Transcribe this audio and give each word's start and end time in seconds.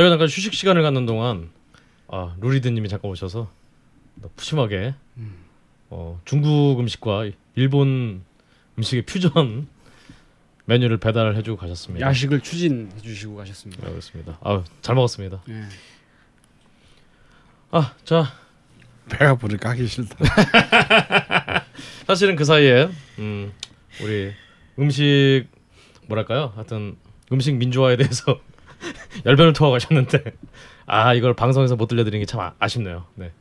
저희가 0.00 0.10
잠깐 0.10 0.28
휴식 0.28 0.54
시간을 0.54 0.82
갖는 0.82 1.04
동안 1.04 1.50
아 2.08 2.34
루리드님이 2.40 2.88
잠깐 2.88 3.10
오셔서 3.10 3.50
푸짐하게 4.36 4.94
어, 5.90 6.20
중국 6.24 6.80
음식과 6.80 7.26
일본 7.54 8.22
음식의 8.78 9.04
퓨전 9.04 9.68
메뉴를 10.64 10.98
배달을 10.98 11.36
해주고 11.36 11.58
가셨습니다. 11.58 12.06
야식을 12.06 12.40
추진해 12.40 12.96
주시고 13.02 13.36
가셨습니다. 13.36 13.84
네, 13.84 13.90
그렇습니다. 13.90 14.38
아잘 14.42 14.94
먹었습니다. 14.94 15.42
예. 15.48 15.64
아자 17.70 18.32
배가 19.10 19.34
부르니까 19.36 19.70
하기 19.70 19.86
싫다. 19.86 20.16
사실은 22.06 22.36
그 22.36 22.44
사이에 22.44 22.88
음, 23.18 23.52
우리 24.02 24.32
음식 24.78 25.46
뭐랄까요? 26.06 26.52
하여튼 26.54 26.96
음식 27.32 27.54
민주화에 27.56 27.96
대해서 27.96 28.40
열변을 29.26 29.52
토하 29.52 29.70
가셨는데 29.70 30.22
아 30.86 31.14
이걸 31.14 31.34
방송에서 31.34 31.76
못 31.76 31.86
들려드리는 31.86 32.24
게 32.24 32.26
참 32.26 32.52
아 32.58 32.68
쉽네요. 32.68 33.06
네. 33.14 33.32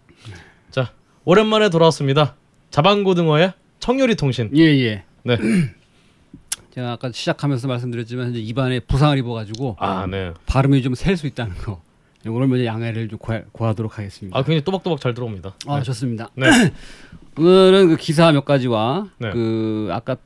자 0.71 0.91
오랜만에 1.25 1.69
돌아왔습니다. 1.69 2.35
자방고등어의 2.69 3.53
청요리 3.79 4.15
통신. 4.15 4.49
예, 4.55 4.61
예. 4.63 5.03
네. 5.23 5.37
제가 6.71 6.91
아까 6.93 7.11
시작하면서 7.11 7.67
말씀드렸지만 7.67 8.31
이제 8.31 8.39
입안에 8.39 8.79
부상을 8.81 9.17
입어가지고 9.17 9.77
아 9.79 10.05
네. 10.05 10.33
발음이 10.45 10.81
좀 10.83 10.93
셀 10.95 11.17
수 11.17 11.27
있다는 11.27 11.55
거. 11.57 11.81
오늘 12.27 12.47
먼저 12.47 12.65
양해를 12.65 13.07
좀 13.07 13.17
구하, 13.17 13.41
구하 13.53 13.73
도록 13.73 13.97
하겠습니다. 13.97 14.37
아 14.37 14.43
굉장히 14.43 14.61
또박또박 14.65 14.99
잘 14.99 15.13
들어옵니다. 15.13 15.55
아, 15.67 15.77
네. 15.77 15.83
좋습니다. 15.83 16.29
네. 16.35 16.47
오늘은 17.39 17.87
그 17.89 17.95
기사 17.95 18.31
몇 18.33 18.43
가지와 18.43 19.07
네. 19.19 19.31
그 19.31 19.87
아까 19.91 20.17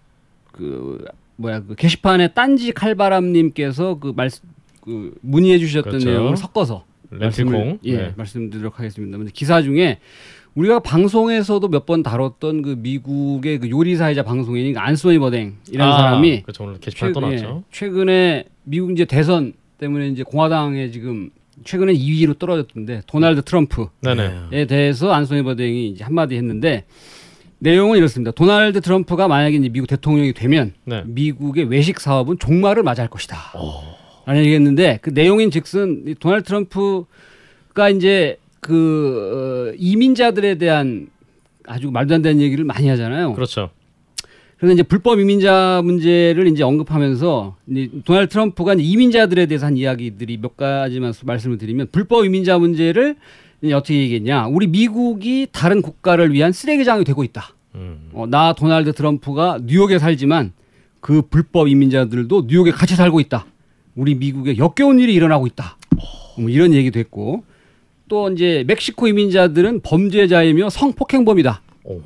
그 0.52 1.05
뭐야 1.36 1.61
그 1.61 1.75
게시판에 1.75 2.33
딴지 2.33 2.72
칼바람님께서 2.72 4.00
그 4.00 4.11
말씀 4.16 4.44
그 4.84 5.14
문의해 5.22 5.58
주셨던 5.59 5.92
그렇죠. 5.92 6.09
내용을 6.09 6.38
섞어서 6.38 6.84
렌틸콩. 7.12 7.80
예 7.84 7.98
네. 7.98 8.14
말씀드리도록 8.16 8.80
하겠습니다. 8.80 9.17
먼저 9.17 9.31
기사 9.34 9.62
중에 9.62 10.00
우리가 10.56 10.80
방송에서도 10.80 11.67
몇 11.67 11.86
번 11.86 12.03
다뤘던 12.03 12.62
그 12.62 12.76
미국의 12.78 13.59
그 13.59 13.70
요리사이자 13.70 14.23
방송인인 14.23 14.73
그 14.73 14.80
안소니 14.80 15.20
버댕이라는 15.20 15.81
아, 15.94 15.98
사람이 15.98 16.44
그렇죠 16.44 16.64
오늘 16.64 16.76
최-. 16.80 16.92
예, 16.92 17.61
최근에 17.72 18.45
미국 18.64 18.92
이제 18.92 19.06
대선 19.06 19.54
때문에 19.80 20.09
이제 20.09 20.23
공화당에 20.23 20.92
지금 20.92 21.30
최근에 21.66 21.94
2위로 21.94 22.38
떨어졌던데 22.39 23.02
도널드 23.08 23.44
트럼프에 23.44 23.86
네네. 24.02 24.66
대해서 24.67 25.11
안소니 25.11 25.44
버댕이 25.44 25.89
이제 25.89 26.04
한마디 26.04 26.36
했는데 26.36 26.86
내용은 27.59 27.98
이렇습니다. 27.98 28.31
도널드 28.31 28.81
트럼프가 28.81 29.28
만약에 29.28 29.56
이제 29.58 29.70
미국 29.70 29.88
대통령이 29.88 30.34
되면 30.34 30.73
네. 30.86 31.04
미국의 31.06 31.66
외식 31.66 32.00
사업은 32.00 32.38
종말을 32.39 32.84
맞이할 32.84 33.09
것이다. 33.09 33.38
어. 33.56 33.95
라는 34.25 34.41
얘기했는데 34.41 34.99
그 35.02 35.09
내용인 35.09 35.52
즉슨 35.52 36.03
이 36.07 36.16
도널드 36.16 36.45
트럼프가 36.47 37.89
이제 37.95 38.38
그 38.59 39.71
어, 39.71 39.75
이민자들에 39.77 40.57
대한 40.57 41.07
아주 41.65 41.91
말도 41.91 42.15
안 42.15 42.21
되는 42.21 42.41
얘기를 42.41 42.63
많이 42.63 42.88
하잖아요. 42.89 43.33
그렇죠. 43.33 43.69
그래서 44.57 44.73
이제 44.75 44.83
불법 44.83 45.19
이민자 45.19 45.81
문제를 45.83 46.47
이제 46.47 46.63
언급하면서 46.63 47.55
이제 47.69 47.89
도널드 48.05 48.31
트럼프가 48.31 48.75
이제 48.75 48.83
이민자들에 48.83 49.45
대해서 49.47 49.65
한 49.65 49.75
이야기들이 49.75 50.37
몇 50.37 50.55
가지만 50.55 51.11
수- 51.11 51.25
말씀을 51.25 51.58
드리면 51.58 51.87
불법 51.91 52.25
이민자 52.25 52.58
문제를 52.59 53.17
어떻게 53.73 53.97
얘기했냐. 53.97 54.47
우리 54.47 54.67
미국이 54.67 55.47
다른 55.52 55.81
국가를 55.81 56.31
위한 56.33 56.52
쓰레기장이 56.53 57.03
되고 57.03 57.23
있다. 57.25 57.49
음. 57.75 58.09
어, 58.13 58.25
나 58.27 58.53
도널드 58.53 58.93
트럼프가 58.93 59.59
뉴욕에 59.65 59.99
살지만 59.99 60.53
그 61.02 61.21
불법 61.23 61.67
이민자들도 61.67 62.45
뉴욕에 62.48 62.71
같이 62.71 62.95
살고 62.95 63.19
있다. 63.19 63.45
우리 63.95 64.15
미국에 64.15 64.58
역겨운 64.58 64.99
일이 64.99 65.14
일어나고 65.14 65.48
있다. 65.48 65.77
뭐 66.37 66.49
이런 66.49 66.73
얘기도 66.73 66.99
했고 66.99 67.43
또 68.08 68.30
이제 68.31 68.64
멕시코 68.67 69.08
이민자들은 69.08 69.81
범죄자이며 69.81 70.70
성폭행범이다. 70.70 71.61
오. 71.86 72.02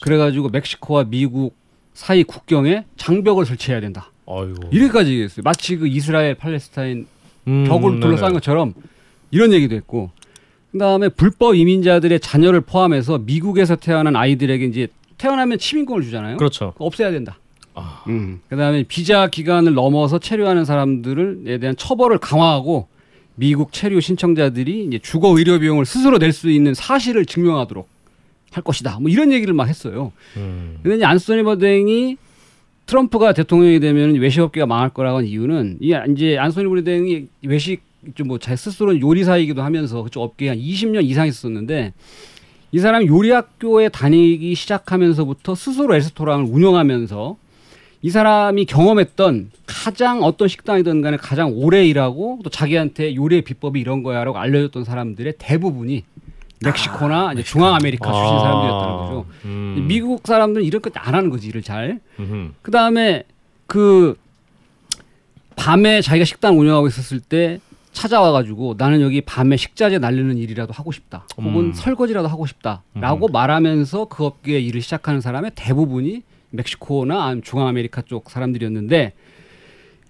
그래가지고 0.00 0.48
멕시코와 0.50 1.04
미국 1.04 1.56
사이 1.94 2.22
국경에 2.22 2.84
장벽을 2.96 3.44
설치해야 3.46 3.80
된다. 3.80 4.10
아이고. 4.26 4.54
이렇게까지 4.70 5.10
얘기했어요. 5.10 5.42
마치 5.42 5.76
그 5.76 5.88
이스라엘 5.88 6.34
팔레스타인 6.34 7.06
음, 7.48 7.64
벽을 7.66 8.00
둘러싼 8.00 8.28
네네. 8.28 8.34
것처럼 8.34 8.74
이런 9.30 9.52
얘기도 9.52 9.74
했고 9.74 10.10
그다음에 10.72 11.08
불법 11.08 11.54
이민자들의 11.56 12.20
자녀를 12.20 12.60
포함해서 12.60 13.18
미국에서 13.18 13.76
태어난 13.76 14.16
아이들에게 14.16 14.64
이제 14.66 14.88
태어나면 15.16 15.58
시민권을 15.58 16.04
주잖아요. 16.04 16.36
그렇죠. 16.36 16.74
없애야 16.78 17.10
된다. 17.10 17.38
아. 17.78 18.04
음. 18.08 18.40
그다음에 18.48 18.82
비자 18.84 19.28
기간을 19.28 19.74
넘어서 19.74 20.18
체류하는 20.18 20.64
사람들에 20.64 21.58
대한 21.58 21.76
처벌을 21.76 22.18
강화하고 22.18 22.88
미국 23.34 23.72
체류 23.72 24.00
신청자들이 24.00 24.84
이제 24.86 24.98
주거 24.98 25.36
의료 25.38 25.58
비용을 25.58 25.84
스스로 25.86 26.18
낼 26.18 26.32
수 26.32 26.50
있는 26.50 26.74
사실을 26.74 27.24
증명하도록 27.24 27.88
할 28.50 28.64
것이다. 28.64 28.98
뭐 29.00 29.10
이런 29.10 29.32
얘기를 29.32 29.54
막 29.54 29.68
했어요. 29.68 30.12
음. 30.36 30.78
근데 30.82 30.96
이제 30.96 31.04
안소니 31.04 31.42
버댕이 31.44 32.16
트럼프가 32.86 33.32
대통령이 33.34 33.80
되면 33.80 34.14
외식업계가 34.14 34.66
망할 34.66 34.88
거라고 34.88 35.18
한 35.18 35.24
이유는 35.26 35.78
이 35.80 35.94
이제 36.10 36.38
안소니 36.38 36.68
버댕이 36.68 37.26
외식 37.44 37.82
좀 38.14 38.28
뭐 38.28 38.38
제 38.38 38.54
스스로는 38.56 39.00
요리사이기도 39.00 39.60
하면서 39.62 40.02
그쪽 40.02 40.22
업계에 40.22 40.48
한 40.50 40.58
20년 40.58 41.04
이상 41.04 41.26
있었는데 41.26 41.92
이 42.72 42.78
사람이 42.78 43.06
요리학교에 43.08 43.88
다니기 43.90 44.54
시작하면서부터 44.54 45.54
스스로 45.54 45.88
레스토랑을 45.88 46.46
운영하면서 46.48 47.36
이 48.00 48.10
사람이 48.10 48.66
경험했던 48.66 49.50
가장 49.66 50.22
어떤 50.22 50.46
식당이든 50.46 51.02
간에 51.02 51.16
가장 51.16 51.52
오래 51.54 51.84
일하고 51.84 52.38
또 52.44 52.50
자기한테 52.50 53.14
요리의 53.16 53.42
비법이 53.42 53.80
이런 53.80 54.02
거야라고 54.02 54.38
알려줬던 54.38 54.84
사람들의 54.84 55.34
대부분이 55.38 56.04
멕시코나 56.60 57.32
이제 57.32 57.42
중앙 57.42 57.74
아메리카 57.74 58.12
출신 58.12 58.34
아. 58.34 58.40
사람들이었다는 58.40 58.96
거죠. 58.96 59.26
음. 59.44 59.84
미국 59.88 60.26
사람들은 60.26 60.64
이런 60.64 60.80
거안 60.82 61.14
하는 61.14 61.30
거지 61.30 61.48
일을 61.48 61.62
잘. 61.62 62.00
그 62.62 62.70
다음에 62.70 63.24
그 63.66 64.16
밤에 65.56 66.00
자기가 66.00 66.24
식당 66.24 66.58
운영하고 66.58 66.86
있었을 66.86 67.20
때 67.20 67.60
찾아와가지고 67.92 68.76
나는 68.78 69.00
여기 69.00 69.20
밤에 69.20 69.56
식자재 69.56 69.98
날리는 69.98 70.36
일이라도 70.36 70.72
하고 70.72 70.92
싶다. 70.92 71.26
혹은 71.36 71.56
음. 71.56 71.72
설거지라도 71.72 72.28
하고 72.28 72.46
싶다라고 72.46 73.28
말하면서 73.28 74.04
그 74.06 74.24
업계에 74.24 74.60
일을 74.60 74.82
시작하는 74.82 75.20
사람의 75.20 75.52
대부분이 75.56 76.22
멕시코나 76.50 77.24
아니면 77.24 77.42
중앙 77.42 77.66
아메리카 77.66 78.02
쪽 78.02 78.30
사람들이었는데 78.30 79.12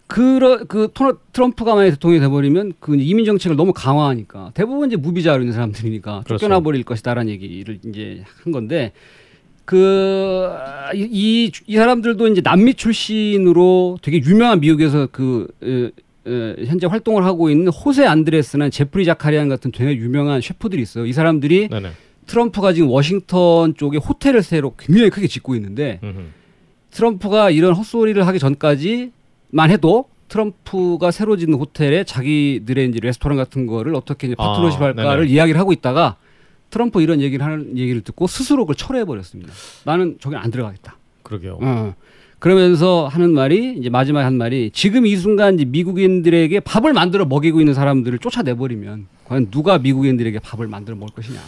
그러, 0.07 0.65
그 0.65 0.89
토너, 0.95 1.19
트럼프가 1.33 1.75
만약 1.75 1.91
대통령이 1.91 2.21
돼버리면 2.21 2.73
그 2.81 2.97
이민 2.97 3.27
정책을 3.27 3.57
너무 3.57 3.73
강화하니까 3.75 4.53
대부분 4.55 4.89
이제 4.89 4.97
무비자로 4.97 5.43
있는 5.43 5.53
사람들이니까 5.53 6.23
그렇죠. 6.25 6.39
쫓겨나 6.39 6.61
버릴 6.61 6.83
것이다라는 6.83 7.31
얘기를 7.31 7.79
이제 7.85 8.25
한 8.43 8.53
건데 8.53 8.93
그, 9.67 10.49
이, 10.95 11.07
이, 11.11 11.53
이 11.67 11.77
사람들도 11.77 12.27
이제 12.29 12.41
남미 12.41 12.73
출신으로 12.73 13.99
되게 14.01 14.19
유명한 14.19 14.61
미국에서 14.61 15.09
그, 15.13 15.47
어, 15.63 16.31
어, 16.31 16.55
현재 16.65 16.87
활동을 16.87 17.25
하고 17.25 17.51
있는 17.51 17.69
호세 17.69 18.07
안드레스나 18.07 18.71
제프리 18.71 19.05
자카리안 19.05 19.51
같은 19.51 19.71
되게 19.71 19.95
유명한 19.95 20.41
셰프들이 20.41 20.81
있어요. 20.81 21.05
이 21.05 21.13
사람들이 21.13 21.69
네네. 21.69 21.91
트럼프가 22.29 22.73
지금 22.73 22.91
워싱턴 22.91 23.75
쪽에 23.75 23.99
호텔을 23.99 24.43
새로 24.43 24.75
굉장히 24.79 25.11
크게 25.11 25.27
짓고 25.27 25.57
있는데 25.57 25.99
음흠. 26.05 26.21
트럼프가 26.91 27.51
이런 27.51 27.75
헛소리를 27.75 28.25
하기 28.27 28.39
전까지만 28.39 29.71
해도 29.71 30.09
트럼프가 30.29 31.11
새로 31.11 31.37
짓는 31.37 31.59
호텔에 31.59 32.05
자기들의 32.05 32.89
이제 32.91 33.01
레스토랑 33.01 33.37
같은 33.39 33.67
거를 33.67 33.95
어떻게 33.95 34.27
이제 34.27 34.37
파트너십 34.37 34.81
아, 34.81 34.85
할까를 34.87 35.23
네네. 35.23 35.33
이야기를 35.33 35.59
하고 35.59 35.73
있다가 35.73 36.17
트럼프 36.71 37.01
이런 37.03 37.23
얘기를 37.23 37.45
하는 37.45 37.79
얘기를 37.79 38.03
듣고 38.03 38.27
스스로 38.27 38.65
그걸 38.65 38.77
철회해 38.77 39.07
버렸습니다. 39.07 39.53
나는 39.85 40.19
저기 40.21 40.37
안 40.37 40.51
들어가겠다. 40.51 40.99
그러게요. 41.23 41.59
어. 41.63 41.95
그러면서 42.39 43.09
하는 43.09 43.33
말이 43.33 43.77
이제 43.79 43.89
마지막에 43.89 44.25
한 44.25 44.37
말이 44.37 44.71
지금 44.73 45.07
이 45.07 45.17
순간 45.17 45.55
이제 45.55 45.65
미국인들에게 45.65 46.61
밥을 46.61 46.93
만들어 46.93 47.25
먹이고 47.25 47.61
있는 47.61 47.73
사람들을 47.73 48.19
쫓아내 48.19 48.55
버리면 48.55 49.07
과연 49.25 49.51
누가 49.51 49.79
미국인들에게 49.79 50.39
밥을 50.41 50.69
만들어 50.69 50.95
먹을 50.95 51.15
것이냐. 51.15 51.41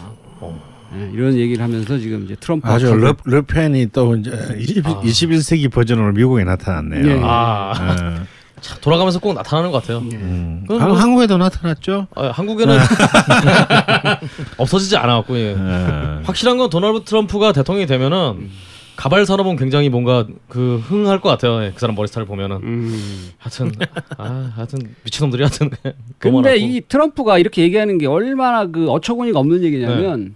예, 0.96 1.10
이런 1.14 1.34
얘기를 1.34 1.62
하면서 1.62 1.98
지금 1.98 2.24
이제 2.24 2.34
트럼프 2.40 2.66
아주 2.68 2.92
르, 2.92 3.14
르펜이 3.24 3.90
또 3.92 4.16
이제 4.16 4.30
20, 4.58 4.86
아. 4.86 5.00
21세기 5.02 5.70
버전으로 5.70 6.12
미국에 6.12 6.42
나타났네요. 6.44 7.06
예, 7.06 7.16
예. 7.16 7.20
아 7.22 7.72
예. 8.16 8.20
참, 8.60 8.76
돌아가면서 8.80 9.20
꼭 9.20 9.32
나타나는 9.34 9.70
것 9.70 9.80
같아요. 9.82 9.98
음. 10.00 10.64
그건 10.66 10.82
한- 10.82 10.88
뭐- 10.90 10.98
한국에도 10.98 11.38
나타났죠. 11.38 12.08
아, 12.16 12.28
한국에는 12.28 12.76
없어지지 14.58 14.96
않아갖고 14.96 15.36
예. 15.38 15.52
예. 15.56 16.20
확실한 16.24 16.58
건 16.58 16.68
도널드 16.70 17.04
트럼프가 17.04 17.52
대통령이 17.52 17.86
되면은 17.86 18.50
가발 19.00 19.24
산업은 19.24 19.56
굉장히 19.56 19.88
뭔가 19.88 20.26
그 20.46 20.76
흥할 20.76 21.22
것 21.22 21.30
같아요. 21.30 21.64
예, 21.64 21.70
그 21.72 21.80
사람 21.80 21.96
머리 21.96 22.06
스타일 22.06 22.26
보면은 22.26 22.56
음. 22.62 23.30
하여튼 23.38 23.72
아 24.18 24.52
하여튼 24.54 24.94
미친놈들이 25.04 25.42
하여튼 25.42 25.70
근데. 26.18 26.58
이 26.58 26.82
트럼프가 26.82 27.38
이렇게 27.38 27.62
얘기하는 27.62 27.96
게 27.96 28.06
얼마나 28.06 28.66
그 28.66 28.90
어처구니가 28.90 29.38
없는 29.38 29.62
얘기냐면 29.62 30.34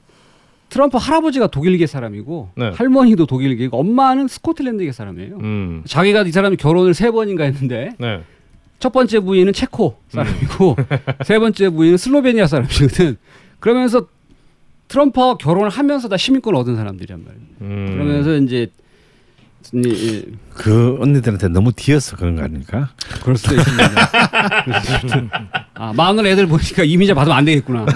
트럼프 0.71 0.97
할아버지가 0.97 1.49
독일계 1.49 1.87
사람이고 1.87 2.53
네. 2.57 2.71
할머니도 2.71 3.27
독일계고 3.27 3.79
엄마는 3.79 4.29
스코틀랜드계 4.29 4.93
사람이에요. 4.93 5.37
음. 5.43 5.83
자기가 5.87 6.23
이 6.23 6.33
사람이 6.33 6.57
결혼을 6.57 6.95
세 6.95 7.11
번인가 7.11 7.45
했는데 7.45 7.91
네. 7.99 8.23
첫 8.79 8.95
번째 8.95 9.21
부인은 9.21 9.53
체코 9.53 9.99
사람이고 10.09 10.77
세 11.27 11.39
번째 11.39 11.69
부인은 11.69 11.99
슬로베니아 11.99 12.47
사람이거든. 12.47 13.19
그러면서 13.61 14.07
트럼프와 14.89 15.37
결혼을 15.39 15.69
하면서 15.71 16.09
다 16.09 16.17
시민권을 16.17 16.59
얻은 16.61 16.77
사람들이란 16.77 17.25
말이에요. 17.25 17.47
음. 17.63 17.87
그러면서 17.93 18.37
이제 18.37 18.71
그 20.55 20.99
언니들한테 21.01 21.49
너무 21.49 21.73
뒤어서 21.73 22.17
그런 22.17 22.37
거 22.37 22.43
아닙니까? 22.43 22.91
그럴 23.23 23.37
수도 23.37 23.55
있습니다. 23.57 23.85
아, 25.75 25.93
마흔 25.95 26.25
애들 26.25 26.47
보니까 26.47 26.85
이민자 26.85 27.15
받으면 27.15 27.37
안 27.37 27.45
되겠구나. 27.45 27.87
네, 27.87 27.95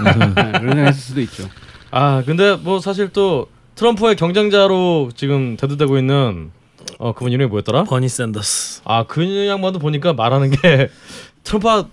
그런 0.58 0.69
생각했을 0.75 0.93
수도 0.94 1.20
있죠. 1.20 1.49
아 1.90 2.23
근데 2.25 2.56
뭐 2.56 2.81
사실 2.81 3.08
또 3.11 3.49
트럼프의 3.75 4.17
경쟁자로 4.17 5.11
지금 5.14 5.56
대두되고 5.56 5.99
있는 5.99 6.50
어 6.99 7.12
그분 7.12 7.32
이름이 7.32 7.49
뭐였더라? 7.50 7.85
버니 7.85 8.08
샌더스. 8.08 8.82
아그 8.85 9.46
양반도 9.46 9.79
보니까 9.79 10.14
말하는 10.14 10.50
게 10.50 10.88
트럼프와 11.44 11.87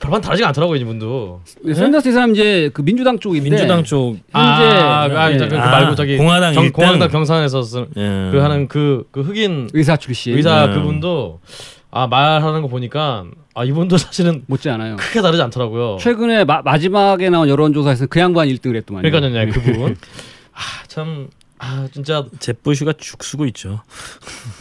별반 0.00 0.20
다르지가 0.20 0.48
않더라고요 0.48 0.78
이분도. 0.80 1.40
네, 1.64 1.74
샌더스 1.74 2.08
이 2.08 2.12
사람 2.12 2.32
이제 2.32 2.70
그 2.72 2.82
민주당 2.82 3.18
쪽인데 3.18 3.48
민주당 3.48 3.84
쪽 3.84 4.16
현재 4.30 4.30
아, 4.32 5.08
아, 5.10 5.32
예, 5.32 5.38
그, 5.38 5.48
그 5.48 5.58
아, 5.58 5.70
말고 5.70 5.94
저기 5.94 6.16
공화당 6.16 6.54
경. 6.54 6.70
공화당 6.70 7.08
경선에서 7.08 7.62
쓴, 7.62 7.86
예. 7.96 8.30
그 8.32 8.38
하는 8.38 8.68
그, 8.68 9.04
그 9.10 9.22
흑인 9.22 9.70
의사 9.72 9.96
출신 9.96 10.36
의사 10.36 10.66
네. 10.66 10.74
그분도 10.74 11.40
아 11.90 12.06
말하는 12.06 12.62
거 12.62 12.68
보니까 12.68 13.24
아 13.54 13.64
이분도 13.64 13.96
사실은 13.98 14.42
못지 14.46 14.68
않아요. 14.70 14.96
크게 14.96 15.22
다르지 15.22 15.42
않더라고요. 15.42 15.96
최근에 16.00 16.44
마, 16.44 16.62
마지막에 16.62 17.30
나온 17.30 17.48
여론조사에서 17.48 18.06
그 18.06 18.20
양반 18.20 18.48
1등을 18.48 18.76
했더만요. 18.76 19.10
그러니까요, 19.10 19.46
네, 19.46 19.50
그 19.50 19.60
부분. 19.60 19.96
아 20.52 20.78
참 20.98 21.28
아 21.58 21.88
진짜 21.92 22.24
제부슈가 22.38 22.92
죽쓰고 22.94 23.46
있죠. 23.46 23.80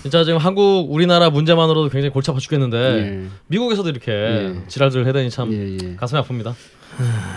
진짜 0.01 0.23
지금 0.23 0.39
한국 0.39 0.91
우리나라 0.91 1.29
문제만으로도 1.29 1.89
굉장히 1.89 2.11
골치 2.11 2.31
아파 2.31 2.39
죽겠는데 2.39 2.77
예. 2.77 3.27
미국에서도 3.47 3.89
이렇게 3.89 4.11
예. 4.11 4.55
지랄들 4.67 5.05
해대니 5.07 5.29
참 5.29 5.51
예, 5.53 5.77
예. 5.81 5.95
가슴이 5.95 6.21
아픕니다. 6.21 6.53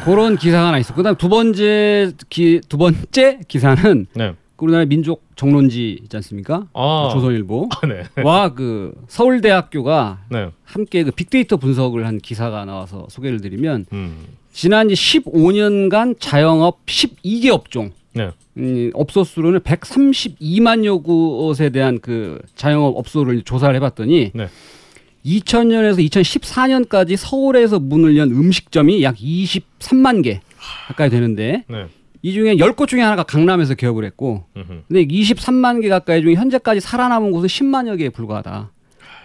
그런 0.04 0.36
기사가 0.36 0.68
하나 0.68 0.78
있어. 0.78 0.94
그다음 0.94 1.16
두 1.16 1.28
번째 1.28 2.12
기, 2.30 2.60
두 2.68 2.78
번째 2.78 3.40
기사는 3.46 4.06
네. 4.14 4.34
우리나라 4.56 4.84
민족 4.84 5.24
정론지 5.36 6.00
있지 6.02 6.16
않습니까? 6.16 6.66
아, 6.74 7.10
조선일보. 7.12 7.68
아, 7.70 7.86
네. 7.86 8.04
와그 8.22 8.92
서울대학교가 9.08 10.24
네. 10.30 10.50
함께 10.64 11.02
그 11.02 11.10
빅데이터 11.10 11.56
분석을 11.56 12.06
한 12.06 12.18
기사가 12.18 12.64
나와서 12.64 13.06
소개를 13.10 13.40
드리면 13.40 13.86
음. 13.92 14.26
지난 14.52 14.90
이제 14.90 15.20
15년간 15.20 16.16
자영업 16.18 16.84
12개 16.86 17.48
업종 17.50 17.92
네. 18.12 18.30
음, 18.56 18.90
업소 18.94 19.24
수로는 19.24 19.60
132만여 19.60 21.02
곳에 21.02 21.70
대한 21.70 22.00
그 22.00 22.40
자영업 22.56 22.96
업소를 22.96 23.42
조사를 23.42 23.74
해봤더니 23.76 24.32
네. 24.34 24.48
2000년에서 25.24 25.98
2014년까지 26.08 27.16
서울에서 27.16 27.78
문을 27.78 28.16
연 28.16 28.30
음식점이 28.30 29.02
약 29.02 29.16
23만 29.16 30.22
개 30.22 30.40
가까이 30.88 31.10
되는데 31.10 31.64
네. 31.68 31.86
이 32.22 32.32
중에 32.32 32.56
10곳 32.56 32.88
중에 32.88 33.00
하나가 33.00 33.22
강남에서 33.22 33.74
개업을 33.74 34.04
했고 34.04 34.44
음흠. 34.56 34.82
근데 34.88 35.06
23만 35.06 35.80
개 35.82 35.88
가까이 35.88 36.20
중에 36.22 36.34
현재까지 36.34 36.80
살아남은 36.80 37.30
곳은 37.30 37.48
10만여 37.48 37.98
개에 37.98 38.08
불과하다. 38.10 38.70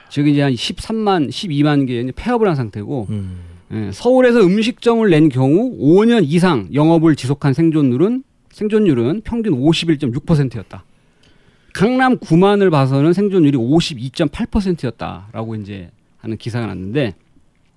즉 0.09 0.27
이제 0.27 0.41
한 0.41 0.53
13만, 0.53 1.29
12만 1.29 1.87
개 1.87 2.11
폐업을 2.15 2.47
한 2.47 2.55
상태고 2.55 3.07
음. 3.09 3.39
예, 3.73 3.91
서울에서 3.91 4.41
음식점을 4.41 5.09
낸 5.09 5.29
경우 5.29 5.75
5년 5.77 6.23
이상 6.25 6.69
영업을 6.73 7.15
지속한 7.15 7.53
생존율은 7.53 8.23
생존율은 8.55 9.21
평균 9.25 9.53
51.6%였다. 9.53 10.85
강남 11.73 12.17
9만을 12.19 12.71
봐서는 12.71 13.11
생존율이 13.11 13.57
52.8%였다라고 13.57 15.55
이제 15.55 15.91
하는 16.17 16.37
기사가 16.37 16.65
났는데 16.67 17.15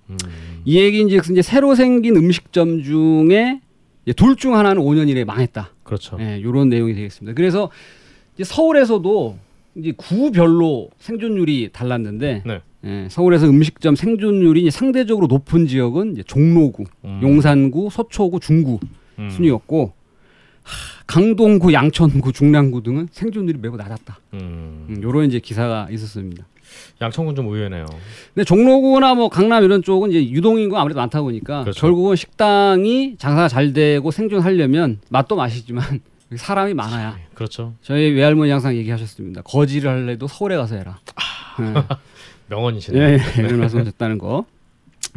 음. 0.09 0.17
이 0.63 0.79
얘기인즉 0.79 1.29
이제 1.31 1.41
새로 1.41 1.75
생긴 1.75 2.15
음식점 2.15 2.81
중에 2.81 3.59
둘 4.15 4.37
중 4.37 4.55
하나는 4.55 4.81
5년 4.81 5.09
이내에 5.09 5.25
망했다. 5.25 5.71
그렇죠. 5.83 6.17
예, 6.21 6.39
이런 6.39 6.69
내용이 6.69 6.93
되겠습니다. 6.93 7.35
그래서 7.35 7.69
이제 8.35 8.45
서울에서도 8.45 9.37
이제 9.75 9.91
구별로 9.97 10.89
생존율이 10.97 11.71
달랐는데 11.73 12.43
네. 12.45 12.61
예, 12.85 13.07
서울에서 13.11 13.47
음식점 13.49 13.97
생존율이 13.97 14.71
상대적으로 14.71 15.27
높은 15.27 15.67
지역은 15.67 16.13
이제 16.13 16.23
종로구, 16.23 16.85
음. 17.03 17.19
용산구, 17.21 17.89
서초구, 17.91 18.39
중구 18.39 18.79
음. 19.19 19.29
순이었고 19.29 19.87
하, 19.87 19.98
강동구, 21.07 21.73
양천구, 21.73 22.33
중랑구 22.33 22.83
등은 22.83 23.07
생존율이 23.11 23.59
매우 23.61 23.75
낮았다. 23.75 24.19
음. 24.33 24.85
음, 24.89 24.99
요런 25.01 25.25
이제 25.25 25.39
기사가 25.39 25.87
있었습니다. 25.91 26.45
양천군 27.01 27.35
좀 27.35 27.47
의외네요. 27.47 27.85
근데 28.33 28.43
종로구나 28.45 29.15
뭐 29.15 29.29
강남 29.29 29.63
이런 29.63 29.81
쪽은 29.81 30.11
이제 30.11 30.29
유동인구가 30.29 30.79
아무래도 30.79 30.99
많다 30.99 31.21
보니까 31.21 31.61
그렇죠. 31.63 31.81
결국은 31.81 32.15
식당이 32.15 33.15
장사가 33.17 33.47
잘 33.47 33.73
되고 33.73 34.11
생존하려면 34.11 34.99
맛도 35.09 35.35
맛이지만 35.35 36.01
사람이 36.35 36.75
많아야 36.75 37.17
그렇죠. 37.33 37.73
저희 37.81 38.11
외할머니 38.11 38.51
항상 38.51 38.75
얘기하셨습니다. 38.75 39.41
거지를 39.41 39.89
할래도 39.89 40.27
서울에 40.27 40.55
가서 40.57 40.75
해라. 40.75 40.99
명언이시네. 42.49 42.99
예, 42.99 43.13
예, 43.37 43.41
이런 43.41 43.59
말씀하셨다는 43.59 44.17
거. 44.17 44.45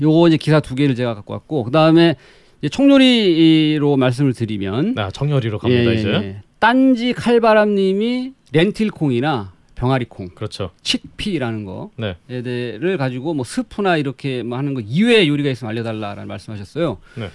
요거 0.01 0.29
이제 0.29 0.37
기사 0.37 0.61
두 0.61 0.75
개를 0.75 0.95
제가 0.95 1.15
갖고 1.15 1.35
왔고 1.35 1.65
그 1.65 1.71
다음에 1.71 2.17
청요리로 2.69 3.97
말씀을 3.97 4.33
드리면 4.33 4.95
나 4.95 5.11
정렬이로 5.11 5.59
갑니다 5.59 5.91
예, 5.91 5.95
이제. 5.95 6.09
예. 6.09 6.43
딴지 6.59 7.13
칼바람님이 7.13 8.33
렌틸콩이나 8.53 9.53
병아리콩, 9.75 10.29
그렇죠. 10.37 10.71
칡피라는 10.83 11.65
거 11.65 11.91
네. 11.97 12.17
얘들을 12.31 12.97
가지고 12.99 13.35
뭐 13.35 13.45
스프나 13.45 13.97
이렇게 13.97 14.45
뭐 14.45 14.57
하는 14.57 14.75
거 14.75 14.81
이외의 14.81 15.29
요리가 15.29 15.51
있으면 15.51 15.71
알려달라라는 15.71 16.29
말씀하셨어요. 16.29 16.99
네. 17.17 17.29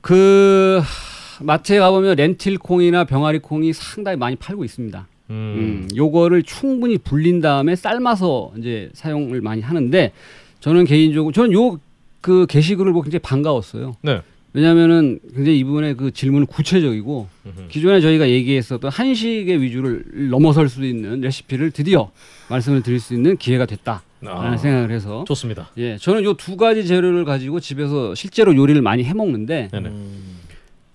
그 0.00 0.80
하, 0.80 1.44
마트에 1.44 1.80
가보면 1.80 2.14
렌틸콩이나 2.16 3.04
병아리콩이 3.04 3.72
상당히 3.72 4.16
많이 4.18 4.36
팔고 4.36 4.64
있습니다. 4.64 5.08
음. 5.30 5.34
음, 5.34 5.88
요거를 5.96 6.44
충분히 6.44 6.96
불린 6.98 7.40
다음에 7.40 7.74
삶아서 7.74 8.52
이제 8.58 8.90
사용을 8.92 9.40
많이 9.40 9.60
하는데 9.62 10.12
저는 10.60 10.84
개인적으로 10.84 11.32
저는 11.32 11.52
요 11.52 11.78
그 12.20 12.46
게시글을 12.46 12.92
보고 12.92 13.02
굉장히 13.02 13.20
반가웠어요. 13.22 13.96
네. 14.02 14.22
왜냐하면은 14.52 15.20
굉장히 15.34 15.58
이분의 15.60 15.94
그 15.96 16.10
질문은 16.10 16.46
구체적이고. 16.46 17.28
기존에 17.68 18.00
저희가 18.00 18.28
얘기했었던 18.30 18.90
한식의 18.90 19.62
위주를 19.62 20.04
넘어설 20.30 20.68
수 20.68 20.84
있는 20.84 21.20
레시피를 21.20 21.70
드디어 21.70 22.10
말씀을 22.48 22.82
드릴 22.82 22.98
수 23.00 23.14
있는 23.14 23.36
기회가 23.36 23.64
됐다 23.66 24.02
라는 24.20 24.52
아, 24.52 24.56
생각을 24.56 24.90
해서 24.90 25.24
좋습니다. 25.26 25.70
예 25.78 25.96
저는 25.98 26.24
요 26.24 26.34
두 26.34 26.56
가지 26.56 26.86
재료를 26.86 27.24
가지고 27.24 27.60
집에서 27.60 28.14
실제로 28.14 28.54
요리를 28.56 28.80
많이 28.82 29.04
해 29.04 29.14
먹는데 29.14 29.68
네네. 29.72 29.90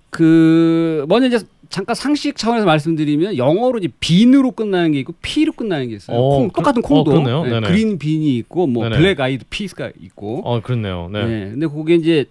그 0.10 1.06
먼저 1.10 1.28
이제 1.28 1.40
잠깐 1.70 1.96
상식 1.96 2.36
차원에서 2.38 2.66
말씀드리면 2.66 3.38
영어로 3.38 3.80
이제 3.80 3.90
bean으로 4.00 4.52
끝나는 4.52 4.92
게 4.92 5.00
있고 5.00 5.14
pea로 5.22 5.52
끝나는 5.52 5.90
게 5.90 5.96
있어요. 5.96 6.18
어, 6.18 6.38
콩, 6.38 6.48
그- 6.50 6.56
똑같은 6.62 6.82
어, 6.86 6.88
콩도. 7.04 7.46
예, 7.48 7.50
네네. 7.50 7.68
green 7.68 7.98
bean이 7.98 8.38
있고 8.38 8.68
뭐 8.68 8.84
네네. 8.88 8.98
black-eyed 8.98 9.46
peas가 9.50 9.92
있고. 10.02 10.42
어 10.46 10.62
그렇네요. 10.62 11.10
네. 11.12 11.20
예, 11.20 11.50
근데 11.52 11.68
그게 11.68 11.96
이제 11.96 12.26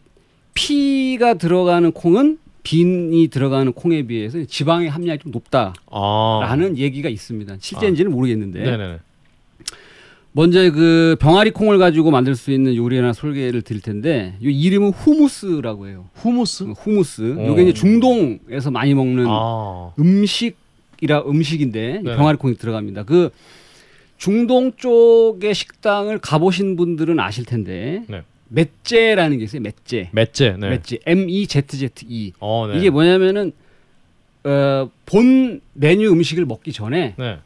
피가 0.55 1.35
들어가는 1.35 1.93
콩은 1.93 2.39
빈이 2.63 3.29
들어가는 3.29 3.73
콩에 3.73 4.05
비해서 4.07 4.43
지방의 4.45 4.89
함량이 4.89 5.19
좀 5.19 5.33
높다라는 5.33 5.75
아. 5.91 6.75
얘기가 6.77 7.09
있습니다. 7.09 7.57
실제인지는 7.61 8.11
모르겠는데 8.11 8.61
네네네. 8.61 8.99
먼저 10.37 10.73
그 10.73 11.17
병아리 11.21 11.53
콩을 11.53 11.79
가지고 11.79 12.11
만들 12.11 12.35
수 12.35 12.51
있는 12.51 12.75
요리나 12.75 13.13
소개를 13.13 13.63
드릴 13.63 13.83
텐데 13.83 14.35
이 14.41 14.47
이름은 14.49 14.91
후무스라고 14.91 15.87
해요. 15.87 16.07
후무스. 16.15 16.65
후무스. 16.77 17.37
어. 17.39 17.53
이게 17.53 17.63
이제 17.63 17.73
중동에서 17.73 18.73
많이 18.73 18.95
먹는 18.95 19.27
아. 19.29 19.93
음식이라 19.99 21.23
음식인데 21.27 22.01
이 22.01 22.05
네. 22.05 22.17
병아리 22.17 22.39
콩이 22.39 22.57
들어갑니다. 22.57 23.05
그 23.05 23.31
중동 24.17 24.73
쪽의 24.77 25.55
식당을 25.55 26.19
가보신 26.19 26.77
분들은 26.77 27.21
아실 27.21 27.45
텐데 27.45 28.03
네. 28.09 28.23
맷제라는 28.49 29.39
게 29.39 29.45
있어요. 29.45 29.63
맷제. 29.63 30.09
맷제. 30.13 30.57
네. 30.59 30.71
맷제. 30.71 30.99
M 31.07 31.29
E 31.29 31.47
Z 31.47 31.63
Z 31.69 31.91
E. 32.09 32.33
어, 32.41 32.69
네. 32.73 32.79
이게 32.79 32.91
뭐냐면은 32.91 33.53
어, 34.45 34.91
본 35.07 35.61
메뉴 35.73 36.11
음식을 36.13 36.45
먹기 36.45 36.73
전에 36.73 37.15
네. 37.17 37.39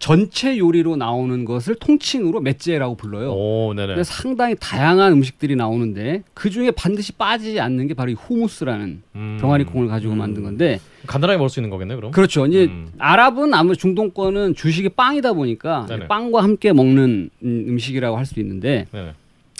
전체 0.00 0.56
요리로 0.56 0.94
나오는 0.94 1.44
것을 1.44 1.74
통칭으로 1.74 2.40
맷제라고 2.40 2.94
불러요. 2.94 3.32
오, 3.32 3.74
네네. 3.74 4.04
상당히 4.04 4.54
다양한 4.58 5.12
음식들이 5.12 5.56
나오는데 5.56 6.22
그 6.34 6.50
중에 6.50 6.70
반드시 6.70 7.10
빠지지 7.12 7.58
않는 7.58 7.88
게 7.88 7.94
바로 7.94 8.12
이 8.12 8.14
후무스라는 8.14 9.02
음. 9.16 9.38
병아리 9.40 9.64
콩을 9.64 9.88
가지고 9.88 10.14
만든 10.14 10.44
건데 10.44 10.78
간단하게 11.08 11.38
먹을 11.38 11.50
수 11.50 11.58
있는 11.58 11.68
거겠네, 11.70 11.96
그럼. 11.96 12.12
그렇죠. 12.12 12.46
이제 12.46 12.66
음. 12.66 12.92
아랍은 12.98 13.52
아무래도 13.52 13.80
중동권은 13.80 14.54
주식이 14.54 14.90
빵이다 14.90 15.32
보니까 15.32 15.86
네네. 15.88 16.06
빵과 16.06 16.44
함께 16.44 16.72
먹는 16.72 17.30
음, 17.42 17.64
음식이라고 17.68 18.16
할 18.16 18.24
수 18.24 18.38
있는데 18.38 18.86
네네. 18.92 19.14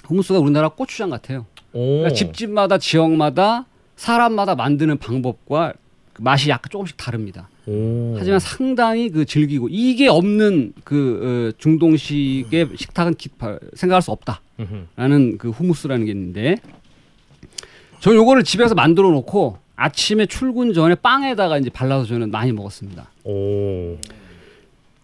후무스가 0.08 0.38
우리나라 0.38 0.68
고추장 0.70 1.10
같아요. 1.10 1.46
오. 1.72 1.98
그러니까 1.98 2.10
집집마다 2.14 2.78
지역마다 2.78 3.66
사람마다 3.96 4.54
만드는 4.54 4.96
방법과 4.98 5.74
그 6.14 6.22
맛이 6.22 6.48
약간 6.50 6.70
조금씩 6.70 6.96
다릅니다. 6.96 7.48
오. 7.66 8.14
하지만 8.18 8.40
상당히 8.40 9.10
그 9.10 9.24
즐기고 9.26 9.68
이게 9.70 10.08
없는 10.08 10.72
그 10.84 11.52
어, 11.52 11.58
중동식의 11.58 12.70
식탁은 12.76 13.14
기- 13.14 13.28
바- 13.28 13.58
생각할 13.74 14.02
수 14.02 14.10
없다. 14.10 14.40
라는 14.96 15.38
그 15.38 15.50
후무스라는 15.50 16.06
게 16.06 16.10
있는데 16.12 16.56
저 18.00 18.12
요거를 18.14 18.42
집에서 18.44 18.74
만들어 18.74 19.10
놓고 19.10 19.58
아침에 19.76 20.26
출근 20.26 20.72
전에 20.72 20.96
빵에다가 20.96 21.58
이제 21.58 21.70
발라서 21.70 22.06
저는 22.06 22.30
많이 22.32 22.50
먹었습니다. 22.52 23.08
오. 23.24 23.96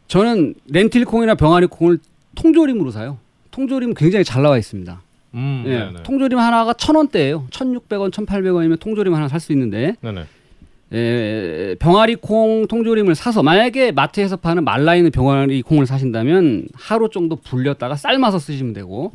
저는 0.09 0.55
렌틸콩이나 0.67 1.35
병아리콩을 1.37 1.99
통조림으로 2.35 2.91
사요. 2.91 3.19
통조림 3.55 3.95
굉장히 3.95 4.25
잘 4.25 4.43
나와 4.43 4.59
있습니다. 4.59 5.01
음. 5.35 5.65
예. 5.67 6.03
통조림 6.03 6.39
하나가 6.39 6.73
천 6.73 6.97
원대예요. 6.97 7.47
천육백 7.51 8.01
원, 8.01 8.11
천팔백 8.11 8.53
원이면 8.53 8.79
통조림 8.79 9.15
하나 9.15 9.29
살 9.29 9.39
수 9.39 9.53
있는데 9.53 9.95
네네. 10.01 10.25
에, 10.93 11.75
병아리 11.79 12.17
콩 12.17 12.67
통조림을 12.69 13.15
사서 13.15 13.43
만약에 13.43 13.93
마트에서 13.93 14.37
파는 14.37 14.65
말라 14.65 14.97
있는 14.97 15.11
병아리 15.13 15.63
콩을 15.63 15.87
사신다면 15.87 16.67
하루 16.75 17.09
정도 17.11 17.37
불렸다가 17.37 17.95
삶아서 17.97 18.39
쓰시면 18.41 18.73
되고. 18.75 19.13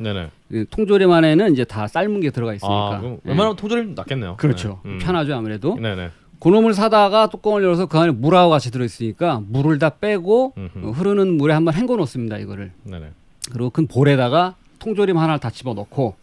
이 0.52 0.64
통조림 0.70 1.10
안에는 1.10 1.52
이제 1.52 1.64
다 1.64 1.86
삶은 1.86 2.20
게 2.20 2.30
들어가 2.30 2.54
있으니까 2.54 2.74
아, 2.74 3.00
예. 3.04 3.18
웬만하면 3.24 3.56
통조림 3.56 3.94
낫겠네요. 3.94 4.36
그렇죠 4.36 4.80
네. 4.84 4.92
음. 4.92 4.98
편하죠 5.00 5.34
아무래도 5.34 5.76
네네. 5.76 6.10
그놈을 6.40 6.72
사다가 6.72 7.28
뚜껑을 7.28 7.62
열어서 7.62 7.84
그 7.86 7.98
안에 7.98 8.12
물하고 8.12 8.50
같이 8.50 8.70
들어있으니까 8.70 9.42
물을 9.46 9.78
다 9.78 9.90
빼고 9.90 10.54
음흠. 10.56 10.86
어, 10.86 10.90
흐르는 10.92 11.36
물에 11.36 11.52
한번 11.52 11.74
헹궈 11.74 11.96
놓습니다 11.96 12.38
이거를 12.38 12.72
네네. 12.84 13.10
그리고 13.52 13.70
큰 13.70 13.86
볼에다가 13.86 14.56
통조림 14.78 15.16
하나를 15.18 15.40
다 15.40 15.50
집어 15.50 15.74
넣고 15.74 16.14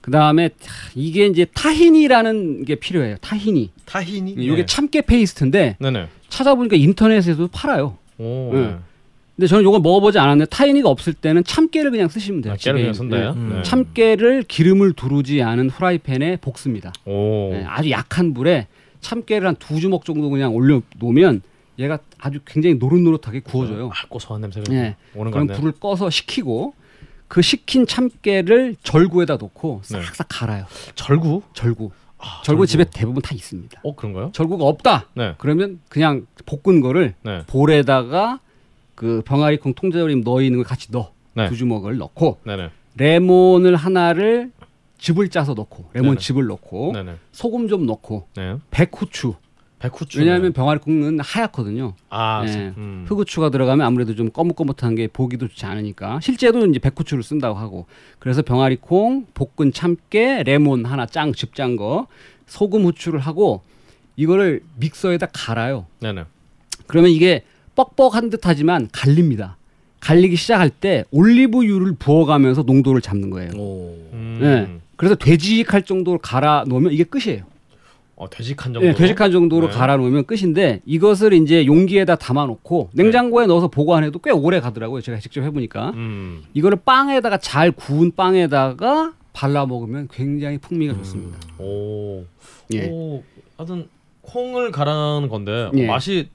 그 0.00 0.10
다음에 0.10 0.50
이게 0.94 1.26
이제 1.26 1.44
tahini라는 1.54 2.64
게 2.64 2.74
필요해요 2.74 3.16
tahini 3.20 3.70
tahini. 3.86 4.32
이게 4.32 4.66
참깨 4.66 5.02
페이스트인데 5.02 5.76
네네. 5.78 6.08
찾아보니까 6.28 6.76
인터넷에도 6.76 7.46
팔아요. 7.48 7.98
오. 8.18 8.50
네. 8.52 8.60
네. 8.60 8.76
근데 9.36 9.46
저는 9.46 9.62
이걸 9.66 9.80
먹어보지 9.80 10.18
않았는데 10.18 10.50
tahini가 10.50 10.88
없을 10.88 11.14
때는 11.14 11.42
참깨를 11.44 11.90
그냥 11.90 12.08
쓰시면 12.08 12.42
돼요. 12.42 12.52
아, 12.52 12.56
깨를 12.56 12.78
집에 12.78 12.82
그냥 12.82 12.94
쓴다요? 12.94 13.30
있는. 13.32 13.48
네. 13.48 13.56
네. 13.56 13.62
참깨를 13.62 14.42
기름을 14.42 14.92
두르지 14.92 15.42
않은 15.42 15.70
후라이팬에 15.70 16.36
볶습니다. 16.36 16.92
오. 17.06 17.50
네, 17.52 17.64
아주 17.66 17.90
약한 17.90 18.34
불에 18.34 18.66
참깨를 19.00 19.46
한 19.48 19.56
두 19.58 19.80
주먹 19.80 20.04
정도 20.04 20.30
그냥 20.30 20.54
올려 20.54 20.82
놓으면 20.98 21.42
얘가 21.78 21.98
아주 22.18 22.40
굉장히 22.44 22.74
노릇노릇하게 22.76 23.40
구워져요. 23.40 23.90
아, 23.92 24.06
고소한 24.08 24.40
냄새가 24.42 24.70
네. 24.70 24.96
오는 25.14 25.30
그럼. 25.30 25.46
불을 25.46 25.72
꺼서 25.72 26.10
식히고 26.10 26.74
그 27.28 27.40
식힌 27.40 27.86
참깨를 27.86 28.76
절구에다 28.82 29.36
놓고 29.36 29.82
네. 29.90 30.02
싹싹 30.02 30.26
갈아요. 30.30 30.66
절구? 30.94 31.42
절구. 31.54 31.90
아, 32.18 32.42
절구 32.44 32.66
집에 32.66 32.84
대부분 32.84 33.22
다 33.22 33.34
있습니다. 33.34 33.80
어, 33.82 33.94
그런가요? 33.96 34.30
절구가 34.32 34.64
없다. 34.64 35.08
네. 35.14 35.34
그러면 35.38 35.80
그냥 35.88 36.26
볶은 36.46 36.80
거를 36.80 37.14
네. 37.22 37.42
볼에다가 37.46 38.38
그 38.94 39.22
병아리콩 39.24 39.74
통조림 39.74 40.20
넣어 40.20 40.42
있는 40.42 40.58
걸 40.58 40.64
같이 40.64 40.92
넣어 40.92 41.12
네. 41.34 41.48
두 41.48 41.56
주먹을 41.56 41.96
넣고 41.96 42.38
네네. 42.44 42.70
레몬을 42.96 43.74
하나를 43.76 44.52
즙을 44.98 45.30
짜서 45.30 45.54
넣고 45.54 45.86
레몬 45.94 46.16
네네. 46.16 46.20
즙을 46.20 46.46
넣고 46.46 46.92
네네. 46.92 47.16
소금 47.32 47.66
좀 47.68 47.86
넣고 47.86 48.28
네. 48.36 48.56
백후추 48.70 49.34
백후추. 49.82 50.20
왜냐하면 50.20 50.52
병아리콩은 50.52 51.18
하얗거든요. 51.20 51.94
아, 52.08 52.44
예. 52.46 52.72
음. 52.76 53.04
흑후추가 53.08 53.50
들어가면 53.50 53.84
아무래도 53.84 54.14
좀 54.14 54.30
거뭇거뭇한 54.30 54.94
게 54.94 55.08
보기도 55.08 55.48
좋지 55.48 55.66
않으니까 55.66 56.20
실제로 56.22 56.64
이제 56.66 56.78
백후추를 56.78 57.24
쓴다고 57.24 57.58
하고 57.58 57.86
그래서 58.20 58.42
병아리 58.42 58.76
콩 58.76 59.26
볶은 59.34 59.72
참깨 59.72 60.44
레몬 60.44 60.86
하나 60.86 61.04
짱즙짠거 61.06 62.06
소금 62.46 62.84
후추를 62.84 63.18
하고 63.18 63.62
이거를 64.14 64.62
믹서에다 64.78 65.26
갈아요. 65.32 65.86
네네. 66.00 66.24
그러면 66.86 67.10
이게 67.10 67.42
뻑뻑한 67.74 68.30
듯하지만 68.30 68.88
갈립니다. 68.92 69.56
갈리기 70.00 70.36
시작할 70.36 70.70
때 70.70 71.04
올리브유를 71.10 71.94
부어가면서 71.98 72.62
농도를 72.62 73.00
잡는 73.00 73.30
거예요. 73.30 73.50
오. 73.56 73.96
음. 74.12 74.38
네. 74.40 74.80
그래서 74.96 75.14
되직할 75.14 75.82
정도로 75.82 76.18
갈아 76.18 76.64
놓으면 76.68 76.92
이게 76.92 77.02
끝이에요. 77.04 77.44
어, 78.22 78.30
되직한 78.30 78.72
정도. 78.72 78.86
네, 78.86 78.94
되직한 78.94 79.32
정도로 79.32 79.66
네. 79.66 79.72
갈아 79.72 79.96
놓으면 79.96 80.26
끝인데 80.26 80.80
이것을 80.86 81.32
이제 81.32 81.66
용기에다 81.66 82.14
담아 82.14 82.46
놓고 82.46 82.90
냉장고에 82.92 83.46
넣어서 83.46 83.66
보관해도 83.66 84.20
꽤 84.20 84.30
오래 84.30 84.60
가더라고요. 84.60 85.00
제가 85.00 85.18
직접 85.18 85.42
해 85.42 85.50
보니까 85.50 85.90
음. 85.90 86.44
이거를 86.54 86.78
빵에다가 86.84 87.38
잘 87.38 87.72
구운 87.72 88.12
빵에다가 88.12 89.14
발라 89.32 89.66
먹으면 89.66 90.08
굉장히 90.12 90.58
풍미가 90.58 90.94
좋습니다. 90.94 91.36
오. 91.58 92.24
예. 92.72 92.88
오. 92.88 93.24
하여튼 93.56 93.88
콩을 94.20 94.70
갈아는 94.70 95.28
건데 95.28 95.70
예. 95.74 95.84
어, 95.84 95.86
맛이 95.88 96.28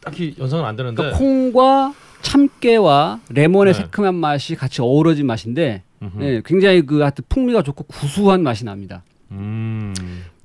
딱히 0.00 0.36
연상은 0.38 0.64
안 0.64 0.76
되는데. 0.76 0.96
그러니까 0.96 1.18
콩과 1.18 1.94
참깨와 2.22 3.20
레몬의 3.30 3.74
네. 3.74 3.80
새콤한 3.80 4.14
맛이 4.14 4.54
같이 4.54 4.82
어우러진 4.82 5.26
맛인데. 5.26 5.82
네, 6.14 6.42
굉장히 6.44 6.82
그 6.82 7.00
하여튼 7.00 7.24
풍미가 7.28 7.64
좋고 7.64 7.84
구수한 7.88 8.44
맛이 8.44 8.64
납니다. 8.64 9.02
음. 9.32 9.77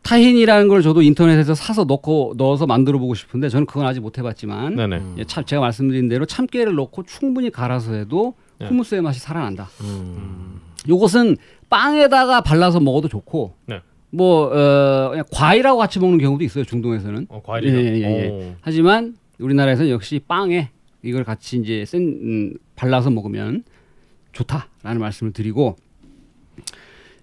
타힌이라는 0.03 0.67
걸 0.67 0.81
저도 0.81 1.01
인터넷에서 1.01 1.55
사서 1.55 1.85
넣고 1.85 2.35
넣어서 2.37 2.65
만들어 2.67 2.99
보고 2.99 3.13
싶은데 3.15 3.49
저는 3.49 3.65
그건 3.65 3.85
아직 3.85 4.01
못 4.01 4.17
해봤지만. 4.17 4.75
예, 5.17 5.23
참 5.23 5.45
제가 5.45 5.61
말씀드린 5.61 6.09
대로 6.09 6.25
참깨를 6.25 6.75
넣고 6.75 7.03
충분히 7.03 7.49
갈아서 7.49 7.93
해도 7.93 8.35
네. 8.59 8.67
후무스의 8.67 9.01
맛이 9.01 9.19
살아난다. 9.19 9.69
음. 9.81 10.59
요것은 10.87 11.37
빵에다가 11.69 12.41
발라서 12.41 12.79
먹어도 12.81 13.07
좋고 13.07 13.55
네. 13.65 13.79
뭐 14.09 14.47
어, 14.47 15.09
그냥 15.09 15.25
과일하고 15.31 15.79
같이 15.79 15.99
먹는 15.99 16.19
경우도 16.19 16.43
있어요 16.43 16.65
중동에서는. 16.65 17.27
어, 17.29 17.41
과일이요. 17.43 17.77
예, 17.77 17.83
예, 17.95 18.01
예. 18.01 18.55
하지만 18.61 19.15
우리나라에서는 19.39 19.89
역시 19.89 20.19
빵에 20.27 20.69
이걸 21.01 21.23
같이 21.23 21.57
이제 21.57 21.85
센 21.85 22.01
음, 22.01 22.53
발라서 22.75 23.09
먹으면 23.09 23.63
좋다라는 24.33 24.99
말씀을 24.99 25.31
드리고 25.33 25.77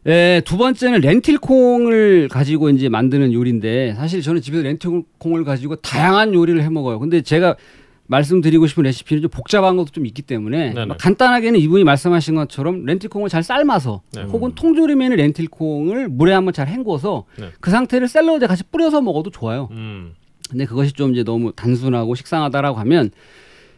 에, 0.06 0.40
두 0.44 0.56
번째는 0.56 1.00
렌틸콩을 1.00 2.28
가지고 2.28 2.70
이제 2.70 2.88
만드는 2.88 3.32
요리인데 3.32 3.94
사실 3.94 4.22
저는 4.22 4.40
집에서 4.40 4.62
렌틸콩을 4.62 5.44
가지고 5.44 5.76
다양한 5.76 6.32
요리를 6.34 6.62
해 6.62 6.68
먹어요. 6.70 6.98
근데 6.98 7.20
제가 7.20 7.56
말씀드리고 8.06 8.66
싶은 8.66 8.82
레시피는 8.84 9.22
좀 9.22 9.30
복잡한 9.30 9.76
것도 9.76 9.90
좀 9.90 10.04
있기 10.04 10.22
때문에 10.22 10.74
간단하게는 10.98 11.60
이분이 11.60 11.84
말씀하신 11.84 12.34
것처럼 12.34 12.84
렌틸콩을 12.84 13.28
잘 13.28 13.44
삶아서 13.44 14.02
네. 14.12 14.22
혹은 14.22 14.52
통조림에는 14.56 15.16
렌틸콩을 15.16 16.08
물에 16.08 16.32
한번 16.32 16.52
잘 16.52 16.66
헹궈서 16.66 17.26
네. 17.38 17.50
그 17.60 17.70
상태를 17.70 18.08
샐러드에 18.08 18.48
같이 18.48 18.64
뿌려서 18.64 19.00
먹어도 19.00 19.30
좋아요. 19.30 19.68
음. 19.70 20.14
근데 20.50 20.64
그것이 20.64 20.92
좀 20.92 21.12
이제 21.12 21.22
너무 21.22 21.52
단순하고 21.52 22.16
식상하다라고 22.16 22.78
하면 22.80 23.12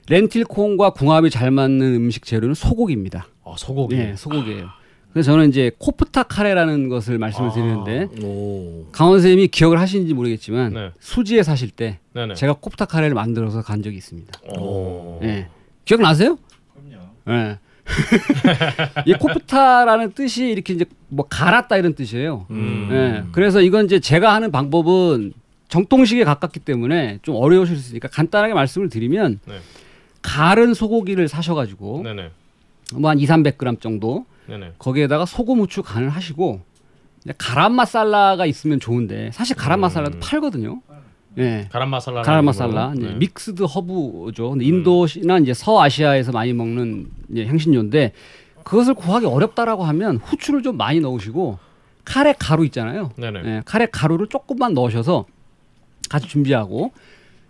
렌틸콩과 0.09 0.91
궁합이 0.91 1.29
잘 1.29 1.51
맞는 1.51 1.95
음식 1.95 2.25
재료는 2.25 2.55
소고기입니다. 2.55 3.27
아, 3.45 3.55
소고기. 3.59 3.97
예, 3.97 4.15
소고기예요. 4.17 4.69
그래서 5.13 5.33
저는 5.33 5.49
이제 5.51 5.71
코프타 5.79 6.25
카레라는 6.25 6.89
것을 6.89 7.19
말씀을 7.19 7.51
아. 7.51 7.53
드리는데 7.53 8.09
오. 8.25 8.87
강원 8.93 9.19
선생님이 9.19 9.49
기억을 9.49 9.79
하시는지 9.79 10.15
모르겠지만 10.15 10.73
네. 10.73 10.91
수지에 11.01 11.43
사실 11.43 11.71
때 11.71 11.99
네네. 12.15 12.35
제가 12.35 12.55
코프타 12.55 12.87
카레를 12.87 13.15
만들어서 13.15 13.63
간 13.63 13.83
적이 13.83 13.97
있습니다. 13.99 14.33
오. 14.59 15.21
예. 15.23 15.49
기억나세요? 15.85 16.39
그럼요. 16.75 17.07
예. 17.29 17.59
이 19.07 19.13
코프타라는 19.15 20.13
뜻이 20.13 20.49
이렇게 20.49 20.73
이제 20.73 20.85
뭐 21.09 21.27
갈았다 21.29 21.77
이런 21.77 21.95
뜻이에요. 21.95 22.47
음. 22.51 22.89
예. 22.91 23.25
그래서 23.33 23.61
이건 23.61 23.85
이제 23.85 24.01
제가 24.01 24.33
하는 24.35 24.51
방법은 24.51 25.35
정통식에 25.69 26.25
가깝기 26.25 26.61
때문에 26.61 27.19
좀 27.23 27.35
어려우실 27.37 27.77
수 27.77 27.83
있으니까 27.89 28.09
간단하게 28.09 28.55
말씀을 28.55 28.89
드리면 28.89 29.41
네. 29.47 29.55
갈은 30.23 30.75
소고기를 30.75 31.29
사셔가지고. 31.29 32.03
뭐 32.95 33.11
한 33.11 33.19
2, 33.19 33.27
300g 33.27 33.81
정도 33.81 34.27
네네. 34.47 34.73
거기에다가 34.79 35.27
소금, 35.27 35.61
후추 35.61 35.83
간을 35.83 36.09
하시고 36.09 36.61
가람 37.39 37.75
마살라가 37.75 38.47
있으면 38.47 38.81
좋은데 38.81 39.31
사실 39.33 39.57
가람 39.57 39.81
음. 39.81 39.83
마살라도 39.83 40.19
팔거든요. 40.21 40.81
예. 41.39 41.69
가람 41.71 41.91
마살라. 41.91 42.23
가람 42.23 42.45
마살라, 42.45 42.93
이제 42.97 43.07
네. 43.07 43.15
믹스드 43.15 43.63
허브죠. 43.63 44.51
근데 44.51 44.65
인도나 44.65 45.39
이제 45.41 45.55
서아시아에서 45.55 46.33
많이 46.33 46.53
먹는 46.53 47.07
이제 47.31 47.47
향신료인데 47.47 48.13
그것을 48.65 48.95
구하기 48.95 49.27
어렵다라고 49.27 49.85
하면 49.85 50.19
후추를 50.19 50.63
좀 50.63 50.77
많이 50.77 51.01
넣으시고 51.01 51.59
카레 52.05 52.35
가루 52.39 52.65
있잖아요. 52.67 53.13
네네. 53.17 53.41
예, 53.45 53.63
카레 53.65 53.87
가루를 53.87 54.27
조금만 54.29 54.75
넣으셔서 54.75 55.25
같이 56.11 56.29
준비하고 56.29 56.93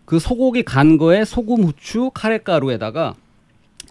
그 0.05 0.19
소고기 0.19 0.63
간 0.63 0.99
거에 0.99 1.25
소금, 1.25 1.65
후추, 1.65 2.11
카레 2.15 2.39
가루에다가 2.39 3.15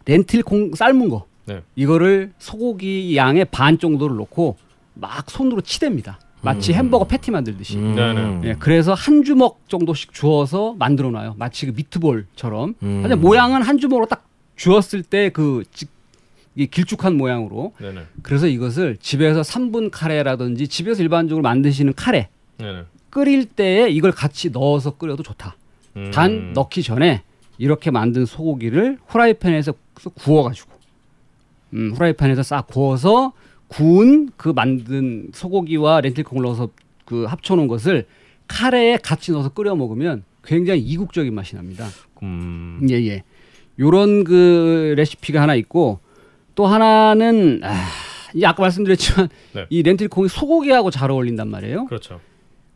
렌틸 0.06 0.44
콩 0.44 0.74
삶은 0.74 1.10
거 1.10 1.26
네. 1.46 1.62
이거를 1.76 2.32
소고기 2.40 3.16
양의 3.16 3.46
반 3.46 3.78
정도를 3.80 4.18
넣고 4.18 4.58
막 4.94 5.30
손으로 5.30 5.62
치댑니다. 5.62 6.16
마치 6.42 6.74
햄버거 6.74 7.06
패티 7.06 7.30
만들듯이. 7.32 7.78
음. 7.78 7.96
네네. 7.96 8.42
예, 8.46 8.56
그래서 8.58 8.94
한 8.94 9.24
주먹 9.24 9.62
정도씩 9.70 10.14
주어서 10.14 10.74
만들어 10.78 11.12
놔요. 11.12 11.36
마치 11.38 11.68
그 11.68 11.74
미트볼처럼. 11.76 12.76
음. 12.82 13.00
하지만 13.04 13.22
모양은 13.22 13.62
한 13.62 13.78
주먹으로 13.78 14.08
딱 14.08 14.28
주었을 14.56 15.04
때그 15.04 15.64
길쭉한 16.56 17.16
모양으로. 17.16 17.74
네네. 17.80 18.02
그래서 18.24 18.48
이것을 18.48 18.98
집에서 19.00 19.42
3분 19.42 19.90
카레라든지 19.92 20.68
집에서 20.68 21.04
일반적으로 21.04 21.44
만드시는 21.44 21.94
카레 21.96 22.30
네네. 22.58 22.86
끓일 23.12 23.46
때에 23.46 23.90
이걸 23.90 24.12
같이 24.12 24.50
넣어서 24.50 24.92
끓여도 24.98 25.22
좋다. 25.22 25.56
음. 25.98 26.12
단 26.12 26.54
넣기 26.54 26.82
전에 26.82 27.24
이렇게 27.58 27.92
만든 27.92 28.26
소고기를 28.26 28.98
후라이팬에서 29.06 29.74
구워가지고 30.16 30.72
음, 31.74 31.92
후라이팬에서 31.96 32.44
싹 32.44 32.68
구워서 32.68 33.34
구운 33.68 34.30
그 34.38 34.50
만든 34.50 35.30
소고기와 35.34 36.02
렌틸콩을 36.02 36.44
넣어서 36.44 36.70
그 37.06 37.24
합쳐놓은 37.26 37.68
것을 37.68 38.06
카레에 38.48 38.98
같이 38.98 39.32
넣어서 39.32 39.50
끓여 39.50 39.76
먹으면 39.76 40.24
굉장히 40.44 40.82
이국적인 40.82 41.34
맛이 41.34 41.56
납니다. 41.56 41.88
음. 42.24 42.86
예, 42.90 42.96
예. 43.08 43.24
요런 43.80 44.24
그 44.26 44.94
레시피가 44.98 45.42
하나 45.42 45.56
있고 45.56 46.00
또 46.56 46.68
하나는 46.68 47.62
아, 47.64 47.74
이 48.34 48.44
아까 48.44 48.62
말씀드렸지만 48.64 49.30
네. 49.54 49.66
이 49.70 49.84
렌틸콩이 49.84 50.28
소고기하고 50.28 50.92
잘 50.92 51.10
어울린단 51.12 51.50
말이에요. 51.50 51.86
그렇죠. 51.86 52.20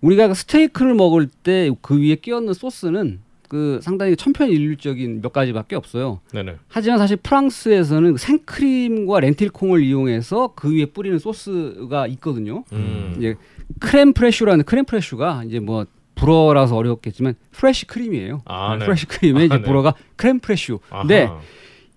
우리가 0.01 0.27
그 0.29 0.33
스테이크를 0.33 0.93
먹을 0.93 1.27
때 1.27 1.69
그 1.81 1.99
위에 2.01 2.15
끼얹는 2.15 2.53
소스는 2.53 3.21
그 3.47 3.79
상당히 3.81 4.15
천편일률적인 4.15 5.21
몇 5.21 5.31
가지밖에 5.33 5.75
없어요. 5.75 6.19
네네. 6.33 6.55
하지만 6.67 6.97
사실 6.97 7.17
프랑스에서는 7.17 8.13
그 8.13 8.17
생크림과 8.17 9.19
렌틸콩을 9.19 9.83
이용해서 9.83 10.53
그 10.55 10.73
위에 10.73 10.85
뿌리는 10.85 11.17
소스가 11.19 12.07
있거든요. 12.07 12.63
음. 12.73 13.15
이제 13.17 13.35
crème 13.79 14.13
fraîche라는 14.13 14.65
crème 14.65 14.85
fraîche가 14.85 15.43
이제 15.45 15.59
뭐 15.59 15.85
불어라서 16.15 16.75
어렵겠지만 16.75 17.35
fresh 17.51 17.87
cream이에요. 17.87 18.41
아, 18.45 18.77
네. 18.77 18.85
fresh 18.85 19.05
cream의 19.05 19.45
이제 19.47 19.55
아, 19.55 19.57
네. 19.57 19.63
불어가 19.63 19.93
crème 20.15 20.39
fraîche. 20.39 20.79
근데 20.89 21.29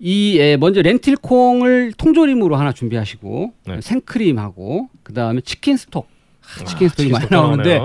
이 0.01 0.39
에, 0.39 0.57
먼저 0.57 0.83
렌틸콩을 0.83 1.93
통조림으로 1.97 2.57
하나 2.57 2.73
준비하시고 2.73 3.53
네. 3.67 3.81
생크림하고 3.81 4.89
그 5.03 5.13
다음에 5.13 5.41
chicken 5.41 5.77
stock. 5.77 6.09
아, 6.43 6.65
치킨 6.65 6.87
아, 6.87 6.91
stock이 6.91 7.11
많이 7.11 7.27
나오는데. 7.31 7.81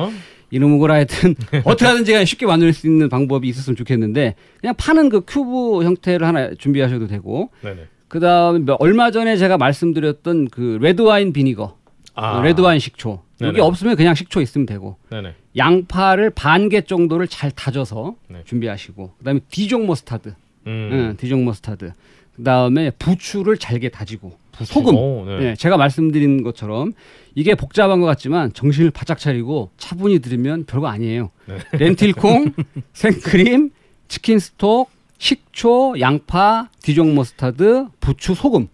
이놈의 0.53 0.77
걸 0.79 0.91
하여튼 0.91 1.35
어떻게 1.65 1.85
하든지 1.85 2.25
쉽게 2.27 2.45
만들 2.45 2.71
수 2.73 2.85
있는 2.85 3.09
방법이 3.09 3.47
있었으면 3.47 3.75
좋겠는데 3.75 4.35
그냥 4.61 4.75
파는 4.77 5.09
그 5.09 5.21
큐브 5.25 5.83
형태를 5.83 6.27
하나 6.27 6.53
준비하셔도 6.53 7.07
되고 7.07 7.49
네네. 7.61 7.87
그 8.07 8.19
다음에 8.19 8.73
얼마 8.77 9.09
전에 9.09 9.35
제가 9.35 9.57
말씀드렸던 9.57 10.49
그 10.49 10.77
red 10.79 11.02
wine 11.02 11.33
vinegar 11.33 11.77
아. 12.13 12.37
어, 12.37 12.41
레드와인 12.43 12.79
식초 12.79 13.23
여기 13.41 13.53
네네. 13.53 13.67
없으면 13.67 13.95
그냥 13.95 14.13
식초 14.13 14.41
있으면 14.41 14.67
되고 14.67 14.97
네네. 15.09 15.33
양파를 15.57 16.29
반 16.29 16.69
개 16.69 16.81
정도를 16.81 17.27
잘 17.27 17.49
다져서 17.49 18.15
네. 18.29 18.41
준비하시고 18.45 19.13
그다음에 19.17 19.39
Dijon 19.49 19.87
mustard 19.87 20.35
음. 20.67 20.89
응, 20.91 21.17
Dijon 21.17 21.43
mustard 21.45 21.91
그다음에 22.35 22.91
부추를 22.91 23.57
잘게 23.57 23.89
다지고 23.89 24.33
소금 24.63 24.95
오, 24.95 25.25
네. 25.25 25.49
예, 25.49 25.55
제가 25.55 25.77
말씀드린 25.77 26.43
것처럼 26.43 26.93
이게 27.35 27.55
복잡한 27.55 27.99
것 27.99 28.05
같지만 28.05 28.53
정신을 28.53 28.91
바짝 28.91 29.17
차리고 29.17 29.71
차분히 29.77 30.19
들으면 30.19 30.65
별거 30.65 30.87
아니에요. 30.87 31.31
네. 31.47 31.57
렌틸콩, 31.73 32.53
생크림, 32.93 33.71
chicken 34.07 34.39
stock, 34.39 34.89
식초, 35.17 35.99
양파, 35.99 36.69
Dijon 36.81 37.15
mustard, 37.15 37.87
부추, 37.99 38.35
소금. 38.35 38.67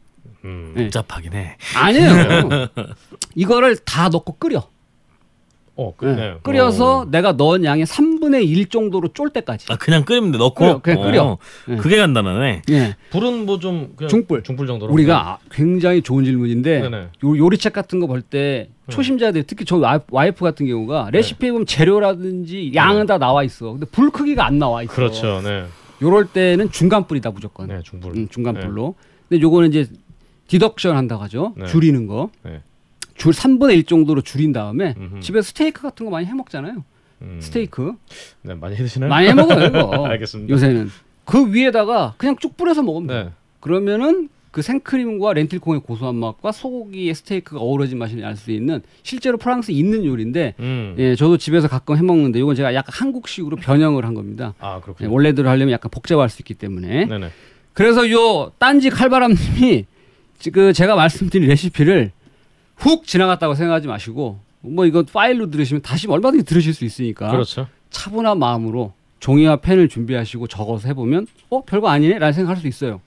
음. 0.45 0.73
예. 0.77 0.83
복잡하긴 0.83 1.33
해. 1.33 1.57
아니에요. 1.75 2.67
이거를 3.35 3.77
다 3.77 4.09
넣고 4.09 4.33
끓여. 4.37 4.67
어, 5.81 5.93
그, 5.95 6.09
예, 6.09 6.13
네. 6.15 6.33
끓여서 6.43 6.99
어. 7.01 7.05
내가 7.09 7.31
넣은 7.31 7.63
양의 7.63 7.85
3분의 7.85 8.45
1 8.45 8.67
정도로 8.67 9.09
쫄 9.13 9.29
때까지. 9.29 9.67
아 9.71 9.77
그냥 9.77 10.03
끓이면 10.03 10.31
돼 10.33 10.37
넣고. 10.37 10.53
끓여, 10.55 10.79
그냥 10.79 11.01
끓여. 11.03 11.23
어, 11.23 11.37
예. 11.69 11.75
그게 11.77 11.95
간단하네. 11.97 12.63
예. 12.69 12.95
불은 13.11 13.45
뭐 13.45 13.59
좀 13.59 13.95
중불. 14.09 14.43
중불 14.43 14.67
정도로. 14.67 14.91
우리가 14.93 15.17
아- 15.33 15.37
굉장히 15.51 16.01
좋은 16.01 16.25
질문인데 16.25 16.81
네네. 16.81 16.97
요, 17.23 17.37
요리책 17.37 17.71
같은 17.73 17.99
거 18.01 18.07
볼 18.07 18.21
때 18.21 18.69
초심자들 18.89 19.43
특히 19.43 19.63
저 19.65 19.77
와이프, 20.11 20.43
같은 20.43 20.65
경우가 20.65 21.09
레시피에 21.13 21.51
보면 21.51 21.65
재료라든지 21.65 22.71
양은 22.75 23.05
다 23.05 23.17
나와 23.17 23.43
있어. 23.43 23.71
근데 23.71 23.85
불 23.85 24.09
크기가 24.09 24.45
안 24.45 24.59
나와 24.59 24.83
있어. 24.83 24.91
그렇죠. 24.93 25.41
네. 25.43 25.65
요럴 26.01 26.25
때는 26.27 26.71
중간 26.71 27.05
불이다 27.07 27.31
무조건. 27.31 27.67
네, 27.67 27.79
중불. 27.83 28.13
음, 28.17 28.27
중간 28.29 28.55
불로. 28.55 28.95
근데 29.29 29.41
요거는 29.41 29.69
이제 29.69 29.87
reduction 30.47 30.95
한다고 30.97 31.21
하죠. 31.23 31.53
네. 31.57 31.65
줄이는 31.67 32.07
거. 32.07 32.29
네. 32.43 32.61
줄 33.19 33.33
3분의 33.33 33.75
1 33.75 33.83
정도로 33.83 34.21
줄인 34.21 34.51
다음에 34.53 34.95
음흠. 34.97 35.19
집에 35.19 35.41
스테이크 35.41 35.81
같은 35.83 36.05
거 36.05 36.11
많이 36.11 36.25
해 36.25 36.33
먹잖아요. 36.33 36.83
음. 37.21 37.37
스테이크. 37.41 37.93
네, 38.41 38.55
많이 38.55 38.75
해 38.75 38.79
드시나요? 38.81 39.09
많이 39.09 39.27
해 39.27 39.33
먹어요, 39.33 39.65
이거. 39.67 40.05
알겠습니다. 40.07 40.51
요새는. 40.51 40.89
그 41.25 41.53
위에다가 41.53 42.15
그냥 42.17 42.35
쭉 42.39 42.55
뿌려서 42.57 42.81
먹으면 42.81 43.07
돼. 43.07 43.23
네. 43.25 43.29
그러면은 43.59 44.29
그 44.51 44.61
생크림과 44.63 45.33
렌틸콩의 45.33 45.81
고소한 45.81 46.15
맛과 46.15 46.51
소고기의 46.53 47.13
스테이크가 47.13 47.59
어우러진 47.61 47.99
맛을 47.99 48.25
알 48.25 48.35
수 48.35 48.51
있는 48.51 48.81
실제로 49.03 49.37
프랑스에 49.37 49.75
있는 49.75 50.05
요리인데 50.05 50.55
음. 50.59 50.95
예, 50.97 51.13
저도 51.15 51.37
집에서 51.37 51.67
가끔 51.67 51.97
해 51.97 52.01
먹는데 52.01 52.39
이건 52.39 52.55
제가 52.55 52.73
약간 52.73 52.91
한국식으로 52.95 53.57
변형을 53.57 54.05
한 54.05 54.15
겁니다. 54.15 54.55
아, 54.59 54.77
예, 54.77 54.81
그렇군요. 54.81 55.11
원래대로 55.13 55.49
하려면 55.49 55.73
약간 55.73 55.91
복잡할 55.91 56.29
수 56.29 56.41
있기 56.41 56.55
때문에. 56.55 57.05
네, 57.05 57.17
네. 57.19 57.29
그래서 57.73 58.09
요 58.09 58.51
딴지 58.57 58.89
칼바람님이 58.89 59.85
그 60.51 60.73
제가 60.73 60.95
말씀드린 60.95 61.47
레시피를 61.49 62.11
훅 62.79 63.05
지나갔다고 63.05 63.55
생각하지 63.55 63.87
마시고 63.87 64.39
뭐 64.61 64.85
이거 64.85 65.03
파일로 65.03 65.49
들으시면 65.51 65.81
다시 65.81 66.07
얼마든지 66.07 66.45
들으실 66.45 66.73
수 66.73 66.85
있으니까 66.85 67.31
그렇죠. 67.31 67.67
차분한 67.91 68.39
마음으로 68.39 68.93
종이와 69.19 69.57
펜을 69.57 69.89
준비하시고 69.89 70.47
적어서 70.47 70.87
해보면 70.87 71.27
어 71.49 71.63
별거 71.63 71.89
아니네라는 71.89 72.33
생각할 72.33 72.57
수 72.57 72.67
있어요. 72.67 73.01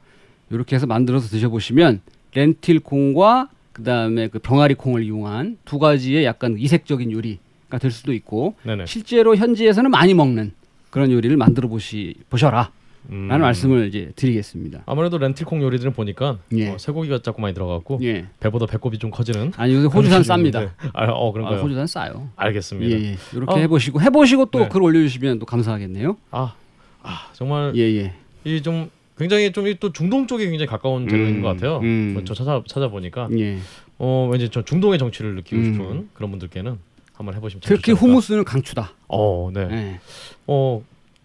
이렇게 0.51 0.77
해서 0.77 0.87
만들어서 0.87 1.29
드셔보시면 1.29 2.03
렌틸 2.35 2.81
콩과 2.81 3.49
그 3.73 3.83
다음에 3.83 4.29
그 4.29 4.39
병아리 4.39 4.75
콩을 4.75 5.03
이용한 5.05 5.59
두 5.65 5.79
가지의 5.79 6.25
약간 6.25 6.57
이색적인 6.59 7.11
요리가 7.11 7.79
될 7.81 7.91
수도 7.91 8.13
있고 8.13 8.55
네, 8.65 8.77
네. 8.77 8.85
실제로 8.87 9.35
현지에서는 9.35 9.91
많이 9.91 10.13
먹는 10.13 10.53
그런 10.91 11.11
요리를 11.11 11.35
만들어 11.39 11.69
보시 11.69 12.15
보셔라. 12.29 12.71
음. 13.11 13.29
라는 13.29 13.43
말씀을 13.43 13.89
이제 13.89 14.13
드리겠습니다. 14.17 14.83
아무래도 14.87 15.19
렌틸콩 15.19 15.63
요리들은 15.63 15.93
보니까 15.93 16.39
예. 16.57 16.71
어, 16.71 16.79
쇠고기가 16.79 17.21
자꾸 17.23 17.41
많이 17.41 17.53
들어갔고 17.55 17.99
예. 18.03 18.27
배보다 18.41 18.67
배꼽이 18.67 18.99
좀 18.99 19.11
커지는 19.11 19.53
아니 19.57 19.75
요새 19.75 19.87
호주산 19.89 20.23
쌉니다. 20.23 20.71
아, 20.95 21.07
어, 21.11 21.29
아, 21.29 21.33
그런가요? 21.33 21.61
호주산 21.61 21.87
싸요. 21.87 22.13
예, 22.17 22.29
알겠습니다. 22.37 22.97
예. 22.97 23.17
이렇게 23.33 23.53
어. 23.53 23.57
해보시고 23.57 24.01
해보시고 24.01 24.47
또 24.47 24.61
네. 24.61 24.69
글 24.69 24.83
올려주시면 24.83 25.41
또 25.41 25.47
감사하겠네요. 25.47 26.17
아, 26.31 26.55
아, 27.03 27.29
정말 27.33 27.73
예 27.77 27.83
예. 27.83 28.13
이 28.45 28.61
좀 28.63 28.91
굉장히 29.19 29.53
좀 29.53 29.65
또 29.79 29.93
중동 29.93 30.27
쪽에 30.27 30.45
굉장히 30.49 30.67
가까운 30.67 31.09
재료인 31.09 31.37
음, 31.37 31.43
것 31.43 31.49
같아요. 31.49 31.79
음. 31.83 32.13
뭐저 32.15 32.35
찾아 32.35 32.63
찾아보니까 32.67 33.29
예. 33.39 33.59
어 33.99 34.29
왠지 34.31 34.49
저 34.49 34.63
중동의 34.65 34.99
정취를 34.99 35.35
느끼고 35.37 35.61
음. 35.61 35.73
싶은 35.73 36.09
그런 36.15 36.31
분들께는 36.31 36.79
한번 37.15 37.35
해보시면 37.37 37.61
참 37.63 37.77
특히. 37.77 37.93
후무스는 37.93 38.43
강추다. 38.45 38.93
어, 39.09 39.51
네. 39.53 39.69
예. 39.71 40.01
어, 40.47 40.83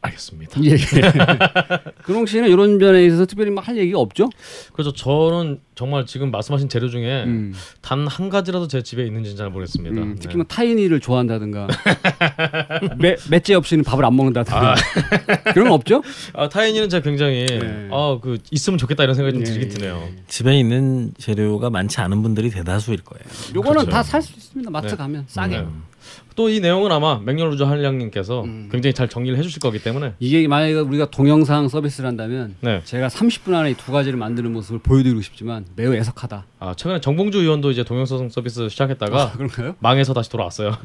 알겠습니다. 0.07 0.61
예. 0.63 0.75
근홍 2.03 2.25
씨는 2.25 2.49
이런 2.49 2.77
면에 2.77 3.05
있어서 3.05 3.25
특별히 3.25 3.51
막할 3.51 3.77
얘기가 3.77 3.99
없죠? 3.99 4.29
그래서 4.73 4.91
저는 4.93 5.59
정말 5.75 6.05
지금 6.05 6.31
말씀하신 6.31 6.69
재료 6.69 6.89
중에 6.89 7.23
음. 7.25 7.53
단한 7.81 8.29
가지라도 8.29 8.67
제 8.67 8.81
집에 8.81 9.05
있는지는 9.05 9.37
잘 9.37 9.49
모르겠습니다. 9.49 10.01
음, 10.01 10.15
특히 10.19 10.33
네. 10.33 10.37
뭐 10.37 10.45
타인이를 10.45 10.99
좋아한다든가 10.99 11.67
매, 12.97 13.15
맷째 13.29 13.53
없이는 13.53 13.83
밥을 13.83 14.03
안 14.03 14.15
먹는다든가 14.15 14.75
그런 15.53 15.69
거 15.69 15.75
없죠? 15.75 16.01
아, 16.33 16.49
타인이는 16.49 16.89
제가 16.89 17.03
굉장히 17.03 17.45
네. 17.45 17.89
아, 17.91 18.17
그 18.21 18.37
있으면 18.51 18.77
좋겠다 18.77 19.03
이런 19.03 19.15
생각이 19.15 19.37
좀 19.37 19.41
예, 19.41 19.45
들긴 19.45 19.69
예, 19.69 19.73
드네요. 19.73 20.07
집에 20.27 20.57
있는 20.57 21.13
재료가 21.17 21.69
많지 21.69 22.01
않은 22.01 22.23
분들이 22.23 22.49
대다수일 22.49 23.03
거예요. 23.03 23.23
요거는 23.55 23.81
그렇죠. 23.81 23.91
다살 23.91 24.21
수 24.21 24.33
있습니다. 24.35 24.71
마트 24.71 24.87
네. 24.87 24.95
가면 24.95 25.25
싸게. 25.27 25.57
네. 25.57 25.67
또 26.35 26.49
이 26.49 26.59
내용은 26.59 26.91
아마 26.91 27.19
맥렬루저 27.25 27.65
한량님께서 27.65 28.43
음. 28.43 28.69
굉장히 28.71 28.93
잘 28.93 29.09
정리를 29.09 29.37
해주실 29.39 29.59
거기 29.59 29.79
때문에 29.79 30.13
이게 30.19 30.47
만약에 30.47 30.73
우리가 30.75 31.09
동영상 31.09 31.67
서비스를 31.67 32.07
한다면 32.07 32.55
네. 32.61 32.81
제가 32.83 33.07
30분 33.07 33.53
안에 33.53 33.71
이 33.71 33.75
두 33.75 33.91
가지를 33.91 34.17
만드는 34.19 34.51
모습을 34.53 34.79
보여드리고 34.79 35.21
싶지만 35.21 35.65
매우 35.75 35.93
애석하다. 35.95 36.45
아 36.59 36.73
최근에 36.75 37.01
정봉주 37.01 37.39
의원도 37.39 37.71
이제 37.71 37.83
동영상 37.83 38.29
서비스 38.29 38.69
시작했다가 38.69 39.21
아, 39.21 39.31
그런가요? 39.33 39.75
망해서 39.79 40.13
다시 40.13 40.29
돌아왔어요. 40.29 40.77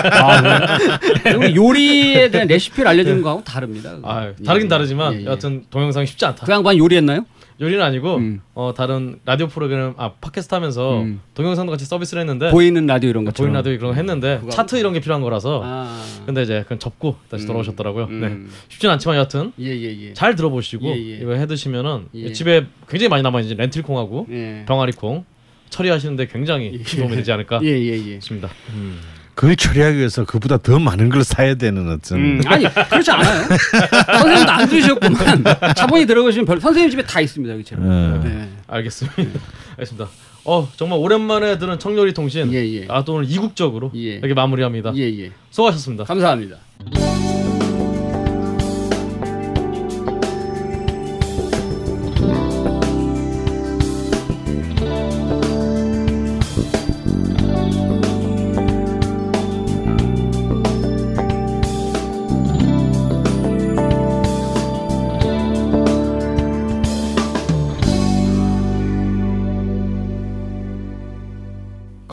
아, 0.00 0.78
그래요? 1.22 1.54
요리에 1.54 2.30
대한 2.30 2.46
레시피를 2.48 2.86
알려주는 2.88 3.22
거하고 3.22 3.44
다릅니다. 3.44 3.96
아 4.02 4.28
예, 4.38 4.44
다르긴 4.44 4.66
예. 4.66 4.68
다르지만 4.68 5.14
예, 5.14 5.20
예. 5.20 5.24
여하튼 5.26 5.64
동영상이 5.70 6.06
쉽지 6.06 6.24
않다. 6.24 6.46
그 6.46 6.52
양반 6.52 6.76
요리했나요? 6.78 7.24
요리는 7.60 7.82
아니고 7.82 8.16
음. 8.16 8.40
어 8.54 8.72
다른 8.76 9.18
라디오 9.24 9.48
프로그램 9.48 9.94
아 9.96 10.12
팟캐스트 10.12 10.54
하면서 10.54 11.00
음. 11.02 11.20
동영상도 11.34 11.70
같이 11.72 11.84
서비스를 11.84 12.20
했는데 12.20 12.50
보이는 12.50 12.86
라디오 12.86 13.10
이런 13.10 13.24
네, 13.24 13.30
것처럼. 13.30 13.48
보이는 13.48 13.58
라디오 13.58 13.76
그런 13.78 13.92
거 13.92 13.96
했는데 13.96 14.38
그거 14.38 14.50
차트 14.50 14.76
이런 14.76 14.92
게 14.92 15.00
필요한 15.00 15.22
거라서 15.22 15.62
아. 15.64 16.02
근데 16.24 16.42
이제 16.42 16.62
그건 16.62 16.78
접고 16.78 17.16
다시 17.28 17.44
음. 17.44 17.48
돌아오셨더라고요. 17.48 18.06
네 18.06 18.26
음. 18.28 18.50
쉽진 18.68 18.90
않지만 18.90 19.16
여하튼 19.16 19.52
예, 19.58 19.66
예, 19.66 20.08
예. 20.08 20.12
잘 20.14 20.36
들어보시고 20.36 20.86
예, 20.86 20.90
예. 20.92 21.18
이거 21.20 21.32
해드시면은 21.32 22.06
예. 22.14 22.32
집에 22.32 22.66
굉장히 22.88 23.08
많이 23.08 23.22
남아 23.24 23.40
있는 23.40 23.56
렌틸콩하고 23.56 24.28
예. 24.30 24.64
병아리콩 24.66 25.24
처리하시는데 25.70 26.28
굉장히 26.28 26.82
도움이 26.82 27.16
되지 27.16 27.32
않을까 27.32 27.60
예, 27.64 27.68
예, 27.70 27.92
예. 27.92 28.20
싶습니다. 28.20 28.48
그걸 29.38 29.54
처리하기 29.54 29.98
위해서 29.98 30.24
그보다 30.24 30.56
더 30.56 30.80
많은 30.80 31.10
걸 31.10 31.22
사야 31.22 31.54
되는 31.54 31.88
어떤 31.88 32.18
음, 32.18 32.40
아니 32.46 32.64
그렇지 32.72 33.08
않아요. 33.12 33.44
선생님도 34.18 34.50
안 34.50 34.68
들으셨구만. 34.68 35.44
차분히 35.76 36.06
들어보시면 36.06 36.44
별 36.44 36.60
선생님 36.60 36.90
집에 36.90 37.04
다 37.04 37.20
있습니다 37.20 37.54
여기. 37.54 37.64
어. 37.76 38.20
네. 38.24 38.48
알겠습니다. 38.66 39.22
알겠습니다. 39.76 40.08
어 40.44 40.68
정말 40.74 40.98
오랜만에 40.98 41.56
들은 41.56 41.78
청요리 41.78 42.14
통신. 42.14 42.52
예, 42.52 42.66
예. 42.66 42.86
아또 42.88 43.14
오늘 43.14 43.30
이국적으로 43.30 43.92
예. 43.94 44.14
이렇게 44.16 44.34
마무리합니다. 44.34 44.92
예, 44.96 45.02
예. 45.02 45.30
수고하셨습니다. 45.50 46.02
감사합니다. 46.02 46.56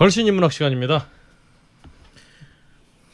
걸신 0.05 0.27
인문학 0.27 0.51
시간입니다. 0.51 1.07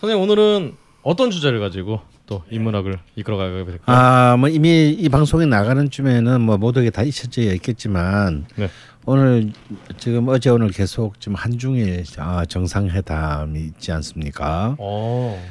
선생님 0.02 0.22
오늘은 0.30 0.76
어떤 1.04 1.32
주제를 1.32 1.62
가지고 1.62 2.02
또 2.26 2.44
인문학을 2.50 3.00
이끌어 3.16 3.38
가게 3.38 3.64
될까요? 3.64 3.80
아, 3.86 4.36
뭐 4.38 4.50
이미 4.50 4.90
이 4.90 5.08
방송에 5.08 5.46
나가는 5.46 5.90
쯤에는 5.90 6.42
뭐 6.42 6.58
모두에게 6.58 6.90
다 6.90 7.02
잊혀져 7.04 7.44
있겠지만 7.54 8.46
네. 8.58 8.70
오늘 9.06 9.54
지금 10.00 10.28
어제 10.28 10.50
오늘 10.50 10.68
계속 10.72 11.18
지금 11.22 11.36
한중일 11.36 12.04
아, 12.18 12.44
정상회담이 12.44 13.58
있지 13.58 13.94
않습니까? 13.94 14.76
어. 14.78 15.42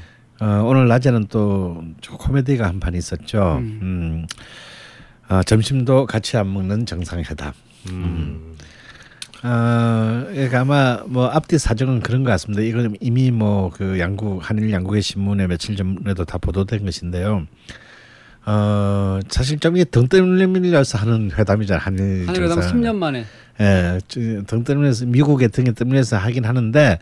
어, 0.40 0.46
오늘 0.66 0.88
낮에는 0.88 1.28
또저 1.28 2.18
코미디가 2.18 2.66
한 2.66 2.80
판 2.80 2.94
있었죠. 2.94 3.56
음. 3.62 4.26
아, 5.26 5.42
점심도 5.42 6.04
같이 6.04 6.36
안 6.36 6.52
먹는 6.52 6.84
정상회담. 6.84 7.54
음. 7.88 8.49
어, 9.42 10.24
그러니까 10.30 10.60
아마 10.60 11.02
뭐 11.06 11.26
앞뒤 11.28 11.58
사정은 11.58 12.00
그런 12.00 12.24
것 12.24 12.30
같습니다. 12.32 12.62
이건 12.62 12.94
이미 13.00 13.30
뭐 13.30 13.70
그 13.70 13.98
양국 13.98 14.38
한일 14.48 14.70
양국의 14.70 15.00
신문에 15.02 15.46
며칠 15.46 15.76
전에도 15.76 16.24
다 16.24 16.36
보도된 16.38 16.84
것인데요. 16.84 17.46
어, 18.46 19.20
사실 19.28 19.58
좀 19.58 19.76
이게 19.76 19.84
등 19.84 20.08
떠밀려서 20.08 20.98
하는 20.98 21.30
회담이잖아요. 21.32 21.80
한일 21.82 22.26
한일 22.26 22.42
회담 22.44 22.60
정상. 22.60 22.80
3년 22.80 22.96
만에 22.96 23.24
예, 23.60 23.98
저- 24.08 24.20
등 24.46 24.64
떠밀려서 24.64 25.06
미국의 25.06 25.48
등에 25.50 25.72
떠밀려서 25.72 26.16
하긴 26.18 26.44
하는데 26.44 26.98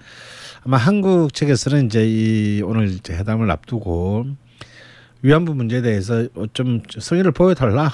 아마 0.65 0.77
한국 0.77 1.33
측에서는 1.33 1.87
이제 1.87 2.05
이 2.07 2.63
오늘 2.65 2.89
이제 2.89 3.15
회담을 3.15 3.51
앞두고 3.51 4.27
위안부 5.23 5.55
문제에 5.55 5.81
대해서 5.83 6.27
좀 6.53 6.83
성의를 6.99 7.33
보여달라. 7.33 7.91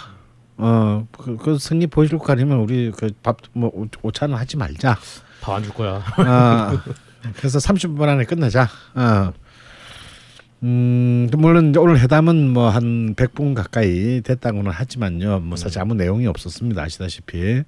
어, 0.56 1.06
그, 1.12 1.36
그 1.36 1.58
성의 1.58 1.86
보여줄 1.88 2.18
거 2.18 2.32
아니면 2.32 2.58
우리 2.58 2.90
그 2.92 3.10
밥뭐 3.22 3.72
오차는 4.02 4.36
하지 4.36 4.56
말자. 4.56 4.98
밥 5.40 5.54
안 5.56 5.62
줄 5.62 5.74
거야. 5.74 6.02
아, 6.16 6.82
그래서 7.36 7.58
30분 7.58 8.02
안에 8.08 8.24
끝내자. 8.24 8.68
어. 8.94 9.32
음, 10.62 11.28
물론 11.36 11.70
이제 11.70 11.78
오늘 11.78 12.00
회담은 12.00 12.50
뭐 12.50 12.70
한 12.70 13.14
100분 13.14 13.54
가까이 13.54 14.22
됐다고는 14.22 14.70
하지만요. 14.70 15.40
뭐 15.40 15.56
사실 15.56 15.80
아무 15.80 15.94
내용이 15.94 16.26
없었습니다. 16.26 16.80
아시다시피. 16.82 17.62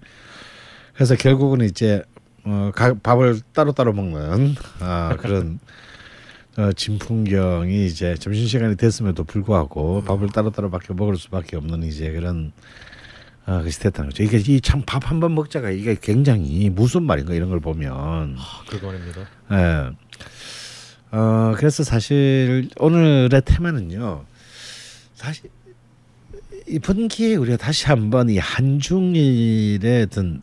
그래서 0.94 1.14
결국은 1.16 1.60
이제 1.62 2.02
어, 2.44 2.70
가, 2.74 2.94
밥을 2.94 3.40
따로따로 3.52 3.92
먹는 3.92 4.54
아, 4.80 5.14
그런 5.18 5.58
어, 6.58 6.72
진풍경이 6.72 7.86
이제 7.86 8.14
점심 8.14 8.46
시간이 8.46 8.76
됐음에도 8.76 9.24
불구하고 9.24 10.02
밥을 10.04 10.28
따로따로 10.28 10.70
밖에 10.70 10.94
먹을 10.94 11.16
수밖에 11.16 11.56
없는 11.56 11.82
이제 11.82 12.10
그런 12.12 12.52
아, 13.44 13.62
것이 13.62 13.78
됐다는 13.78 14.10
거죠. 14.10 14.22
이게 14.22 14.38
이 14.38 14.60
참 14.60 14.82
밥 14.86 15.04
한 15.06 15.20
번 15.20 15.34
먹자가 15.34 15.70
이게 15.70 15.96
굉장히 16.00 16.70
무슨 16.70 17.02
말인가 17.04 17.34
이런 17.34 17.48
걸 17.50 17.60
보면 17.60 18.36
아, 18.38 18.64
그거입니다. 18.68 19.20
예. 19.52 19.90
어 21.16 21.54
그래서 21.56 21.84
사실 21.84 22.68
오늘의 22.78 23.42
테마는요. 23.44 24.24
사실 25.14 25.50
이번 26.66 27.06
기회에 27.08 27.36
우리가 27.36 27.56
다시 27.58 27.86
한번 27.86 28.28
이 28.30 28.38
한중일의 28.38 30.02
어떤 30.04 30.42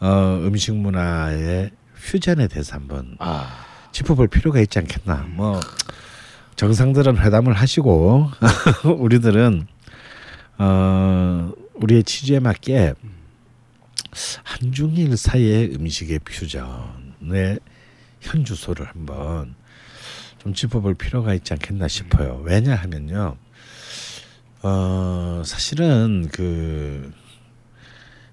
어 0.00 0.38
음식 0.42 0.74
문화의 0.74 1.70
퓨전에 1.96 2.48
대해서 2.48 2.74
한번 2.74 3.16
아, 3.18 3.64
짚어볼 3.98 4.28
필요가 4.28 4.60
있지 4.60 4.78
않겠나. 4.78 5.26
뭐 5.30 5.58
정상들은 6.54 7.18
회담을 7.18 7.52
하시고 7.52 8.30
우리들은 8.96 9.66
어 10.58 11.52
우리의 11.74 12.04
취지에 12.04 12.38
맞게 12.38 12.94
한중일 14.44 15.16
사이의 15.16 15.74
음식의 15.74 16.20
퓨전의 16.20 17.58
현 18.20 18.44
주소를 18.44 18.86
한번 18.86 19.56
좀 20.38 20.54
짚어볼 20.54 20.94
필요가 20.94 21.34
있지 21.34 21.52
않겠나 21.54 21.88
싶어요. 21.88 22.40
왜냐하면요, 22.44 23.36
어 24.62 25.42
사실은 25.44 26.28
그 26.30 27.12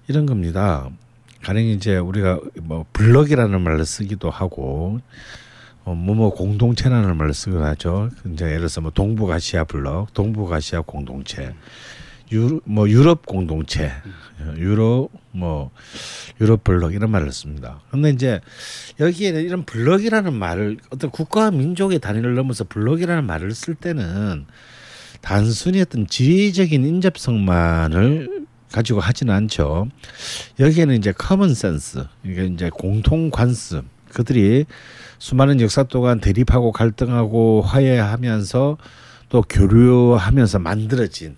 이런 0.06 0.26
겁니다. 0.26 0.88
가령 1.42 1.64
이제 1.64 1.96
우리가 1.96 2.38
뭐 2.62 2.86
블럭이라는 2.92 3.60
말을 3.60 3.84
쓰기도 3.84 4.30
하고 4.30 5.00
어, 5.86 5.94
뭐뭐 5.94 6.34
공동체라는 6.34 7.16
말을 7.16 7.32
쓰기도 7.32 7.64
하죠. 7.64 8.10
이제 8.32 8.44
예를 8.44 8.58
들어서 8.58 8.80
뭐 8.80 8.90
동북아시아 8.90 9.62
블럭, 9.64 10.12
동북아시아 10.14 10.80
공동체, 10.80 11.54
유, 12.32 12.60
뭐 12.64 12.90
유럽 12.90 13.24
공동체, 13.24 13.92
유럽 14.56 15.10
뭐 15.30 15.70
유럽 16.40 16.64
블럭 16.64 16.92
이런 16.92 17.12
말을 17.12 17.30
씁니다. 17.30 17.82
근데 17.92 18.10
이제 18.10 18.40
여기에는 18.98 19.44
이런 19.44 19.64
블럭이라는 19.64 20.34
말을 20.34 20.78
어떤 20.90 21.10
국가와 21.12 21.52
민족의 21.52 22.00
단위를 22.00 22.34
넘어서 22.34 22.64
블럭이라는 22.64 23.24
말을 23.24 23.54
쓸 23.54 23.76
때는 23.76 24.46
단순히 25.20 25.80
어떤 25.80 26.08
지리적인 26.08 26.84
인접성만을 26.84 28.44
가지고 28.72 28.98
하지는 28.98 29.32
않죠. 29.32 29.86
여기에는 30.58 30.96
이제 30.96 31.12
common 31.12 31.54
sense, 31.54 32.04
이게 32.24 32.46
이제 32.46 32.70
공통 32.74 33.30
관습, 33.30 33.84
그들이 34.12 34.66
수많은 35.18 35.60
역사 35.60 35.82
동안 35.82 36.20
대립하고 36.20 36.72
갈등하고 36.72 37.62
화해하면서 37.62 38.78
또 39.28 39.42
교류하면서 39.42 40.58
만들어진 40.58 41.36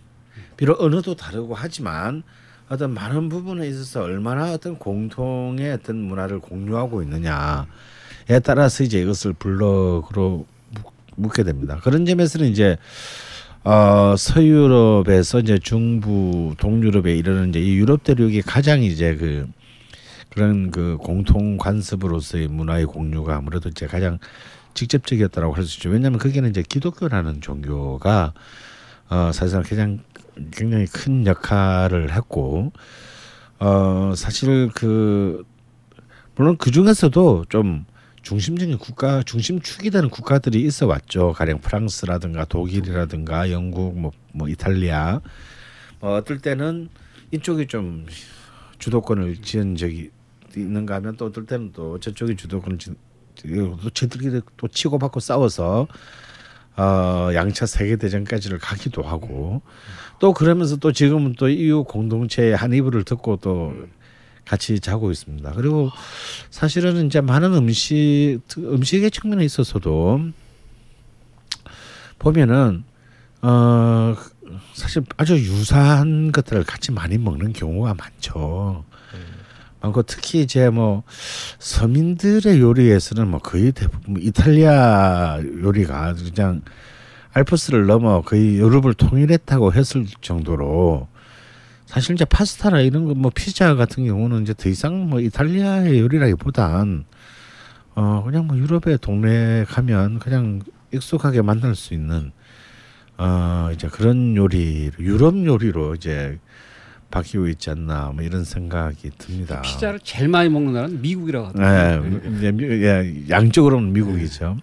비록 0.57 0.81
언어도 0.83 1.15
다르고 1.15 1.55
하지만 1.55 2.23
어떤 2.69 2.93
많은 2.93 3.29
부분에 3.29 3.67
있어서 3.69 4.03
얼마나 4.03 4.53
어떤 4.53 4.77
공통의 4.77 5.73
어떤 5.73 5.97
문화를 5.97 6.41
공유하고 6.41 7.03
있느냐에 7.03 7.65
따라서 8.45 8.85
이제 8.85 9.01
이것을 9.01 9.33
블럭으로 9.33 10.45
묻- 10.71 10.93
묻게 11.17 11.45
됩니다. 11.45 11.81
그런 11.83 12.05
점에서는 12.05 12.49
이제 12.49 12.77
어 13.65 14.15
서유럽에서 14.17 15.41
이제 15.41 15.59
중부 15.59 16.55
동유럽에 16.59 17.17
이르는 17.17 17.51
이제 17.51 17.61
이 17.61 17.75
유럽 17.77 18.05
대륙이 18.05 18.43
가장 18.43 18.83
이제 18.83 19.17
그 19.17 19.49
그런 20.31 20.71
그 20.71 20.97
공통 20.99 21.57
관습으로서의 21.57 22.49
문화의 22.49 22.85
공유가 22.87 23.37
아무래도 23.37 23.69
이제 23.69 23.87
가장 23.87 24.19
직접적이었다라고 24.75 25.55
할 25.55 25.65
수 25.65 25.79
있죠. 25.79 25.91
왜냐하면 25.91 26.19
거기는 26.19 26.49
이제 26.49 26.63
기독교라는 26.63 27.41
종교가 27.41 28.35
어 29.09 29.31
사실상 29.33 29.63
가장 29.63 30.01
굉장히 30.53 30.87
큰 30.87 31.27
역할을 31.27 32.15
했고 32.15 32.73
어 33.59 34.13
사실 34.17 34.71
그 34.75 35.45
물론 36.37 36.57
그 36.59 36.71
중에서도 36.71 37.47
좀 37.49 37.87
중심적인 38.23 38.79
국가 38.79 39.23
중심축이 39.23 39.91
되는 39.91 40.11
국가들이 40.11 40.61
있어 40.63 40.87
왔죠. 40.87 41.33
가령 41.33 41.61
프랑스라든가 41.61 42.45
독일이라든가 42.45 43.51
영국 43.51 43.99
뭐, 43.99 44.13
뭐 44.33 44.49
이탈리아 44.49 45.21
뭐 46.01 46.15
어떨 46.17 46.39
때는 46.39 46.89
이쪽이 47.33 47.67
좀 47.67 48.07
주도권을 48.79 49.39
지은 49.39 49.77
적이 49.77 50.11
있는가 50.57 50.97
하면 50.97 51.17
또 51.17 51.27
어떨 51.27 51.47
때는 51.47 51.73
또 51.73 51.99
저쪽이 52.01 52.37
주도권을 52.37 52.79
지, 52.79 52.93
또 53.37 53.91
저들끼리 53.91 54.41
또 54.57 54.69
치고받고 54.69 55.21
싸워서 55.21 55.87
어 56.77 57.31
양차 57.35 57.67
세계 57.67 57.97
대전까지를 57.97 58.59
가기도 58.59 59.03
하고 59.03 59.63
또 60.21 60.33
그러면서 60.33 60.77
또 60.77 60.93
지금은 60.93 61.35
또 61.37 61.49
EU 61.49 61.85
공동체의 61.85 62.57
한 62.57 62.73
이불을 62.73 63.05
듣고 63.05 63.37
또 63.37 63.75
같이 64.45 64.81
자고 64.81 65.11
있습니다. 65.11 65.53
그리고 65.53 65.91
사실은 66.51 67.07
이제 67.07 67.21
많은 67.21 67.53
음식 67.55 68.41
음식의 68.57 69.11
측면에 69.11 69.45
있어서도 69.45 70.21
보면은 72.19 72.85
어 73.43 74.17
사실 74.75 75.03
아주 75.17 75.35
유사한 75.35 76.33
것들을 76.33 76.65
같이 76.65 76.93
많이 76.93 77.19
먹는 77.19 77.53
경우가 77.53 77.95
많죠. 77.95 78.85
많고 79.81 80.03
특히 80.03 80.41
이제 80.43 80.71
뭐 80.71 81.03
서민들의 81.59 82.61
요리에서는 82.61 83.29
뭐 83.29 83.41
거의 83.41 83.73
대부분 83.73 84.17
이탈리아 84.21 85.39
요리가 85.63 86.15
그냥 86.15 86.63
알프스를 87.33 87.87
넘어 87.87 88.23
거의 88.23 88.57
유럽을 88.57 88.95
통일했다고 88.95 89.73
했을 89.73 90.07
정도로 90.21 91.07
사실 91.87 92.15
이제 92.15 92.25
파스타나 92.25 92.81
이런 92.81 93.07
거 93.07 93.15
뭐 93.15 93.31
피자 93.35 93.75
같은 93.75 94.05
경우는 94.05 94.43
이제 94.43 94.55
더 94.55 94.69
이상 94.69 95.09
뭐 95.09 95.21
이탈리아의 95.21 96.01
요리라기보단 96.01 97.05
어 97.95 98.23
그냥 98.25 98.47
뭐 98.47 98.57
유럽의 98.57 98.99
동네 99.01 99.65
가면 99.69 100.19
그냥 100.19 100.61
익숙하게 100.93 101.43
만날 101.43 101.75
수 101.75 101.95
있는 101.95 102.33
어 103.17 103.71
이제 103.73 103.89
그런 103.89 104.37
요리 104.37 104.91
유럽 104.99 105.35
요리로 105.45 105.95
이제 105.95 106.39
바뀌고 107.11 107.49
있지 107.49 107.71
않나 107.71 108.13
뭐 108.15 108.23
이런 108.23 108.45
생각이 108.45 109.11
듭니다. 109.17 109.63
피자를 109.63 109.99
제일 110.01 110.29
많이 110.29 110.49
먹는 110.49 110.73
나라는 110.75 111.01
미국이라고 111.01 111.53
예, 111.59 111.63
하더라고요. 111.63 112.37
이제 112.37 112.53
미- 112.53 112.65
예, 112.65 113.25
양쪽으로는 113.31 113.93
미국이죠. 113.93 114.59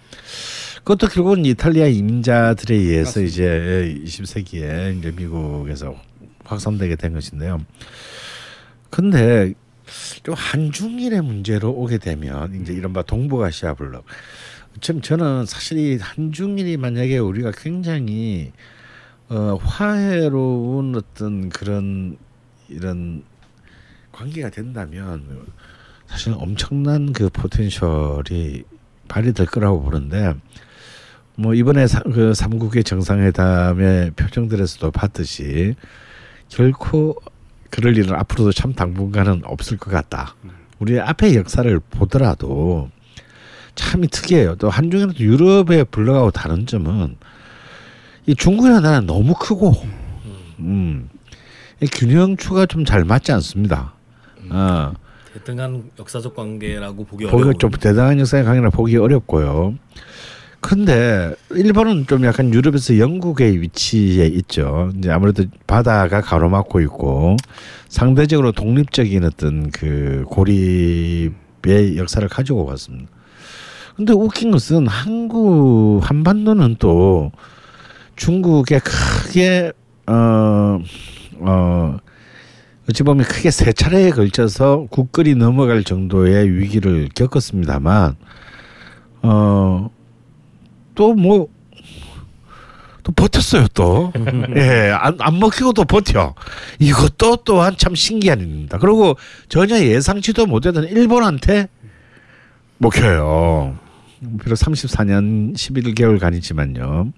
그것도 0.78 1.08
결국은 1.08 1.44
이탈리아 1.46 1.88
이민자들에 1.88 2.76
의해서 2.76 3.20
맞습니다. 3.20 3.32
이제 3.32 4.00
20세기에 4.06 5.00
이제 5.00 5.12
미국에서 5.12 5.96
확산되게 6.44 6.96
된 6.96 7.14
것인데요. 7.14 7.66
근데 8.92 9.54
좀 10.24 10.36
한중일의 10.36 11.22
문제로 11.22 11.72
오게 11.72 11.98
되면 11.98 12.62
이제 12.62 12.74
이른바 12.74 13.02
동북아시아 13.02 13.74
블록. 13.74 14.06
참 14.82 15.02
저는 15.02 15.46
사실 15.46 15.78
이 15.78 15.98
한중일이 16.00 16.78
만약에 16.78 17.18
우리가 17.18 17.52
굉장히 17.58 18.52
어, 19.30 19.58
화해로운 19.64 20.96
어떤 20.96 21.50
그런 21.50 22.18
이런 22.70 23.24
관계가 24.12 24.50
된다면 24.50 25.48
사실 26.08 26.34
엄청난 26.38 27.14
그 27.14 27.30
포텐셜이 27.30 28.64
발휘될 29.08 29.46
거라고 29.48 29.82
보는데 29.82 30.34
뭐 31.36 31.54
이번에 31.54 31.88
사, 31.88 32.00
그 32.00 32.34
삼국의 32.34 32.84
정상회담의 32.84 34.12
표정들에서도 34.12 34.92
봤듯이 34.92 35.76
결코 36.50 37.16
그럴 37.70 37.98
일은 37.98 38.16
앞으로도 38.16 38.54
참 38.54 38.74
당분간은 38.74 39.42
없을 39.44 39.78
것 39.78 39.92
같다. 39.92 40.36
우리 40.80 41.00
앞의 41.00 41.36
역사를 41.36 41.80
보더라도 41.80 42.90
참이 43.76 44.08
특이해요. 44.08 44.56
또 44.56 44.70
한중에는 44.70 45.14
또 45.14 45.20
유럽에 45.20 45.84
불러가고 45.84 46.32
다른 46.32 46.66
점은 46.66 47.18
이 48.26 48.36
중국이라는 48.36 48.82
나라는 48.82 49.08
너무 49.08 49.34
크고 49.34 49.74
음. 50.60 51.10
이 51.86 51.88
균형추가 51.88 52.66
좀 52.66 52.84
잘 52.86 53.04
맞지 53.04 53.32
않습니다. 53.34 53.94
어. 54.50 54.94
대등한 55.34 55.84
역사적 56.00 56.36
관계라고 56.36 57.04
보기 57.06 57.26
어려운 57.26 57.58
좀 57.60 57.70
대단한 57.72 58.20
역사의 58.20 58.44
강이라 58.44 58.70
보기 58.72 58.98
어렵고요. 58.98 59.76
근데 60.62 61.36
일본은 61.52 62.08
좀 62.08 62.26
약간 62.26 62.52
유럽에서 62.54 62.98
영국의 62.98 63.62
위치에 63.62 64.26
있죠. 64.28 64.92
이제 64.98 65.12
아무래도 65.12 65.44
바다가 65.68 66.22
가로막고 66.22 66.80
있고 66.82 67.36
상대적으로 67.90 68.52
독립적인 68.52 69.24
어떤 69.26 69.70
그 69.70 70.24
고립의 70.30 71.98
역사를 71.98 72.28
가지고 72.28 72.66
왔습니다. 72.66 73.12
근데 73.96 74.14
웃긴 74.14 74.52
것은 74.52 74.88
한국 74.88 76.00
한반도는 76.02 76.78
또 76.80 77.32
중국에 78.16 78.80
크게 78.80 79.72
어 80.08 80.80
어, 81.40 81.98
어찌 82.90 83.04
보면 83.04 83.26
크게 83.26 83.52
세 83.52 83.74
차례에 83.74 84.12
걸쳐서 84.12 84.88
국거리 84.90 85.36
넘어갈 85.36 85.84
정도의 85.84 86.50
위기를 86.52 87.10
겪었습니다만 87.16 88.16
어 89.24 89.90
또 90.96 91.14
뭐 91.14 91.48
또 93.06 93.12
버텼어요 93.12 93.68
또. 93.76 94.12
예, 94.58 94.90
안, 94.90 95.16
안 95.20 95.38
먹히고 95.38 95.74
또 95.74 95.86
버텨. 95.86 96.34
이것도 96.80 97.38
또한 97.46 97.76
참 97.78 97.94
신기한 97.94 98.40
일입니다. 98.40 98.80
그리고 98.80 99.16
전혀 99.48 99.78
예상치도 99.78 100.48
못했던 100.48 100.86
일본한테 100.86 101.68
먹혀요. 102.80 103.78
비록 104.44 104.56
34년 104.56 105.54
11개월간이지만요. 105.54 107.12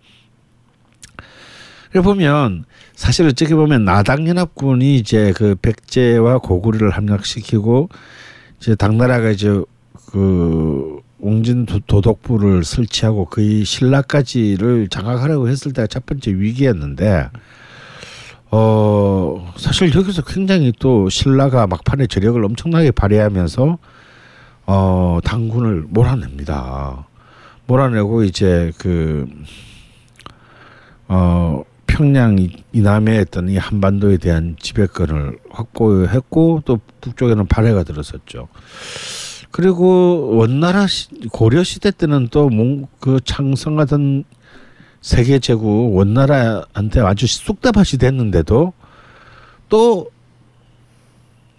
그래 1.91 2.01
보면 2.01 2.65
사실 2.95 3.25
어떻게 3.27 3.55
보면 3.55 3.85
나당연합군이 3.85 4.95
이제 4.97 5.33
그 5.35 5.55
백제와 5.61 6.39
고구려를 6.39 6.91
함락시키고 6.91 7.89
이제 8.59 8.75
당나라가 8.75 9.29
이제 9.29 9.61
그 10.07 10.99
옹진 11.19 11.65
도- 11.65 11.79
도독부를 11.79 12.63
설치하고 12.63 13.25
거의 13.25 13.65
신라까지를 13.65 14.87
장악하려고 14.89 15.47
했을 15.49 15.73
때가 15.73 15.87
첫 15.87 16.05
번째 16.05 16.31
위기였는데 16.31 17.29
어 18.49 19.53
사실 19.57 19.93
여기서 19.93 20.21
굉장히 20.23 20.71
또 20.79 21.09
신라가 21.09 21.67
막판에 21.67 22.07
저력을 22.07 22.43
엄청나게 22.45 22.91
발휘하면서 22.91 23.77
어 24.67 25.19
당군을 25.23 25.85
몰아냅니다. 25.89 27.07
몰아내고 27.65 28.23
이제 28.23 28.71
그 28.77 29.27
어, 31.09 31.63
평양 32.01 32.37
이- 32.37 32.51
이남에 32.73 33.21
있던 33.21 33.49
이 33.49 33.57
한반도에 33.57 34.17
대한 34.17 34.55
지배권을 34.59 35.39
확보했고 35.49 36.61
또 36.63 36.79
북쪽에는 37.01 37.47
발해가 37.47 37.81
들었었죠. 37.83 38.49
그리고 39.49 40.35
원나라 40.35 40.85
시, 40.85 41.07
고려 41.31 41.63
시대 41.63 41.89
때는 41.89 42.27
또 42.27 42.49
그 42.99 43.19
창성하던 43.25 44.25
세계 45.01 45.39
제국 45.39 45.95
원나라한테 45.95 46.99
아주 46.99 47.25
쑥대밭이 47.25 47.97
됐는데도 47.99 48.73
또 49.69 50.07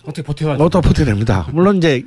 어떻게 0.04 0.22
버텨가지고 0.22 0.64
어또 0.64 0.80
버텨냅니다. 0.80 1.48
물론 1.52 1.78
이제 1.78 2.04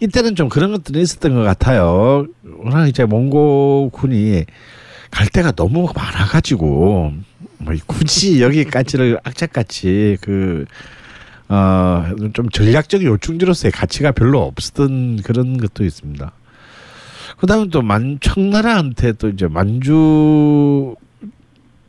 이때는 0.00 0.34
좀 0.34 0.50
그런 0.50 0.72
것들이 0.72 1.00
있었던 1.00 1.34
것 1.34 1.42
같아요. 1.42 2.26
워낙 2.62 2.88
이제 2.88 3.06
몽고군이 3.06 4.44
갈 5.10 5.28
데가 5.28 5.52
너무 5.52 5.88
많아가지고 5.94 7.12
뭐 7.60 7.74
굳이 7.86 8.40
여기까지를 8.42 9.18
악착같이 9.22 10.16
그 10.20 10.64
어, 11.48 12.04
좀 12.32 12.48
전략적 12.48 13.02
요충지로서의 13.02 13.72
가치가 13.72 14.12
별로 14.12 14.40
없었던 14.42 15.22
그런 15.22 15.56
것도 15.58 15.84
있습니다. 15.84 16.32
그다음에 17.38 17.68
또 17.68 17.82
만 17.82 18.18
청나라한테 18.20 19.12
또 19.12 19.28
이제 19.28 19.48
만주 19.48 20.94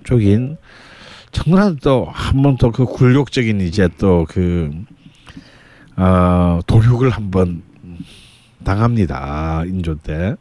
쪽인 0.04 0.58
청나라는 1.32 1.78
또 1.78 2.10
한 2.12 2.42
번 2.42 2.58
또 2.58 2.72
그 2.72 2.86
굴욕적인 2.86 3.62
이제 3.62 3.88
또그 4.00 4.72
어, 5.98 6.60
도륙을 6.66 7.10
한번 7.12 7.62
당합니다 8.64 9.64
인조 9.68 9.96
때. 9.96 10.36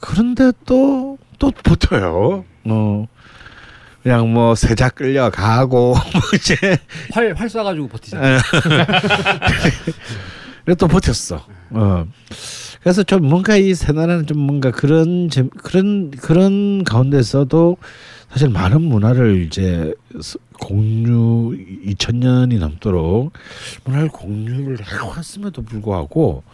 그런데 0.00 0.52
또또 0.64 1.50
버텨요. 1.62 2.44
어 2.64 3.06
그냥 4.06 4.32
뭐 4.32 4.54
세자 4.54 4.90
끌려가고 4.90 5.94
뭐 6.14 6.22
이제 6.36 6.54
활, 7.12 7.34
활 7.36 7.48
쏴가지고 7.48 7.90
버티잖아. 7.90 8.38
그래도 10.64 10.86
또 10.86 10.86
버텼어. 10.86 11.44
어. 11.70 12.06
그래서 12.84 13.02
좀 13.02 13.26
뭔가 13.26 13.56
이 13.56 13.74
새나라는 13.74 14.26
좀 14.26 14.38
뭔가 14.38 14.70
그런 14.70 15.28
재- 15.28 15.48
그런 15.60 16.12
그런 16.12 16.84
가운데서도 16.84 17.78
사실 18.30 18.48
많은 18.48 18.80
문화를 18.80 19.42
이제 19.44 19.92
스- 20.20 20.38
공유 20.60 21.56
2000년이 21.86 22.60
넘도록 22.60 23.32
문화를 23.86 24.08
공유를 24.10 24.78
해왔음에도 24.86 25.62
불구하고 25.62 26.44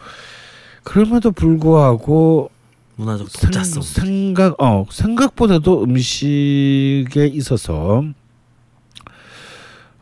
그럼에도 0.85 1.33
불구하고 1.33 2.51
문화적 2.97 3.29
생, 3.31 3.51
독자성. 3.51 3.83
생각 3.83 4.61
어 4.63 4.85
생각보다도 4.91 5.83
음식에 5.85 7.27
있어서 7.33 8.05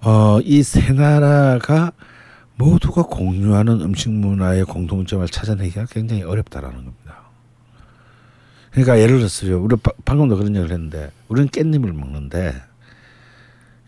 어이 0.02 0.62
세 0.62 0.92
나라가 0.92 1.92
모두가 2.56 3.02
공유하는 3.04 3.80
음식 3.80 4.10
문화의 4.10 4.64
공통점을 4.64 5.26
찾아내기가 5.28 5.86
굉장히 5.86 6.22
어렵다라는 6.22 6.76
겁니다. 6.84 7.20
그러니까 8.70 8.98
예를 9.00 9.18
들어서요. 9.18 9.62
우리 9.62 9.76
바- 9.76 9.92
방금도 10.04 10.36
그런 10.36 10.54
얘기를 10.54 10.72
했는데 10.72 11.10
우리는 11.28 11.48
깻잎을 11.48 11.92
먹는데 11.92 12.54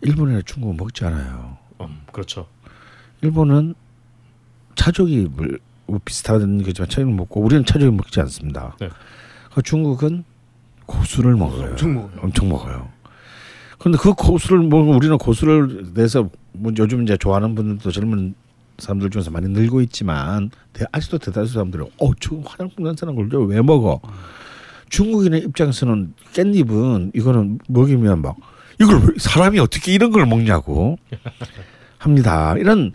일본이나 0.01 0.41
중국은 0.45 0.75
먹지 0.77 1.05
않아요. 1.05 1.57
음, 1.81 2.01
그렇죠. 2.11 2.47
일본은 3.21 3.75
차조기를 4.75 5.59
뭐 5.93 5.99
비슷한 6.03 6.63
거지만 6.63 6.89
차조기 6.89 7.11
먹고 7.13 7.41
우리는 7.41 7.63
차조기 7.65 7.91
먹지 7.95 8.19
않습니다. 8.21 8.75
네. 8.79 8.89
그 9.53 9.61
중국은 9.61 10.23
고수를 10.87 11.35
먹어요. 11.35 11.69
엄청 11.71 11.93
먹어요. 11.93 12.19
엄청 12.21 12.49
먹어요. 12.49 12.89
그런데 13.77 13.97
그 14.01 14.13
고수를 14.13 14.59
먹으면 14.63 14.95
우리는 14.95 15.17
고수를 15.17 15.91
내서 15.93 16.29
뭐 16.53 16.71
요즘 16.77 17.03
이제 17.03 17.15
좋아하는 17.17 17.53
분들도 17.55 17.91
젊은 17.91 18.33
사람들 18.79 19.11
중에서 19.11 19.29
많이 19.29 19.47
늘고 19.49 19.81
있지만 19.81 20.49
대- 20.73 20.85
아직도 20.91 21.19
대다수 21.19 21.53
사람들은 21.53 21.85
어저 21.99 22.37
화장품 22.45 22.85
냄새나는 22.85 23.29
걸왜 23.29 23.61
먹어? 23.61 24.01
중국인의 24.89 25.41
입장에서는 25.43 26.13
깻잎은 26.33 27.11
이거는 27.15 27.59
먹이면 27.67 28.21
막 28.21 28.35
이걸 28.81 28.95
왜 29.01 29.07
사람이 29.17 29.59
어떻게 29.59 29.93
이런 29.93 30.11
걸 30.11 30.25
먹냐고 30.25 30.97
합니다. 31.99 32.55
이런 32.57 32.93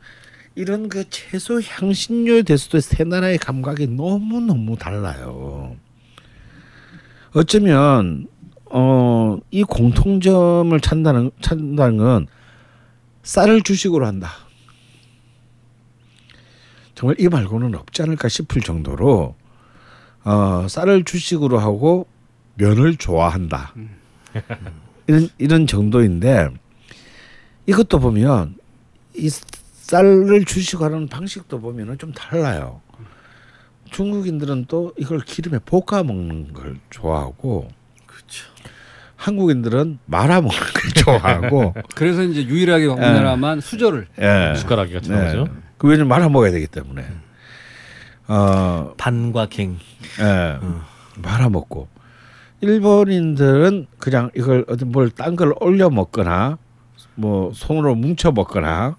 이런 0.59 0.88
그 0.88 1.09
채소 1.09 1.61
향신료에 1.61 2.42
대해서도 2.42 2.81
세 2.81 3.05
나라의 3.05 3.38
감각이 3.38 3.87
너무 3.87 4.40
너무 4.40 4.77
달라요. 4.77 5.77
어쩌면 7.33 8.27
어, 8.64 9.38
이 9.53 9.62
공통점을 9.62 10.81
찾는다는 10.81 11.31
찾는다는 11.40 11.97
건 11.99 12.27
쌀을 13.23 13.62
주식으로 13.62 14.05
한다. 14.05 14.33
정말 16.97 17.14
이 17.21 17.29
말고는 17.29 17.77
없지 17.77 18.03
않을까 18.03 18.29
싶을 18.29 18.61
정도로 18.61 19.37
어, 20.25 20.66
쌀을 20.68 21.05
주식으로 21.05 21.61
하고 21.61 22.09
면을 22.57 22.97
좋아한다. 22.97 23.75
이런 25.07 25.29
이런 25.38 25.66
정도인데 25.68 26.49
이것도 27.66 28.01
보면 28.01 28.57
이 29.14 29.31
쌀을 29.88 30.44
주식하는 30.44 31.09
방식도 31.09 31.61
보면은 31.61 31.96
좀 31.96 32.12
달라요. 32.12 32.83
중국인들은 33.90 34.66
또 34.68 34.92
이걸 34.98 35.20
기름에 35.20 35.59
볶아 35.64 36.03
먹는 36.03 36.53
걸 36.53 36.77
좋아하고 36.90 37.68
그렇죠. 38.05 38.46
한국인들은 39.16 39.98
말아 40.05 40.42
먹는 40.42 40.59
걸 40.59 40.92
좋아하고 40.94 41.74
그래서 41.96 42.22
이제 42.22 42.44
유일하게 42.44 42.85
우리나라만 42.85 43.61
수저를 43.62 44.09
예. 44.20 44.55
숟가락이 44.57 44.92
같이 44.92 45.11
네. 45.11 45.16
나오죠. 45.16 45.48
그 45.79 45.88
왜냐면 45.88 46.09
말아 46.09 46.29
먹어야 46.29 46.51
되기 46.51 46.66
때문에 46.66 47.07
어, 48.29 48.92
반과 48.98 49.46
갱. 49.46 49.79
예. 50.20 50.59
말아 51.22 51.48
먹고 51.48 51.88
일본인들은 52.61 53.87
그냥 53.98 54.31
이걸 54.37 54.66
어디 54.68 54.85
뭘딴 54.85 55.37
걸 55.37 55.55
올려 55.61 55.88
먹거나 55.88 56.59
뭐 57.14 57.53
손으로 57.55 57.94
뭉쳐 57.94 58.33
먹거나 58.33 58.98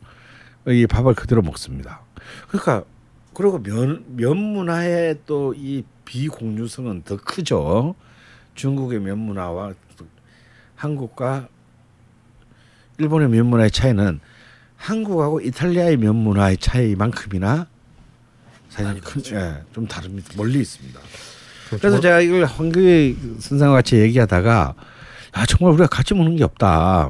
이 0.68 0.86
밥을 0.88 1.14
그대로 1.16 1.42
먹습니다. 1.42 2.02
그러니까 2.48 2.84
그리고 3.34 3.60
면, 3.60 4.04
면 4.16 4.38
문화의 4.38 5.20
또 5.26 5.54
이 5.56 5.84
비공유성은 6.06 7.04
더 7.04 7.18
크죠. 7.18 7.94
중국의 8.56 9.00
면 9.00 9.20
문화와 9.20 9.74
또 9.96 10.06
한국과 10.76 11.48
일본의 12.98 13.30
면 13.30 13.46
문화의 13.46 13.70
차이는 13.72 14.20
한국하고 14.76 15.40
이탈리아의 15.42 15.98
면 15.98 16.16
문화의 16.16 16.58
차이만큼이나 16.58 17.68
사실 18.70 19.02
큰, 19.02 19.22
예, 19.34 19.64
좀 19.74 19.88
다릅니다. 19.88 20.30
멀리 20.36 20.60
있습니다. 20.62 21.00
그래서 21.70 22.00
제가 22.00 22.22
이걸 22.22 22.46
황교희 22.46 23.38
선생과 23.40 23.76
같이 23.76 23.98
얘기하다가 23.98 24.74
아 25.32 25.46
정말 25.46 25.74
우리가 25.74 25.88
같이 25.88 26.14
먹는 26.16 26.36
게 26.38 26.44
없다. 26.44 27.10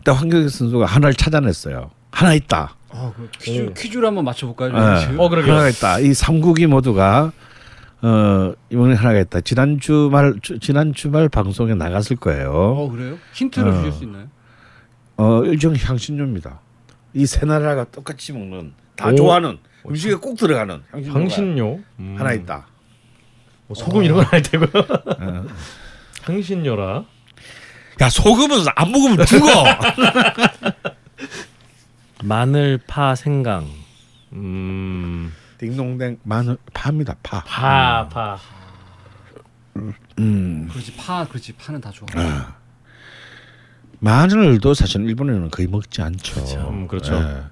그때 0.00 0.12
황교희 0.12 0.48
선수가 0.48 0.86
하나를 0.86 1.14
찾아냈어요. 1.14 1.90
하나 2.10 2.32
있다. 2.34 2.74
아, 2.88 3.12
그 3.14 3.28
퀴즈, 3.38 3.66
오. 3.68 3.74
퀴즈를 3.74 4.06
한번 4.08 4.24
맞춰볼까요? 4.24 4.70
예. 4.70 5.00
지금? 5.00 5.20
어, 5.20 5.28
그러게요. 5.28 5.52
하나가 5.52 5.68
있다. 5.68 5.98
이 6.00 6.14
삼국이 6.14 6.66
모두가 6.66 7.32
어 8.02 8.52
이번에 8.70 8.94
하나가 8.94 9.20
있다. 9.20 9.42
지난 9.42 9.78
주말 9.78 10.34
주, 10.40 10.58
지난 10.58 10.94
주말 10.94 11.28
방송에 11.28 11.74
나갔을 11.74 12.16
거예요. 12.16 12.50
어 12.50 12.90
그래요? 12.90 13.18
힌트를 13.34 13.68
어. 13.68 13.74
주실 13.76 13.92
수 13.92 14.04
있나요? 14.04 14.26
어 15.18 15.44
일종 15.44 15.74
향신료입니다. 15.76 16.60
이 17.12 17.26
세 17.26 17.44
나라가 17.44 17.84
똑같이 17.84 18.32
먹는 18.32 18.72
다 18.96 19.08
오. 19.08 19.14
좋아하는 19.14 19.58
음식에 19.86 20.14
꼭 20.14 20.38
들어가는 20.38 20.80
향신료가 20.92 21.20
향신료 21.20 21.80
음. 21.98 22.14
하나 22.18 22.32
있다. 22.32 22.66
뭐 23.66 23.74
소금 23.76 24.02
이런 24.02 24.24
건알 24.24 24.40
테고요. 24.42 24.70
어. 25.20 25.44
향신료라. 26.22 27.04
야 28.00 28.08
소금은 28.08 28.64
안 28.76 28.92
먹으면 28.92 29.26
죽어. 29.26 29.46
마늘, 32.24 32.78
파, 32.86 33.14
생강. 33.14 33.66
음. 34.32 35.32
딩동댕 35.58 36.18
마늘 36.22 36.56
파입니다. 36.72 37.16
파. 37.22 37.42
파, 37.44 38.08
파. 38.08 38.38
음. 40.18 40.68
그렇지 40.70 40.94
파 40.96 41.24
그렇지 41.26 41.52
파는 41.54 41.80
다 41.80 41.90
좋아. 41.90 42.06
마늘도 43.98 44.72
사실 44.74 45.02
일본에는 45.02 45.50
거의 45.50 45.68
먹지 45.68 46.00
않죠. 46.02 46.68
음, 46.70 46.86
그렇죠. 46.88 47.14
예. 47.16 47.42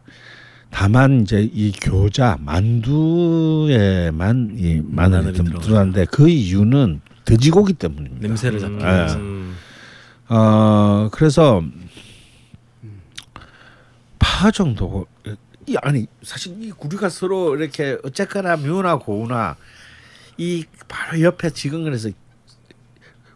다만 0.71 1.23
이제 1.23 1.49
이 1.53 1.73
교자 1.73 2.37
만두에만 2.41 4.53
이 4.57 4.81
마늘이. 4.85 5.33
들어가는데 5.33 6.07
그 6.11 6.29
이유는 6.29 7.01
돼지고기 7.27 7.75
때문입니다. 7.75 8.27
냄새를 8.27 8.61
잡기 8.61 8.75
음. 8.77 8.81
위해서. 8.81 9.17
음. 9.19 9.57
어 10.29 11.09
그래서 11.11 11.63
파 14.19 14.51
정도 14.51 15.07
이 15.67 15.77
아니 15.83 16.07
사실 16.23 16.63
이 16.63 16.73
우리가 16.79 17.09
서로 17.09 17.57
이렇게 17.57 17.99
어쨌거나 18.05 18.57
묘나 18.57 18.97
고우나 18.99 19.57
이 20.37 20.65
바로 20.87 21.21
옆에 21.23 21.51
지금 21.51 21.85
그래서 21.85 22.11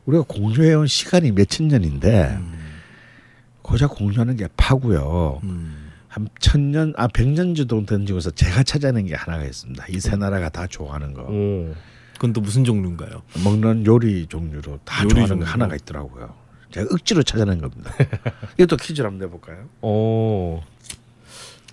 우리가 0.04 0.24
공유해온 0.28 0.86
시간이 0.86 1.32
몇천 1.32 1.68
년인데 1.68 2.38
고작 3.62 3.94
공유하는 3.94 4.36
게 4.36 4.48
파고요. 4.56 5.40
음. 5.44 5.78
한 6.08 6.28
천년 6.40 6.92
아 6.96 7.08
백년 7.08 7.54
정도 7.54 7.84
던지고서 7.86 8.30
제가 8.32 8.62
찾아낸 8.64 9.06
게 9.06 9.14
하나가 9.14 9.44
있습니다. 9.44 9.86
이 9.88 9.98
세 9.98 10.14
나라가 10.16 10.48
다 10.50 10.66
좋아하는 10.66 11.14
거 11.14 11.22
오. 11.22 11.74
그건 12.14 12.32
또 12.34 12.40
무슨 12.42 12.64
종류인가요? 12.64 13.22
먹는 13.44 13.86
요리 13.86 14.26
종류로 14.26 14.78
다 14.84 15.02
요리 15.04 15.10
좋아하는 15.10 15.28
종류. 15.28 15.44
거 15.44 15.50
하나가 15.50 15.74
있더라고요. 15.74 16.34
제가 16.72 16.88
억지로 16.92 17.22
찾아낸 17.22 17.60
겁니다. 17.60 17.92
이것도 18.58 18.76
퀴즈로 18.76 19.08
한번 19.08 19.26
내볼까요? 19.26 19.68
오. 19.82 20.62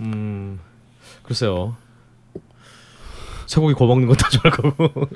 음. 0.01 0.59
글쎄요. 1.23 1.75
쇠고기 3.47 3.73
구워 3.73 3.89
먹는 3.89 4.07
것도 4.07 4.29
좋아할 4.29 4.51
거고. 4.51 5.09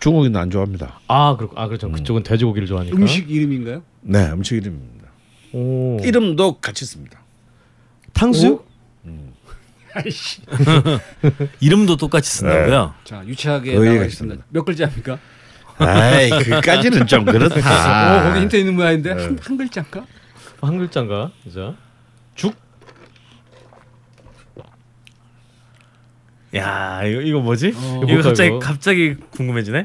중국인은 0.00 0.38
안 0.38 0.50
좋아합니다. 0.50 1.00
아, 1.08 1.36
그렇고. 1.36 1.58
아, 1.58 1.66
그렇죠. 1.66 1.90
그쪽은 1.90 2.22
돼지고기를 2.22 2.66
좋아하니까. 2.68 2.96
음식 2.96 3.30
이름인가요? 3.30 3.82
네, 4.02 4.30
음식 4.30 4.56
이름입니다. 4.56 5.08
오. 5.52 5.98
이름도 6.02 6.60
같이 6.60 6.84
씁니다. 6.84 7.20
탕수육? 8.12 8.66
아이씨. 9.96 10.42
이름도 11.60 11.96
똑같이 11.96 12.28
쓴다고요? 12.28 12.94
자 13.04 13.24
유치하게 13.26 13.74
거의 13.76 13.90
나와 13.90 14.02
같습니다. 14.04 14.06
있습니다. 14.06 14.44
몇 14.50 14.64
글자입니까? 14.64 15.18
아이, 15.78 16.30
그까지는 16.30 17.06
좀 17.06 17.28
어, 17.28 17.32
그렇다. 17.32 18.22
거기 18.28 18.40
힌트 18.40 18.56
있는 18.56 18.74
모양인데 18.74 19.14
네. 19.14 19.22
한, 19.24 19.38
한 19.42 19.56
글자인가? 19.56 20.06
한 20.60 20.78
글자인가? 20.78 21.30
그죠? 21.42 21.76
죽? 22.34 22.54
야 26.54 27.02
이거 27.04 27.20
이거 27.20 27.40
뭐지? 27.40 27.72
어. 27.74 28.02
이거 28.08 28.22
갑자기 28.22 28.48
이거. 28.48 28.58
갑자기 28.60 29.14
궁금해지네. 29.30 29.84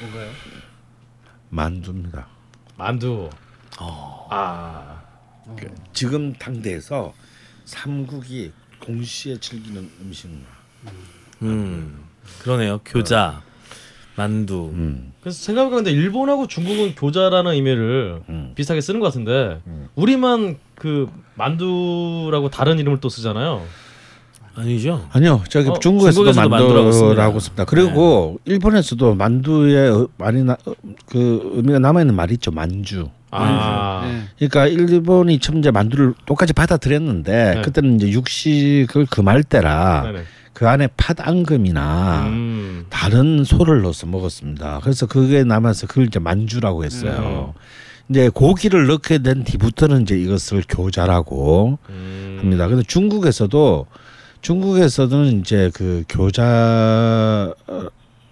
뭔가요? 0.00 0.30
만두입니다. 1.48 2.26
만두. 2.76 3.30
어. 3.78 4.28
아. 4.30 5.00
지금 5.92 6.32
당대에서 6.34 7.12
삼국이 7.64 8.52
동시에 8.80 9.38
즐기는 9.40 9.90
음식입니다. 10.00 10.48
음 11.42 12.04
그러네요. 12.42 12.78
교자, 12.84 13.42
만두. 14.16 14.70
음. 14.72 15.12
그래서 15.20 15.38
생각해보는데 15.42 15.90
일본하고 15.90 16.46
중국은 16.46 16.94
교자라는 16.94 17.52
의미를 17.52 18.20
음. 18.28 18.52
비슷하게 18.54 18.80
쓰는 18.80 19.00
것 19.00 19.06
같은데 19.06 19.60
음. 19.66 19.88
우리만 19.94 20.56
그 20.74 21.08
만두라고 21.34 22.50
다른 22.50 22.78
이름을 22.78 23.00
또 23.00 23.08
쓰잖아요. 23.08 23.62
아니죠? 24.54 25.06
아니요, 25.12 25.42
저기 25.48 25.70
어, 25.70 25.78
중국에서도 25.78 26.32
중국에서도 26.32 26.48
만두라고 26.48 27.38
씁니다. 27.38 27.64
그리고 27.64 28.40
일본에서도 28.44 29.14
만두에 29.14 29.88
어, 29.88 30.08
많이 30.18 30.42
나, 30.42 30.56
어, 30.66 30.72
그 31.06 31.52
의미가 31.54 31.78
남아 31.78 32.00
있는 32.00 32.14
말이 32.14 32.34
있죠, 32.34 32.50
만주. 32.50 33.08
아. 33.30 34.02
네. 34.04 34.48
그러니까 34.48 34.66
일본이 34.66 35.38
처음 35.38 35.58
이제 35.58 35.70
만두를 35.70 36.14
똑같이 36.26 36.52
받아들였는데 36.52 37.54
네. 37.54 37.62
그때는 37.62 37.96
이제 37.96 38.10
육식을 38.10 39.06
금할 39.08 39.44
때라 39.44 40.02
네네. 40.02 40.24
그 40.60 40.68
안에 40.68 40.88
팥앙금이나 40.98 42.26
음. 42.26 42.84
다른 42.90 43.44
소를 43.44 43.80
넣어서 43.80 44.06
먹었습니다. 44.06 44.80
그래서 44.82 45.06
그게 45.06 45.42
남아서 45.42 45.86
그걸 45.86 46.04
이제 46.04 46.18
만주라고 46.18 46.84
했어요. 46.84 47.54
이제 48.10 48.28
고기를 48.28 48.86
넣게 48.86 49.22
된 49.22 49.42
뒤부터는 49.42 50.02
이제 50.02 50.18
이것을 50.18 50.64
교자라고 50.68 51.78
음. 51.88 52.36
합니다. 52.40 52.68
근데 52.68 52.82
중국에서도 52.82 53.86
중국에서는 54.42 55.40
이제 55.40 55.70
그 55.72 56.04
교자 56.10 57.54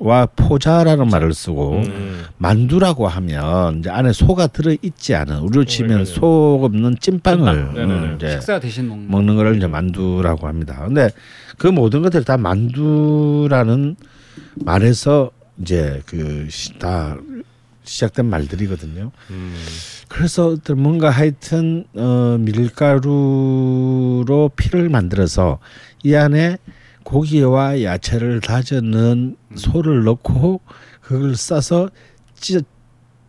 와 0.00 0.26
포자라는 0.26 1.08
말을 1.08 1.34
쓰고 1.34 1.78
음. 1.78 2.22
만두라고 2.38 3.08
하면 3.08 3.80
이제 3.80 3.90
안에 3.90 4.12
소가 4.12 4.46
들어 4.46 4.72
있지 4.80 5.14
않은 5.16 5.38
우리로 5.40 5.64
치면 5.64 5.88
그러니까요. 6.04 6.14
소 6.14 6.60
없는 6.62 6.96
찐빵을 7.00 7.44
찐빵. 7.54 7.74
네네네. 7.74 7.94
음, 7.94 8.14
이제 8.16 8.30
식사 8.30 8.60
대신 8.60 8.88
먹는. 8.88 9.10
먹는 9.10 9.34
거를 9.36 9.56
이제 9.56 9.66
만두라고 9.66 10.46
합니다. 10.46 10.80
근데 10.84 11.10
그 11.58 11.66
모든 11.66 12.02
것들이 12.02 12.24
다 12.24 12.36
만두라는 12.36 13.96
말에서 14.64 15.32
이제 15.60 16.00
그 16.06 16.46
다 16.78 17.16
시작된 17.82 18.26
말들이거든요. 18.26 19.10
음. 19.30 19.54
그래서 20.08 20.56
뭔가 20.76 21.08
하여튼 21.10 21.84
어 21.94 22.36
밀가루로 22.38 24.50
피를 24.56 24.88
만들어서 24.90 25.58
이 26.04 26.14
안에 26.14 26.58
고기와 27.08 27.82
야채를 27.82 28.42
다져 28.42 28.82
넣은 28.82 29.34
소를 29.54 30.04
넣고 30.04 30.60
그걸 31.00 31.36
싸서 31.36 31.88
찌, 32.34 32.60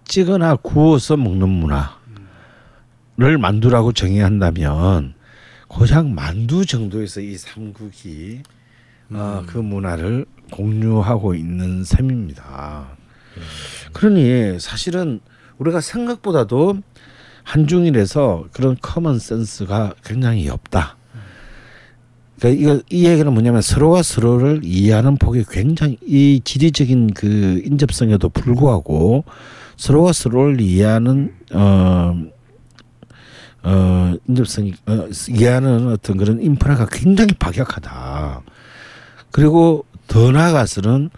찌거나 0.04 0.58
구워서 0.58 1.16
먹는 1.16 1.48
문화를 1.48 3.38
만두라고 3.38 3.94
정의한다면 3.94 5.14
고작 5.70 6.10
만두 6.10 6.66
정도에서 6.66 7.22
이 7.22 7.38
삼국이 7.38 8.42
어, 9.12 9.44
그 9.48 9.58
문화를 9.58 10.26
공유하고 10.52 11.34
있는 11.34 11.86
셈입니다. 11.86 12.98
그러니 13.94 14.60
사실은 14.60 15.22
우리가 15.58 15.80
생각보다도 15.80 16.82
한중일에서 17.44 18.50
그런 18.52 18.76
common 18.82 19.20
sense가 19.20 19.94
굉장히 20.04 20.50
없다. 20.50 20.99
그러니까 22.40 22.62
이거 22.62 22.82
이 22.90 23.06
얘기는 23.06 23.32
뭐냐면 23.32 23.62
서로가 23.62 24.02
서로를 24.02 24.62
이해하는 24.64 25.18
폭이 25.18 25.44
굉장히 25.50 25.98
이 26.06 26.42
지리적인 26.44 27.14
그 27.14 27.62
인접성에도 27.66 28.30
불구하고 28.30 29.26
서로가 29.76 30.14
서로를 30.14 30.62
이해하는 30.62 31.34
어. 31.54 32.16
어 33.62 34.14
인접성이 34.30 34.74
어, 34.86 35.10
이해하는 35.30 35.90
어떤 35.90 36.16
그런 36.16 36.42
인프라가 36.42 36.88
굉장히 36.90 37.34
박약하다. 37.34 38.42
그리고 39.32 39.84
더 40.08 40.32
나아가서는 40.32 41.10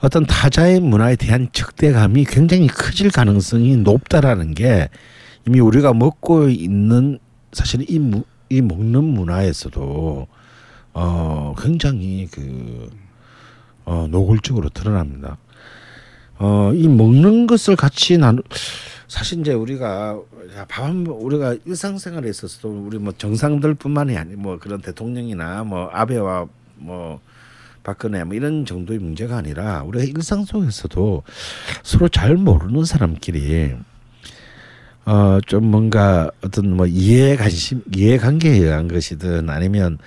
어떤 0.00 0.24
타자의 0.24 0.80
문화에 0.80 1.16
대한 1.16 1.48
적대감이 1.52 2.24
굉장히 2.24 2.66
커질 2.66 3.10
가능성이 3.10 3.76
높다라는 3.76 4.54
게 4.54 4.88
이미 5.46 5.60
우리가 5.60 5.92
먹고 5.92 6.48
있는 6.48 7.18
사실 7.52 7.84
이, 7.88 7.98
무, 7.98 8.24
이 8.48 8.62
먹는 8.62 9.04
문화에서도 9.04 10.26
어 10.94 11.54
굉장히 11.58 12.28
그 12.30 12.90
어, 13.84 14.06
노골적으로 14.10 14.68
드러납니다. 14.68 15.38
어, 16.38 16.72
이 16.74 16.88
먹는 16.88 17.46
것을 17.46 17.76
같이 17.76 18.18
나누 18.18 18.42
사실 19.08 19.40
이제 19.40 19.52
우리가 19.52 20.18
밥한 20.68 21.06
우리가 21.06 21.56
일상생활에 21.66 22.28
있어서도 22.30 22.86
우리 22.86 22.98
뭐 22.98 23.12
정상들뿐만이 23.12 24.16
아니 24.16 24.34
뭐 24.34 24.58
그런 24.58 24.80
대통령이나 24.80 25.64
뭐 25.64 25.88
아베와 25.92 26.46
뭐 26.76 27.20
박근혜 27.82 28.24
뭐 28.24 28.34
이런 28.34 28.64
정도의 28.64 28.98
문제가 28.98 29.36
아니라 29.36 29.82
우리가 29.82 30.04
일상 30.04 30.44
속에서도 30.44 31.22
서로 31.82 32.08
잘 32.08 32.36
모르는 32.36 32.84
사람끼리 32.84 33.74
어 35.04 35.40
좀 35.46 35.64
뭔가 35.66 36.30
어떤 36.44 36.76
뭐 36.76 36.86
이해 36.86 37.36
관심 37.36 37.82
이해 37.94 38.16
관계에 38.18 38.52
의한 38.58 38.88
것이든 38.88 39.50
아니면 39.50 39.98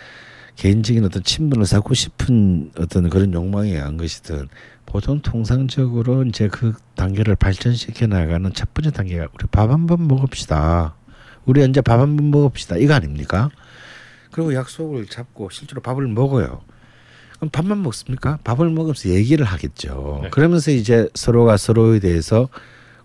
개인적인 0.56 1.03
어떤 1.03 1.24
친분을 1.24 1.66
쌓고 1.66 1.93
싶은 1.93 2.72
어떤 2.78 3.10
그런 3.10 3.34
욕망에 3.34 3.72
의한 3.72 3.97
것이든 3.97 4.47
보통 4.86 5.20
통상적으로 5.22 6.24
이제 6.24 6.47
그 6.47 6.74
단계를 6.95 7.36
발전시켜 7.36 8.08
나가는 8.08 8.53
첫 8.53 8.74
번째 8.74 8.91
단계가 8.91 9.28
우리 9.34 9.47
밥 9.51 9.70
한 9.70 9.86
번 9.88 10.08
먹읍시다. 10.08 10.95
우리 11.45 11.64
이제 11.66 11.82
밥 11.82 11.99
한 11.99 12.16
번 12.16 12.32
먹읍시다. 12.32 12.78
이거 12.78 12.93
아닙니까? 12.93 13.49
그리고 14.32 14.53
약속을 14.53 15.08
잡고 15.08 15.49
실제로 15.49 15.82
밥을 15.82 16.08
먹어요. 16.08 16.62
그럼 17.38 17.49
밥만 17.51 17.82
먹습니까? 17.84 18.39
밥을 18.43 18.70
먹으면서 18.70 19.10
얘기를 19.10 19.45
하겠죠. 19.45 20.20
네. 20.24 20.30
그러면서 20.30 20.72
이제 20.72 21.10
서로가 21.16 21.58
서로에 21.58 21.99
대해서 21.99 22.47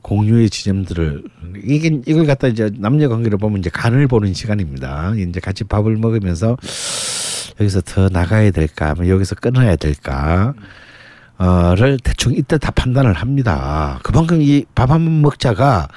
공유의 0.03 0.51
지점들을 0.51 1.25
이게 1.65 2.01
이걸 2.07 2.27
갖다 2.27 2.47
이제 2.49 2.71
남녀 2.79 3.09
관계를 3.09 3.39
보면 3.39 3.59
이제 3.59 3.71
간을 3.71 4.07
보는 4.07 4.33
시간입니다. 4.35 5.15
이제 5.17 5.41
같이 5.41 5.65
밥을 5.65 5.97
먹으면서 5.97 6.57
여기서 7.61 7.83
더 7.83 8.09
나가야 8.09 8.51
될까, 8.53 8.95
뭐 8.95 9.07
여기서 9.07 9.35
끊어야 9.37 9.77
될까. 9.77 10.55
어를 11.37 11.99
대충 12.03 12.35
이때 12.35 12.59
다 12.59 12.71
판단을 12.71 13.13
합니다. 13.15 13.99
그만큼 14.03 14.41
이 14.43 14.65
밥 14.75 14.91
한 14.91 15.05
번 15.05 15.23
먹자가 15.23 15.89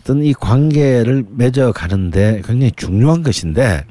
어떤 0.00 0.22
이 0.22 0.34
관계를 0.34 1.24
맺어 1.30 1.72
가는데 1.72 2.42
굉장히 2.44 2.70
중요한 2.72 3.22
것인데 3.22 3.84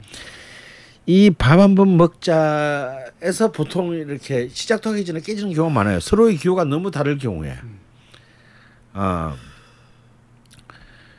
이 1.07 1.32
밥 1.32 1.59
한 1.59 1.74
번 1.76 1.97
먹자에서 1.97 3.51
보통 3.51 3.93
이렇게 3.93 4.49
시작도 4.49 4.91
하기 4.91 5.05
전에 5.05 5.20
깨지는 5.22 5.53
경우가 5.53 5.74
많아요. 5.74 5.99
서로의 5.99 6.38
기호가 6.38 6.64
너무 6.66 6.91
다를 6.91 7.18
경우에. 7.18 7.55
아 8.93 9.36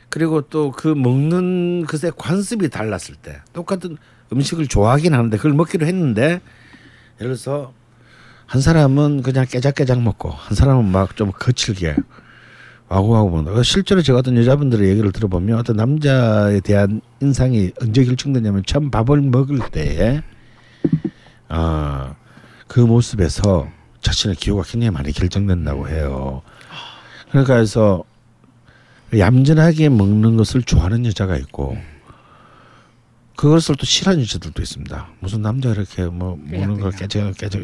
그리고 0.09 0.41
또 0.41 0.71
그 0.71 0.87
먹는 0.87 1.85
것의 1.85 2.13
관습이 2.17 2.69
달랐을 2.69 3.15
때 3.21 3.41
똑같은 3.51 3.97
음식을 4.31 4.67
좋아하긴 4.67 5.13
하는데 5.13 5.37
그걸 5.37 5.53
먹기로 5.53 5.85
했는데 5.85 6.41
예를 7.19 7.35
들어서 7.35 7.73
한 8.45 8.61
사람은 8.61 9.21
그냥 9.23 9.45
깨작깨작 9.47 10.01
먹고 10.01 10.29
한 10.29 10.55
사람은 10.55 10.85
막 10.91 11.15
좀 11.15 11.31
거칠게 11.31 11.95
와구와구 12.87 13.29
먹는다. 13.31 13.63
실제로 13.63 14.01
제가 14.01 14.19
어떤 14.19 14.37
여자분들의 14.37 14.87
얘기를 14.89 15.11
들어보면 15.11 15.57
어떤 15.57 15.75
남자에 15.77 16.59
대한 16.59 17.01
인상이 17.21 17.71
언제 17.81 18.03
결정되냐면 18.03 18.63
처음 18.65 18.91
밥을 18.91 19.21
먹을 19.21 19.59
때에 19.71 20.21
아 21.49 22.15
그 22.67 22.79
모습에서 22.79 23.69
자신의 24.01 24.35
기호가 24.35 24.63
굉장히 24.63 24.91
많이 24.91 25.11
결정된다고 25.11 25.87
해요. 25.87 26.41
그러니까 27.29 27.55
해서 27.57 28.03
얌전하게 29.17 29.89
먹는 29.89 30.35
것을 30.35 30.63
좋아하는 30.63 31.05
여자가 31.05 31.37
있고 31.37 31.77
그것을 33.35 33.75
또 33.75 33.85
싫어하는 33.85 34.23
여자들도 34.23 34.61
있습니다. 34.61 35.07
무슨 35.19 35.41
남자 35.41 35.69
이렇게 35.69 36.05
뭐 36.05 36.37
먹는 36.41 36.79
걸 36.79 36.91
깨져 36.91 37.31
깨져 37.33 37.59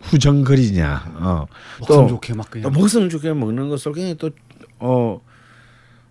후정거리냐. 0.00 1.14
어. 1.16 1.46
먹으면 1.80 2.08
좋게 2.08 2.34
막 2.34 2.50
그냥 2.50 2.62
또 2.62 2.78
먹으면 2.78 3.10
좋게 3.10 3.32
먹는 3.32 3.68
것을 3.68 3.92
굉장히 3.92 4.16
또 4.16 4.30
어, 4.78 5.20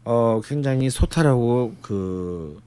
어, 0.03 0.41
굉장히 0.43 0.89
소탈하고 0.89 1.75
그 1.81 2.61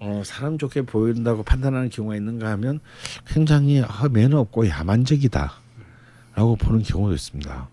어, 0.00 0.22
사람 0.24 0.58
좋게 0.58 0.82
보인다고 0.82 1.42
판단하는 1.42 1.90
경우가 1.90 2.16
있는가 2.16 2.50
하면 2.50 2.80
굉장히 3.26 3.82
아, 3.82 4.08
매너 4.10 4.38
없고 4.40 4.68
야만적이다라고 4.68 6.56
보는 6.58 6.82
경우도 6.82 7.14
있습니다. 7.14 7.68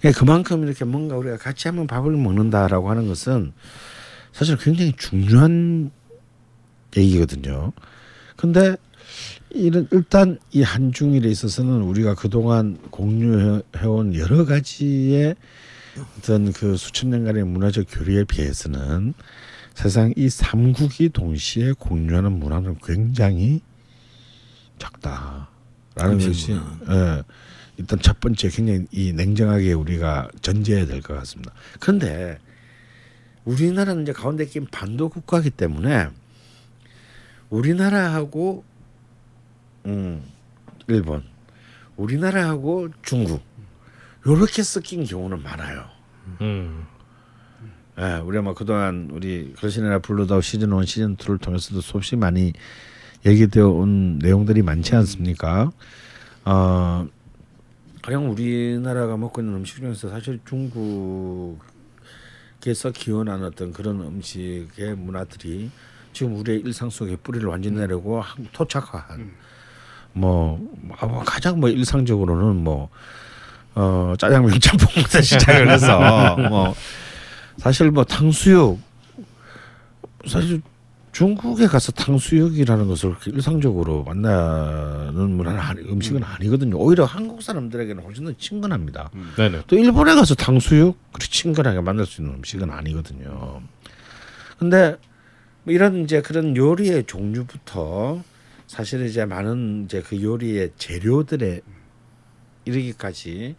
그러니까 0.00 0.20
그만큼 0.20 0.64
이렇게 0.64 0.84
뭔가 0.84 1.16
우리가 1.16 1.38
같이 1.38 1.68
한번 1.68 1.86
밥을 1.86 2.12
먹는다라고 2.12 2.90
하는 2.90 3.08
것은 3.08 3.52
사실 4.32 4.56
굉장히 4.56 4.92
중요한 4.96 5.90
얘기거든요. 6.96 7.72
근데 8.36 8.76
이런 9.50 9.86
일단 9.92 10.38
이 10.52 10.62
한중일에 10.62 11.28
있어서는 11.30 11.82
우리가 11.82 12.14
그동안 12.14 12.78
공유해온 12.90 14.14
여러 14.16 14.44
가지의 14.44 15.36
어떤 16.18 16.52
그 16.52 16.76
수천 16.76 17.10
년간의 17.10 17.44
문화적 17.44 17.86
교류에 17.88 18.24
비해서는 18.24 19.14
사실상 19.74 20.12
이 20.16 20.28
삼국이 20.28 21.10
동시에 21.10 21.72
공유하는 21.72 22.32
문화는 22.32 22.78
굉장히 22.82 23.60
작다라는 24.78 26.18
것이. 26.18 26.52
예, 26.52 27.22
일단 27.76 27.98
첫 28.00 28.18
번째 28.20 28.48
굉장히 28.48 28.86
이 28.90 29.12
냉정하게 29.12 29.72
우리가 29.72 30.28
전제해야 30.42 30.86
될 30.86 31.00
것 31.00 31.14
같습니다. 31.14 31.52
그런데 31.78 32.38
우리나라는 33.44 34.02
이제 34.02 34.12
가운데 34.12 34.46
낀 34.46 34.66
반도 34.70 35.08
국가이기 35.08 35.50
때문에 35.50 36.08
우리나라하고 37.50 38.64
음, 39.86 40.22
일본, 40.88 41.22
우리나라하고 41.96 42.88
중국 43.02 43.42
요렇게 44.26 44.62
섞인 44.62 45.04
경우는 45.04 45.42
많아요. 45.42 45.84
음. 46.40 46.86
예, 47.98 48.16
우리가 48.16 48.42
뭐 48.42 48.54
그동안 48.54 49.08
우리 49.12 49.52
그러시나라 49.56 50.00
블루다우 50.00 50.42
시즌 50.42 50.72
1, 50.76 50.86
시즌 50.86 51.16
2를 51.16 51.40
통해서도 51.40 51.80
수없이 51.80 52.16
많이 52.16 52.52
얘기되어 53.24 53.68
온 53.68 54.18
내용들이 54.18 54.62
많지 54.62 54.96
않습니까? 54.96 55.70
어, 56.44 57.06
가령 58.02 58.30
우리나라가 58.30 59.16
먹고 59.16 59.40
있는 59.40 59.54
음식 59.54 59.76
중에서 59.76 60.10
사실 60.10 60.40
중국에서 60.44 61.60
기원한 62.92 63.44
어떤 63.44 63.72
그런 63.72 64.00
음식의 64.00 64.96
문화들이 64.96 65.70
지금 66.14 66.36
우리의 66.36 66.60
일상 66.60 66.88
속에 66.88 67.16
뿌리를 67.16 67.46
완전히 67.46 67.76
내리고 67.76 68.20
한국 68.22 68.52
토착화한 68.52 69.32
뭐 70.12 70.58
아, 70.98 71.06
뭐 71.06 71.22
가장 71.24 71.60
뭐 71.60 71.68
일상적으로는 71.68 72.62
뭐 72.62 72.88
어, 73.74 74.14
짜장면 74.18 74.58
짬뽕부터 74.60 75.20
시작을 75.22 75.68
해서 75.68 76.36
뭐 76.48 76.74
사실 77.58 77.90
뭐 77.90 78.04
탕수육 78.04 78.78
사실 80.26 80.62
중국에 81.12 81.66
가서 81.66 81.92
탕수육이라는 81.92 82.88
것을 82.88 83.10
그렇게 83.10 83.30
일상적으로 83.30 84.02
만나는 84.02 85.30
문화는 85.30 85.88
음식은 85.88 86.24
아니거든요. 86.24 86.76
오히려 86.76 87.04
한국 87.04 87.40
사람들에게는 87.40 88.02
훨씬 88.02 88.24
더 88.24 88.32
친근합니다. 88.36 89.10
네네. 89.36 89.62
또 89.68 89.76
일본에 89.76 90.14
가서 90.16 90.34
탕수육 90.34 91.12
그렇게 91.12 91.30
친근하게 91.30 91.80
만날 91.82 92.04
수 92.04 92.20
있는 92.20 92.36
음식은 92.36 92.68
아니거든요. 92.68 93.60
근데 94.58 94.96
뭐 95.64 95.72
이런 95.72 96.04
이제 96.04 96.20
그런 96.20 96.56
요리의 96.56 97.04
종류부터 97.04 98.22
사실 98.66 99.04
이제 99.06 99.24
많은 99.24 99.84
이제 99.86 100.02
그 100.02 100.22
요리의 100.22 100.72
재료들에 100.76 101.60
이르기까지 102.66 103.56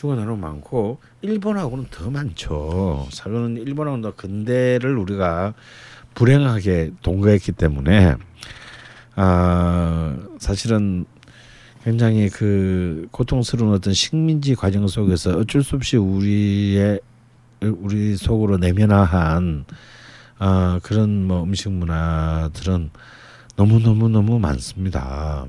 너무 0.00 0.36
많고 0.36 0.98
일본하고는 1.22 1.86
더 1.90 2.08
많죠. 2.10 3.08
사실은 3.10 3.56
일본하고는 3.56 4.02
더 4.02 4.14
근대를 4.14 4.96
우리가 4.96 5.54
불행하게 6.14 6.92
동거했기 7.02 7.52
때문에 7.52 8.14
아 9.16 10.16
사실은 10.38 11.04
굉장히 11.82 12.28
그 12.28 13.08
고통스러운 13.10 13.72
어떤 13.72 13.92
식민지 13.92 14.54
과정 14.54 14.86
속에서 14.86 15.38
어쩔 15.38 15.62
수 15.62 15.76
없이 15.76 15.96
우리의 15.96 17.00
우리 17.60 18.16
속으로 18.16 18.58
내면화한 18.58 19.64
아 20.38 20.78
그런 20.82 21.26
뭐 21.26 21.42
음식 21.42 21.70
문화들은 21.70 22.90
너무 23.56 23.80
너무 23.80 24.08
너무 24.08 24.38
많습니다. 24.38 25.46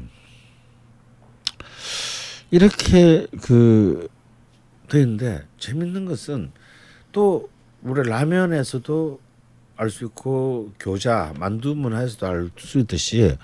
이렇게 2.52 3.28
그 3.42 4.08
되는데 4.88 5.44
재밌는 5.60 6.06
것은 6.06 6.52
또 7.12 7.50
우리 7.84 8.08
라면에서도 8.08 9.20
알 9.78 9.90
수 9.90 10.06
있고 10.06 10.74
교자 10.80 11.34
만두 11.40 11.74
문화에서도 11.76 12.28
알 12.28 12.52
수 12.58 12.80
있듯이 12.80 13.38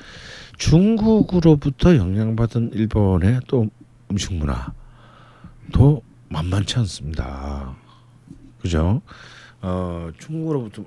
중국으로부터 0.57 1.95
영향받은 1.95 2.71
일본의 2.73 3.41
또 3.47 3.69
음식 4.11 4.33
문화도 4.33 4.73
만만치 6.29 6.79
않습니다. 6.79 7.75
그죠? 8.61 9.01
어 9.61 10.09
중국으로부터 10.17 10.83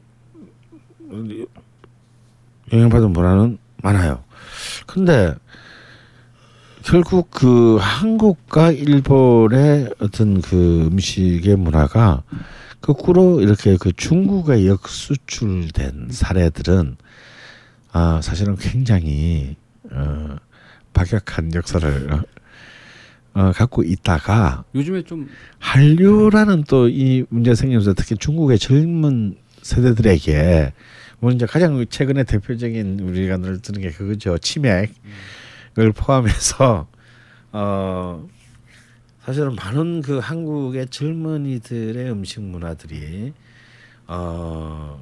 영향받은 2.72 3.10
문화는 3.12 3.58
많아요. 3.82 4.24
근데 4.86 5.34
결국 6.82 7.30
그 7.30 7.76
한국과 7.80 8.72
일본의 8.72 9.90
어떤 9.98 10.40
그 10.40 10.86
음식의 10.86 11.56
문화가 11.56 12.22
거꾸로 12.80 13.40
이렇게 13.40 13.76
그 13.78 13.92
중국에 13.92 14.66
역수출된 14.66 16.08
사례들은 16.10 16.96
아 17.92 18.20
사실은 18.22 18.56
굉장히 18.56 19.56
어 19.90 20.36
박약한 20.94 21.52
역사를 21.54 22.12
어, 22.12 22.22
어, 23.34 23.52
갖고 23.52 23.82
있다가 23.82 24.64
요즘에 24.74 25.02
좀 25.02 25.28
한류라는 25.58 26.64
또 26.64 26.88
이 26.88 27.24
문제 27.28 27.54
생기면서 27.54 27.94
특히 27.94 28.16
중국의 28.16 28.58
젊은 28.58 29.36
세대들에게 29.68 30.72
뭐 31.20 31.30
이제 31.30 31.44
가장 31.44 31.84
최근에 31.88 32.24
대표적인 32.24 33.00
우리가 33.00 33.36
늘 33.36 33.60
듣는 33.60 33.82
게 33.82 33.90
그거죠 33.90 34.38
치맥을 34.38 35.92
포함해서 35.94 36.86
어 37.52 38.28
사실은 39.24 39.54
많은 39.56 40.00
그 40.00 40.18
한국의 40.18 40.88
젊은이들의 40.88 42.10
음식 42.10 42.40
문화들이 42.40 43.34
어그 44.06 44.96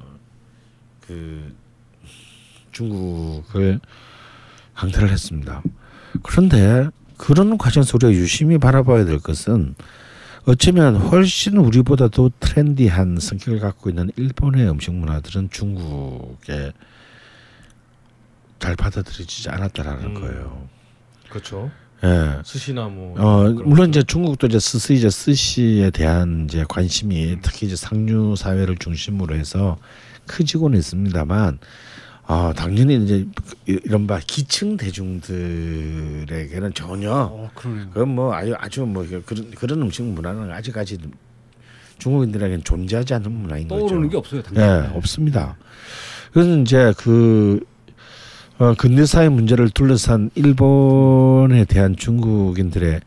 중국을 2.73 3.79
강타를 4.75 5.09
했습니다. 5.09 5.63
그런데 6.23 6.89
그런 7.15 7.57
과정에서 7.57 7.97
유심히 8.11 8.57
바라봐야 8.57 9.05
될 9.05 9.19
것은 9.19 9.75
어쩌면 10.47 10.95
훨씬 10.95 11.57
우리보다도 11.57 12.31
트렌디한 12.39 13.17
성격을 13.19 13.59
갖고 13.59 13.89
있는 13.89 14.09
일본의 14.15 14.69
음식 14.69 14.93
문화들은 14.93 15.49
중국에 15.51 16.71
잘 18.57 18.75
받아들여지지 18.77 19.49
않았다라는 19.49 20.05
음. 20.05 20.13
거예요. 20.21 20.69
그렇죠. 21.29 21.69
예. 22.03 22.41
스시나 22.45 22.87
뭐 22.87 23.19
어 23.19 23.49
물론. 23.49 23.89
이제 23.89 24.01
중국도 24.03 24.47
이제 24.47 24.57
스시 24.59 24.93
이제 24.93 25.09
스시에 25.09 25.89
대한 25.89 26.45
이제 26.47 26.63
관심이 26.69 27.37
특히 27.41 27.65
이제 27.67 27.75
상류 27.75 28.35
사회를 28.37 28.77
중심으로 28.77 29.35
해서 29.35 29.77
크지고는 30.27 30.79
있습니다만 30.79 31.59
아 32.29 32.53
당연히 32.55 33.01
이제 33.03 33.25
이- 33.67 33.79
이른바 33.85 34.19
기층 34.25 34.75
대중들에게는 34.77 36.73
전혀 36.73 37.11
어. 37.13 37.49
그건 37.55 38.09
뭐 38.15 38.33
아주 38.33 38.53
아주 38.57 38.85
뭐 38.85 39.05
그런 39.25 39.51
그런 39.51 39.81
음식 39.81 40.03
문화는 40.03 40.51
아직까지 40.51 40.97
중국인들에게는 41.99 42.63
존재하지 42.65 43.13
않는 43.15 43.31
문화인 43.31 43.67
떠오르는 43.69 44.09
거죠. 44.09 44.09
게 44.09 44.17
없어요. 44.17 44.39
예, 44.39 44.43
당장. 44.43 44.91
없습니다. 44.97 45.55
그래서 46.33 46.57
이제 46.59 46.93
그 46.97 47.61
어, 48.59 48.73
근대 48.77 49.05
사회 49.05 49.29
문제를 49.29 49.69
둘러싼 49.69 50.29
일본에 50.35 51.63
대한 51.65 51.95
중국인들의 51.95 52.99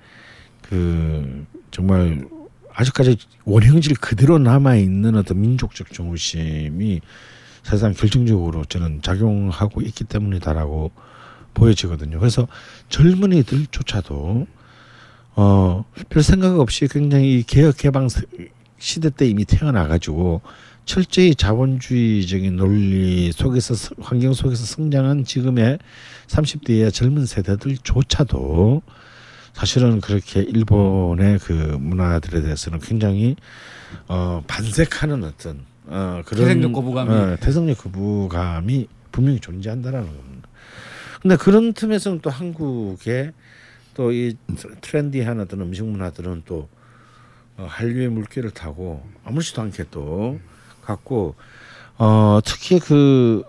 그 0.63 1.45
정말 1.71 2.25
아직까지 2.73 3.19
원형질 3.45 3.97
그대로 3.97 4.39
남아 4.39 4.77
있는 4.77 5.17
어떤 5.17 5.41
민족적 5.41 5.93
중심이 5.93 7.01
사실상 7.63 7.93
결정적으로 7.93 8.65
저는 8.65 9.03
작용하고 9.03 9.81
있기 9.83 10.05
때문이다라고 10.05 10.91
보여지거든요. 11.55 12.19
그래서 12.19 12.47
젊은이들조차도 12.89 14.47
어 15.37 15.85
별 16.09 16.23
생각 16.23 16.59
없이 16.59 16.89
굉장히 16.89 17.39
이 17.39 17.43
개혁 17.43 17.77
개방 17.77 18.09
세- 18.09 18.23
시대 18.79 19.11
때 19.11 19.27
이미 19.29 19.45
태어나 19.45 19.87
가지고 19.87 20.41
철저히 20.87 21.35
자본주의적인 21.35 22.57
논리 22.57 23.31
속에서 23.33 23.75
스- 23.75 23.95
환경 24.01 24.33
속에서 24.33 24.65
성장한 24.65 25.25
지금의 25.25 25.79
30대의 26.27 26.93
젊은 26.93 27.27
세대들조차도 27.27 28.83
사실은 29.53 30.01
그렇게 30.01 30.41
일본의 30.41 31.39
그 31.41 31.53
문화들에 31.53 32.41
대해서는 32.43 32.79
굉장히 32.81 33.37
어 34.09 34.43
반색하는 34.47 35.23
어떤 35.25 35.61
어 35.91 36.23
그런 36.25 36.45
태생적 36.47 36.73
거부감이. 36.73 37.11
어, 37.13 37.37
태생적 37.41 37.79
거부감이 37.79 38.89
분명히 39.13 39.41
존재한다라는 39.41 40.07
겁니다. 40.07 40.49
근데 41.21 41.37
그런 41.37 41.73
틈에서는 41.73 42.21
또 42.21 42.31
한국의 42.31 43.33
또 43.95 44.13
이 44.13 44.35
트렌디한 44.81 45.41
어떤 45.41 45.61
음식 45.61 45.85
문화들은 45.85 46.43
또 46.47 46.69
어, 47.59 47.67
한류의 47.69 48.09
물결을 48.09 48.53
타고 48.53 49.03
아무렇지도 49.25 49.61
않게 49.63 49.85
또 49.91 50.39
갖고 50.83 51.35
어 51.99 52.39
특히 52.45 52.79
그 52.79 53.43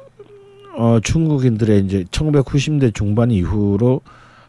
어, 0.77 0.99
중국인들의 1.01 1.85
이제 1.85 2.03
1990대 2.05 2.93
중반 2.93 3.29
이후로 3.31 4.01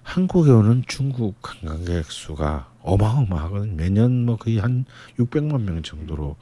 한국에 0.03 0.51
오는 0.51 0.83
중국 0.89 1.37
관광객 1.43 2.11
수가 2.11 2.69
어마어마하거든요. 2.83 3.77
매년 3.77 4.25
뭐 4.25 4.37
거의 4.37 4.59
한 4.59 4.85
600만 5.19 5.61
명 5.63 5.83
정도로 5.83 6.37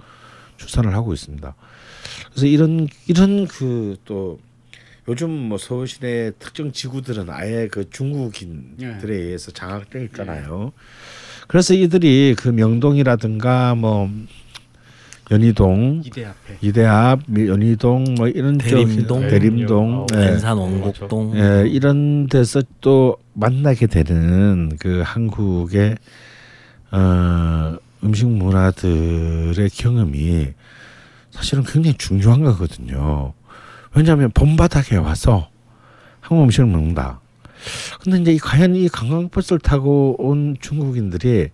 추산을 0.61 0.95
하고 0.95 1.13
있습니다. 1.15 1.55
그래서 2.31 2.47
이런 2.47 2.87
이런 3.09 3.47
그 3.47 3.97
또 4.05 4.39
요즘 5.09 5.31
뭐 5.31 5.59
서울 5.59 5.89
시내 5.89 6.31
특정 6.39 6.71
지구들은 6.73 7.31
아예 7.31 7.69
그 7.69 7.89
중국인들에 7.91 9.17
의해서 9.17 9.51
장악되어 9.51 10.03
있잖아요. 10.05 10.73
그래서 11.49 11.75
이들이 11.75 12.37
그 12.39 12.49
명동이라든가 12.49 13.75
뭐 13.75 14.09
연희동, 15.33 16.03
이대 16.05 16.25
앞에. 16.27 16.59
이대 16.61 16.85
앞, 16.85 17.21
연희동 17.37 18.15
뭐 18.17 18.29
이런 18.29 18.59
쪽, 18.59 18.69
대림동. 18.69 19.29
대림동, 19.29 20.07
아, 20.13 20.21
예. 20.21 20.27
안산 20.29 20.59
원곡동 20.59 21.37
예, 21.37 21.69
이런 21.69 22.27
데서 22.27 22.63
또 22.81 23.17
만나게 23.33 23.87
되는 23.87 24.71
그 24.79 25.03
한국의 25.05 25.97
어, 26.93 27.77
음식 28.05 28.27
문화들의 28.29 29.69
경험이 29.71 30.49
사실은 31.31 31.65
굉장히 31.65 31.97
중요한 31.97 32.43
거거든요. 32.43 33.35
왜냐하면 33.95 34.31
본바닥에 34.33 34.97
와서 34.97 35.49
한국 36.21 36.45
음식을 36.45 36.67
먹는다. 36.67 37.21
근데 38.03 38.21
이제 38.21 38.33
이 38.33 38.39
과연 38.39 38.75
이 38.75 38.89
관광버스를 38.89 39.59
타고 39.61 40.17
온 40.19 40.57
중국인들이 40.61 41.51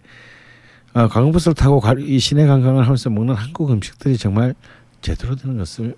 어, 0.95 1.09
관광버스를 1.09 1.55
타고 1.55 1.81
가- 1.81 1.95
이 1.99 2.19
시내 2.19 2.47
관광을 2.47 2.85
하면서 2.85 3.11
먹는 3.11 3.35
한국 3.35 3.71
음식들이 3.71 4.17
정말 4.17 4.55
제대로 5.03 5.35
되는 5.37 5.59
것을 5.59 5.95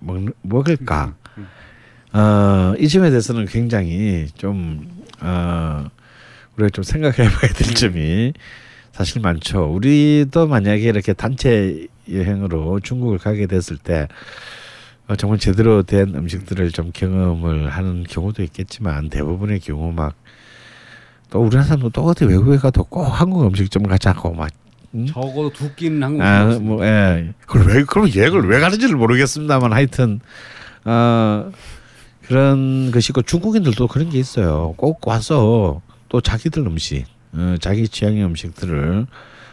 먹, 0.00 0.22
먹을까? 0.42 1.14
어, 2.12 2.74
이 2.78 2.86
점에 2.88 3.10
대해서는 3.10 3.46
굉장히 3.46 4.26
좀 4.36 4.88
어, 5.20 5.86
우리가 6.56 6.68
좀 6.70 6.84
생각해봐야 6.84 7.52
될 7.54 7.74
점이 7.74 8.32
사실 8.94 9.20
많죠. 9.20 9.64
우리도 9.74 10.46
만약에 10.46 10.82
이렇게 10.84 11.12
단체 11.12 11.86
여행으로 12.10 12.80
중국을 12.80 13.18
가게 13.18 13.46
됐을 13.46 13.76
때 13.76 14.08
어, 15.08 15.16
정말 15.16 15.38
제대로 15.38 15.82
된 15.82 16.14
음식들을 16.14 16.70
좀 16.70 16.90
경험을 16.92 17.68
하는 17.68 18.04
경우도 18.04 18.42
있겠지만 18.42 19.10
대부분의 19.10 19.60
경우 19.60 19.92
막 19.92 20.14
또 21.34 21.40
우리나라 21.40 21.64
사람도 21.64 21.90
또 21.90 22.02
어디 22.02 22.24
외국에 22.26 22.58
가도 22.58 22.84
꼭 22.84 23.02
한국 23.02 23.44
음식점 23.44 23.82
가자고 23.82 24.32
막 24.34 24.50
음? 24.94 25.04
적어도 25.06 25.50
두 25.52 25.74
끼는 25.74 26.00
한국 26.00 26.22
아, 26.22 26.44
음식 26.44 26.62
뭐, 26.62 26.86
예. 26.86 27.32
그걸 27.40 27.66
왜, 27.66 27.82
그럼 27.82 28.08
얘를 28.14 28.48
왜 28.48 28.60
가는지를 28.60 28.94
모르겠습니다만 28.96 29.72
하여튼, 29.72 30.20
어, 30.84 31.50
그런 32.22 32.92
것이고 32.92 33.22
중국인들도 33.22 33.88
그런 33.88 34.10
게 34.10 34.20
있어요. 34.20 34.74
꼭 34.76 35.06
와서 35.08 35.82
또 36.08 36.20
자기들 36.20 36.64
음식, 36.68 37.04
어, 37.34 37.56
자기 37.60 37.88
취향의 37.88 38.24
음식들을 38.24 39.06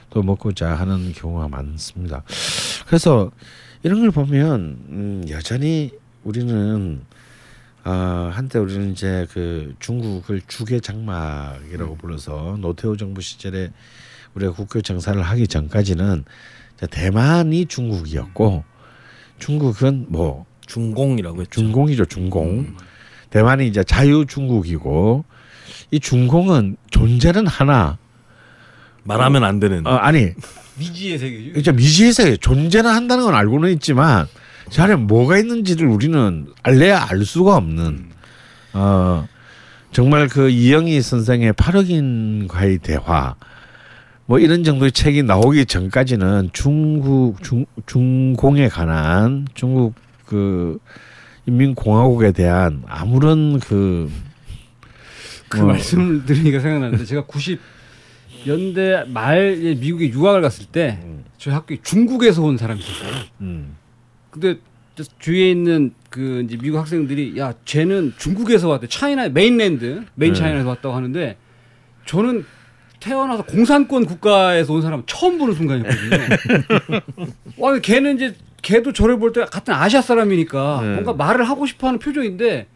또 0.10 0.24
먹고자 0.24 0.76
하는 0.76 1.14
경우가 1.14 1.48
많습니다. 1.48 2.24
그래서 2.86 3.32
이런 3.84 4.02
걸 4.02 4.12
보면, 4.12 4.78
음, 4.90 5.26
여전히 5.30 5.92
우리는 6.24 7.02
어, 7.84 8.30
한때 8.32 8.60
우리는 8.60 8.92
이제 8.92 9.26
그 9.32 9.74
중국을 9.80 10.42
주계 10.48 10.80
장막이라고 10.80 11.96
불러서 11.98 12.58
노태우 12.60 12.96
정부 12.96 13.22
시절에 13.22 13.72
우리가 14.36 14.54
국교 14.54 14.82
정사를 14.82 15.20
하기 15.20 15.48
전까지는 15.48 16.24
대만이 16.92 17.66
중국이었고 17.66 18.64
중국은 19.40 20.06
뭐 20.10 20.46
중공이라고 20.68 21.42
했죠. 21.42 21.62
중공이죠 21.62 22.06
중공 22.06 22.76
대만이 23.32 23.68
이제 23.68 23.84
자유 23.84 24.26
중국이고 24.28 25.26
이 25.92 26.00
중공은 26.00 26.78
존재는 26.90 27.48
하나. 27.48 27.98
말하면 29.04 29.44
안 29.44 29.60
되는. 29.60 29.86
어, 29.86 29.92
아니. 29.96 30.32
미지의 30.80 31.20
세계죠. 31.20 31.60
이제 31.60 31.72
미지의 31.72 32.14
세계. 32.14 32.38
존재는 32.38 32.90
한다는 32.90 33.26
건 33.26 33.36
알고는 33.36 33.72
있지만 33.74 34.26
저 34.70 34.84
안에 34.84 34.96
뭐가 34.96 35.38
있는지를 35.38 35.86
우리는 35.88 36.48
알래야 36.64 37.08
알 37.10 37.26
수가 37.26 37.58
없는. 37.58 38.10
어 38.74 39.28
정말 39.92 40.30
그 40.30 40.50
이영희 40.50 41.02
선생의 41.02 41.52
8억인과의 41.54 42.82
대화 42.82 43.36
뭐 44.26 44.40
이런 44.40 44.64
정도의 44.64 44.94
책이 44.94 45.24
나오기 45.24 45.66
전까지는 45.66 46.52
중국 46.54 47.44
중 47.44 47.66
중공에 47.86 48.70
관한 48.70 49.46
중국 49.54 49.96
그 50.26 50.80
인민공화국에 51.48 52.32
대한 52.32 52.84
아무런 52.88 53.60
그 53.60 54.10
그 55.52 55.62
어. 55.62 55.66
말씀을 55.66 56.26
들으니까 56.26 56.60
생각나는데 56.62 57.04
제가 57.06 57.24
90년대 57.26 59.08
말에 59.10 59.76
미국에 59.76 60.08
유학을 60.10 60.42
갔을 60.42 60.66
때 60.66 60.98
저희 61.38 61.54
학교에 61.54 61.78
중국에서 61.84 62.42
온 62.42 62.58
사람이 62.58 62.80
있었어요. 62.80 63.24
음, 63.42 63.76
근데 64.32 64.56
주위에 65.20 65.52
있는 65.52 65.94
그 66.10 66.44
이제 66.46 66.58
미국 66.58 66.78
학생들이 66.80 67.38
야 67.38 67.54
쟤는 67.66 68.14
중국에서 68.18 68.70
왔대 68.70 68.88
China 68.88 69.28
mainland 69.30 70.04
main 70.16 70.34
네. 70.34 70.40
China에서 70.40 70.70
왔다고 70.70 70.96
하는데 70.96 71.38
저는 72.06 72.46
태어나서 73.00 73.44
공산권 73.46 74.06
국가에서 74.06 74.74
온 74.74 74.82
사람 74.82 75.04
처음 75.08 75.38
보는 75.38 75.56
순간이었거든요. 75.56 77.02
와 77.58 77.78
걔는 77.80 78.16
이제 78.16 78.36
걔도 78.62 78.94
저를 78.94 79.18
볼 79.18 79.34
때 79.34 79.44
같은 79.46 79.74
아시아 79.74 80.02
사람이니까 80.02 80.80
네. 80.84 80.94
뭔가 81.02 81.14
말을 81.14 81.50
하고 81.50 81.66
싶어하는 81.66 82.00
표정인데 82.00 82.68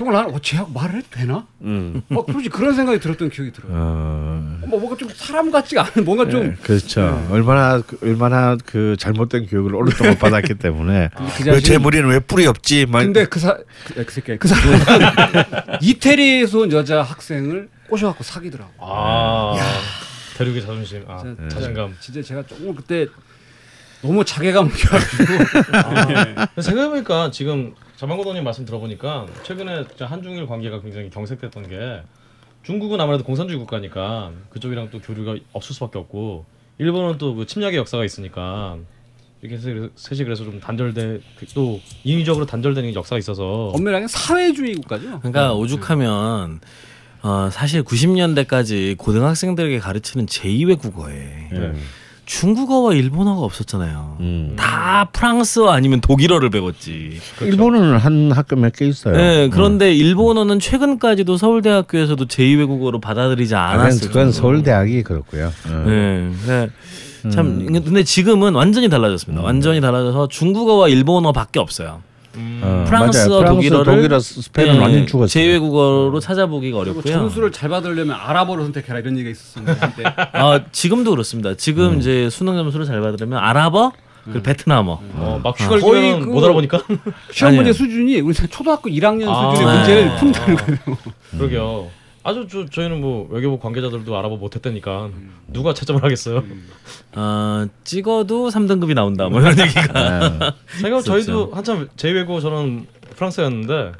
정말 0.00 0.14
나는 0.16 0.34
어, 0.34 0.38
쟤하고 0.40 0.70
말을 0.72 0.94
해도 0.96 1.06
되나? 1.10 1.46
음. 1.60 2.00
막 2.08 2.24
솔직히 2.32 2.48
그런 2.48 2.74
생각이 2.74 3.00
들었던 3.00 3.28
기억이 3.28 3.52
들어요. 3.52 3.70
어, 3.74 4.58
뭐 4.66 4.80
뭔가 4.80 4.96
좀 4.96 5.10
사람 5.14 5.50
같지가 5.50 5.82
않은 5.92 6.06
뭔가 6.06 6.26
좀 6.26 6.42
네, 6.42 6.56
그렇죠. 6.62 7.28
얼마나 7.30 7.82
그- 7.82 7.98
얼마나 8.02 8.56
그 8.64 8.96
잘못된 8.98 9.44
교육을 9.46 9.74
오랫동안 9.74 10.18
받았기 10.18 10.54
때문에 10.54 11.10
그왜 11.36 11.58
자식이- 11.58 11.64
제 11.66 11.76
머리는 11.76 12.08
왜 12.08 12.18
뿔이 12.18 12.46
없지? 12.46 12.86
막 12.86 13.00
근데 13.00 13.26
그 13.26 13.38
사, 13.38 13.58
그, 13.88 14.02
그 14.06 14.10
새끼, 14.14 14.38
그 14.38 14.48
사람 14.48 14.80
이태리에서 15.82 16.60
온 16.60 16.72
여자 16.72 17.02
학생을 17.02 17.68
꼬셔갖고 17.90 18.24
사귀더라고. 18.24 18.72
아 18.78 19.54
대륙의 20.38 20.62
자존심, 20.62 21.04
아 21.08 21.18
진짜- 21.18 21.48
자신감. 21.48 21.94
진짜 22.00 22.22
제가 22.22 22.42
조금 22.46 22.74
그때 22.74 23.06
너무 24.00 24.24
자괴감 24.24 24.64
느껴가지고. 24.72 25.24
아, 25.74 26.46
생각해보니까 26.62 27.30
지금 27.30 27.74
자만고도님 28.00 28.42
말씀 28.44 28.64
들어보니까 28.64 29.26
최근에 29.42 29.84
한중일 29.98 30.46
관계가 30.46 30.80
굉장히 30.80 31.10
경색됐던 31.10 31.68
게 31.68 32.00
중국은 32.62 32.98
아무래도 32.98 33.24
공산주의 33.24 33.58
국가니까 33.58 34.32
그쪽이랑 34.48 34.88
또 34.90 35.00
교류가 35.00 35.36
없을 35.52 35.74
수밖에 35.74 35.98
없고 35.98 36.46
일본은 36.78 37.18
또 37.18 37.34
그 37.34 37.44
침략의 37.44 37.76
역사가 37.76 38.06
있으니까 38.06 38.78
이렇게 39.42 39.58
셋이- 39.62 39.90
셋이 39.96 40.24
그래서 40.24 40.44
좀 40.44 40.60
단절돼 40.60 41.20
그또 41.38 41.78
인위적으로 42.04 42.46
단절되는 42.46 42.94
역사가 42.94 43.18
있어서 43.18 43.68
엄밀하게 43.74 44.06
사회주의 44.08 44.74
국가죠. 44.76 45.18
그러니까 45.18 45.52
오죽하면 45.54 46.60
어, 47.22 47.50
사실 47.52 47.82
90년대까지 47.84 48.96
고등학생들에게 48.96 49.78
가르치는 49.78 50.24
제2외 50.24 50.78
국어에 50.78 51.48
네. 51.52 51.72
중국어와 52.30 52.94
일본어가 52.94 53.40
없었잖아요. 53.42 54.16
음. 54.20 54.52
다 54.56 55.08
프랑스어 55.12 55.70
아니면 55.70 56.00
독일어를 56.00 56.48
배웠지. 56.50 57.18
일본은 57.40 57.96
한 57.96 58.30
학교 58.30 58.54
몇 58.54 58.70
개 58.72 58.86
있어요. 58.86 59.16
네, 59.16 59.48
그런데 59.48 59.92
일본어는 59.92 60.60
최근까지도 60.60 61.36
서울대학교에서도 61.36 62.24
제2외국어로 62.26 63.00
받아들이지 63.00 63.56
아, 63.56 63.72
그건, 63.72 63.80
않았어요. 63.86 64.08
그건 64.08 64.30
서울대학이 64.32 65.02
그렇고요. 65.02 65.46
어. 65.68 65.84
네, 65.86 66.30
네. 66.46 66.68
참 67.30 67.66
근데 67.66 68.04
지금은 68.04 68.54
완전히 68.54 68.88
달라졌습니다. 68.88 69.42
완전히 69.42 69.80
달라져서 69.80 70.28
중국어와 70.28 70.88
일본어밖에 70.88 71.58
없어요. 71.58 72.00
음, 72.36 72.60
어, 72.62 72.84
프랑스어, 72.86 73.28
맞아요. 73.28 73.38
프랑스, 73.40 73.54
독일어를 73.56 73.94
독일어, 73.96 74.20
스페인은 74.20 74.74
네, 74.74 74.80
완전 74.80 75.06
죽었어요. 75.06 75.42
제2외국어로 75.44 76.20
찾아보기가 76.20 76.78
그리고 76.78 76.92
어렵고요. 77.00 77.12
점수를 77.12 77.50
잘 77.52 77.68
받으려면 77.68 78.16
아랍어를 78.18 78.64
선택해라 78.64 79.00
이런 79.00 79.14
얘기가 79.18 79.30
있었는데 79.30 79.80
한때. 79.80 80.02
아, 80.32 80.60
지금도 80.70 81.10
그렇습니다. 81.10 81.54
지금 81.54 81.98
이제 81.98 82.28
수능 82.30 82.56
점수를 82.56 82.86
잘 82.86 83.00
받으려면 83.00 83.38
아랍어 83.38 83.92
그리고 84.24 84.42
베트남어. 84.42 85.00
어, 85.14 85.40
막 85.42 85.58
휴가를 85.58 85.80
거의 85.82 86.10
주면 86.12 86.20
그- 86.20 86.26
못 86.34 86.44
알아보니까 86.44 86.80
시험 87.32 87.56
문제. 87.56 87.72
수준이 87.72 88.20
우리 88.20 88.34
초등학교 88.34 88.88
1학년 88.90 89.28
아, 89.28 89.50
수준의 89.50 89.72
네. 89.72 89.76
문제를 89.78 90.16
푼다는 90.16 90.56
거예요. 90.56 90.98
그러게요. 91.36 91.86
아주 92.22 92.46
저, 92.50 92.66
저희는 92.66 93.00
뭐 93.00 93.26
외교부 93.30 93.58
관계자들도 93.58 94.16
알아보 94.18 94.36
못했다니까 94.36 95.10
누가 95.48 95.72
채점을 95.72 96.02
하겠어요. 96.02 96.44
어, 97.14 97.66
찍어도 97.84 98.50
3등급이 98.50 98.94
나온다. 98.94 99.28
뭐 99.28 99.40
이런 99.40 99.56
얘기가. 99.58 100.54
제가 100.82 101.00
저희도 101.00 101.52
한참 101.54 101.88
제2외고 101.96 102.42
저는 102.42 102.86
프랑스였는데 103.16 103.92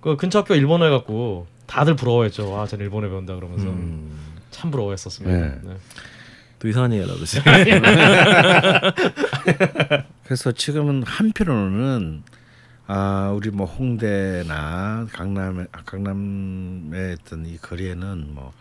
그 0.00 0.16
근처 0.16 0.40
학교 0.40 0.54
일본어 0.54 0.86
해갖고 0.86 1.46
다들 1.66 1.94
부러워했죠. 1.96 2.56
아, 2.58 2.66
쟤는 2.66 2.84
일본어 2.84 3.08
배운다 3.08 3.34
그러면서 3.36 3.66
참 4.50 4.70
부러워했었습니다. 4.70 5.36
네. 5.36 5.54
네. 5.62 5.76
또 6.58 6.68
이상한 6.68 6.92
얘기라고 6.92 7.14
그러지. 7.14 7.40
그래서 10.24 10.52
지금은 10.52 11.02
한편으로는 11.04 12.22
아 12.90 13.30
우리 13.36 13.50
뭐 13.50 13.66
홍대나 13.66 15.08
강남에 15.12 15.66
강남에 15.84 17.16
있던 17.18 17.44
이 17.44 17.58
거리에는 17.58 18.34
뭐 18.34 18.54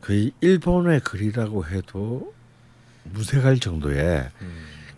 거의 0.00 0.30
일본의 0.40 1.00
거리라고 1.00 1.66
해도 1.66 2.32
무색할 3.02 3.58
정도의 3.58 4.30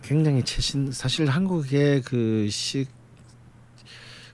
굉장히 0.03 0.43
최신 0.43 0.91
사실 0.91 1.27
한국의 1.29 2.03
그식 2.03 2.89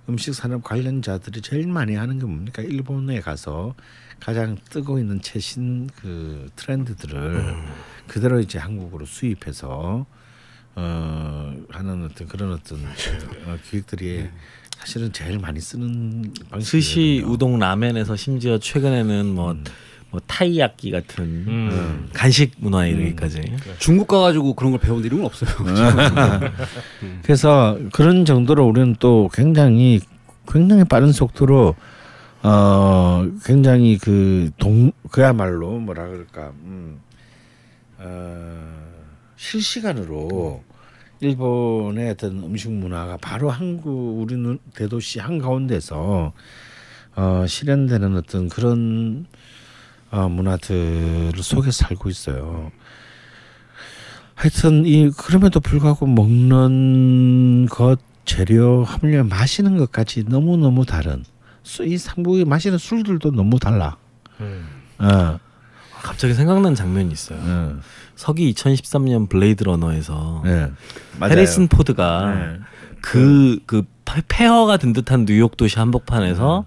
음식 0.09 0.35
산업 0.35 0.63
관련자들이 0.63 1.41
제일 1.41 1.67
많이 1.67 1.95
하는 1.95 2.19
게 2.19 2.25
뭡니까? 2.25 2.61
일본에 2.61 3.21
가서 3.21 3.73
가장 4.19 4.57
뜨고 4.69 4.99
있는 4.99 5.21
최신 5.21 5.87
그 5.95 6.49
트렌드들을 6.57 7.55
그대로 8.07 8.41
이제 8.41 8.59
한국으로 8.59 9.05
수입해서 9.05 10.05
어 10.75 11.53
하는 11.69 12.05
어떤 12.05 12.27
그런 12.27 12.51
어떤 12.53 12.79
어, 13.45 13.57
기획들이 13.69 14.25
사실은 14.77 15.11
제일 15.13 15.39
많이 15.39 15.59
쓰는 15.59 16.33
방식이거든요. 16.49 16.61
스시 16.63 17.23
우동 17.25 17.59
라멘에서 17.59 18.15
심지어 18.17 18.57
최근에는 18.59 19.25
뭐, 19.33 19.55
뭐 20.11 20.19
타이야끼 20.27 20.91
같은 20.91 21.23
음. 21.47 22.09
간식 22.13 22.51
문화에 22.57 22.91
이르기까지. 22.91 23.41
중국 23.79 24.07
가가지고 24.07 24.53
그런 24.55 24.71
걸 24.71 24.81
배운 24.81 25.03
일은 25.03 25.23
없어요. 25.23 25.49
그래서 27.23 27.77
그런 27.93 28.25
정도로 28.25 28.65
우리는 28.67 28.95
또 28.99 29.29
굉장히 29.33 30.01
굉장히 30.47 30.83
빠른 30.83 31.11
속도로 31.11 31.75
어 32.43 33.27
굉장히 33.43 33.97
그 33.97 34.51
동 34.59 34.91
그야말로 35.09 35.79
뭐라 35.79 36.05
그럴까 36.07 36.51
음, 36.65 36.99
어, 37.97 38.94
실시간으로 39.35 40.63
일본의 41.21 42.11
어떤 42.11 42.43
음식 42.43 42.71
문화가 42.71 43.17
바로 43.17 43.49
한국 43.49 44.19
우리 44.21 44.35
눈 44.35 44.59
대도시 44.75 45.19
한 45.19 45.39
가운데서 45.39 46.33
어 47.15 47.45
실현되는 47.47 48.17
어떤 48.17 48.49
그런 48.49 49.25
어 50.11 50.27
문화들 50.29 51.31
속에 51.37 51.71
살고 51.71 52.09
있어요. 52.09 52.71
하여튼 54.35 54.85
이 54.85 55.09
그럼에도 55.11 55.59
불구하고 55.61 56.05
먹는 56.07 57.67
것 57.67 57.99
재료 58.25 58.83
함량 58.83 59.27
마시는 59.29 59.77
것까지 59.77 60.25
너무 60.27 60.57
너무 60.57 60.85
다른 60.85 61.23
수- 61.63 61.85
이 61.85 61.97
삼국이 61.97 62.43
마시는 62.43 62.77
술들도 62.77 63.31
너무 63.31 63.59
달라. 63.59 63.97
음. 64.41 64.67
어, 64.99 65.39
갑자기 66.01 66.33
생각난 66.33 66.75
장면이 66.75 67.11
있어요. 67.13 67.39
어, 67.41 67.79
서기 68.15 68.53
2013년 68.53 69.29
블레이드 69.29 69.63
러너에서 69.63 70.41
네. 70.45 70.71
해리슨 71.21 71.67
포드가 71.67 72.33
네. 72.33 72.59
그, 73.01 73.59
그 73.65 73.83
파- 74.05 74.21
폐허가 74.27 74.77
된 74.77 74.93
듯한 74.93 75.25
뉴욕 75.25 75.57
도시 75.57 75.77
한복판에서 75.79 76.65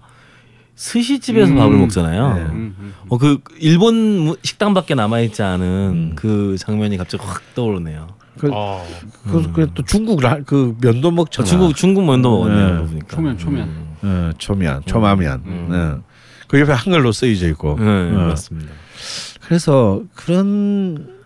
스시집에서 0.75 1.53
밥을 1.55 1.77
먹잖아요. 1.77 2.33
네. 2.35 2.41
음, 2.43 2.75
음. 2.79 2.93
어, 3.09 3.17
그 3.17 3.39
일본 3.59 4.19
무- 4.19 4.37
식당밖에 4.43 4.95
남아있지 4.95 5.41
않은 5.43 5.65
음. 5.65 6.11
그 6.15 6.55
장면이 6.57 6.95
갑자기 6.97 7.23
확 7.25 7.41
떠오르네요. 7.55 8.07
그, 8.37 8.49
아, 8.53 8.81
그, 9.29 9.51
그, 9.51 9.69
또 9.73 9.83
중국 9.83 10.21
라, 10.21 10.37
그 10.45 10.77
면도 10.79 11.11
먹잖아. 11.11 11.45
중국 11.45 11.75
중국 11.75 12.05
면도 12.05 12.29
먹었네요. 12.31 12.81
네. 12.83 12.87
보니까. 12.87 13.07
초면 13.17 13.37
초면. 13.37 13.67
음. 13.67 13.95
어, 14.01 14.31
초면, 14.37 14.81
초마면. 14.85 15.41
음. 15.45 15.67
네. 15.69 16.09
그 16.47 16.57
옆에 16.61 16.71
한글로 16.71 17.11
쓰여져 17.11 17.49
있고. 17.49 17.75
네, 17.77 17.85
어. 17.85 18.27
맞습니다. 18.27 18.71
그래서 19.41 20.01
그런 20.15 21.18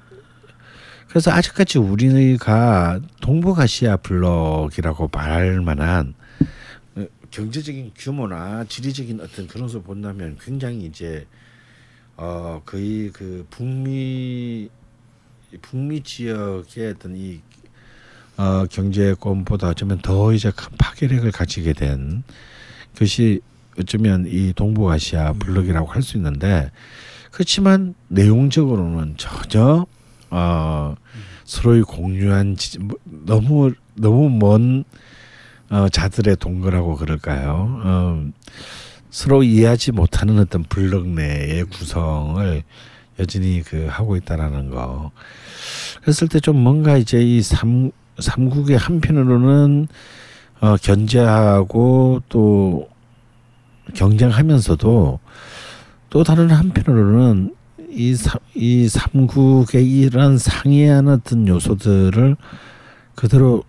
그래서 1.14 1.30
아직까지 1.30 1.78
우리가 1.78 3.00
동북아시아 3.22 3.98
블록이라고 3.98 5.12
말할 5.14 5.62
만한 5.62 6.16
어, 6.96 7.06
경제적인 7.30 7.92
규모나 7.96 8.66
지리적인 8.68 9.22
어떤 9.22 9.48
그런 9.48 9.68
것을 9.68 9.84
본다면 9.84 10.40
굉장히 10.44 10.86
이제 10.86 11.28
어 12.18 12.64
거의 12.66 13.12
그 13.14 13.46
북미 13.52 14.70
북미 15.62 16.02
지역의 16.02 16.94
어떤 16.96 17.16
이 17.16 17.42
어, 18.38 18.66
경제권보다 18.66 19.70
어쩌면 19.70 20.00
더 20.00 20.34
이제 20.34 20.50
큰 20.50 20.76
파괴력을 20.80 21.32
가지게 21.32 21.74
된 21.74 22.24
것이 22.98 23.40
어쩌면 23.80 24.26
이 24.28 24.52
동북아시아 24.52 25.34
블록이라고 25.34 25.92
할 25.92 26.02
수 26.02 26.18
있는데 26.18 26.72
그렇지만 27.30 27.94
내용적으로는 28.08 29.14
전혀 29.18 29.86
어, 30.32 30.96
서로의 31.46 31.84
공유한 31.84 32.56
지, 32.56 32.80
뭐, 32.80 32.98
너무 33.04 33.72
너무 33.96 34.30
먼 34.30 34.84
어, 35.70 35.90
자들의 35.90 36.36
동거라고 36.38 36.96
그럴까요? 36.98 37.82
어, 37.84 38.26
서로 39.10 39.44
이해하지 39.44 39.92
못하는 39.92 40.40
어떤 40.40 40.64
블록 40.64 41.08
내의 41.08 41.66
구성을 41.66 42.64
여전히 43.20 43.62
그 43.62 43.88
하고 43.90 44.16
있다라는 44.16 44.70
거. 44.72 45.12
그랬을 46.02 46.28
때 46.28 46.40
좀 46.40 46.58
뭔가 46.58 46.98
이제 46.98 47.22
이 47.22 47.42
삼, 47.42 47.92
삼국의 48.20 48.78
한편으로는 48.78 49.88
어, 50.62 50.76
견제하고 50.78 52.22
또 52.30 52.88
경쟁하면서도 53.94 55.20
또 56.10 56.24
다른 56.24 56.50
한편으로는 56.52 57.56
이, 57.94 58.88
삼국의 58.88 59.90
이런 59.90 60.38
상이한 60.38 61.08
어떤 61.08 61.48
요소들을 61.48 62.36
그대로 63.16 63.64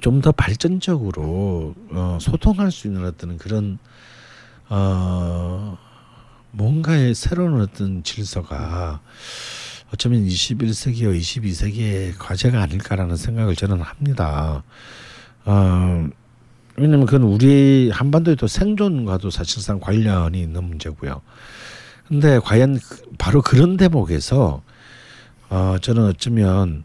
좀 0.00 0.20
더 0.20 0.32
발전적으로 0.32 1.74
어, 1.90 2.18
소통할 2.20 2.72
수 2.72 2.88
있는 2.88 3.04
어떤 3.04 3.38
그런 3.38 3.78
어, 4.68 5.78
뭔가의 6.50 7.14
새로운 7.14 7.60
어떤 7.60 8.02
질서가 8.02 9.00
어쩌면 9.92 10.26
21세기와 10.26 11.18
22세기의 11.18 12.14
과제가 12.18 12.60
아닐까라는 12.60 13.16
생각을 13.16 13.54
저는 13.54 13.80
합니다. 13.80 14.64
어, 15.44 16.08
왜냐면 16.76 17.06
그건 17.06 17.22
우리 17.22 17.90
한반도의 17.92 18.36
또 18.36 18.46
생존과도 18.46 19.30
사실상 19.30 19.78
관련이 19.78 20.40
있는 20.40 20.64
문제고요. 20.64 21.20
근데 22.08 22.38
과연 22.40 22.78
그- 22.78 23.02
바로 23.18 23.42
그런 23.42 23.76
대목에서 23.76 24.62
어, 25.50 25.76
저는 25.80 26.04
어쩌면 26.06 26.84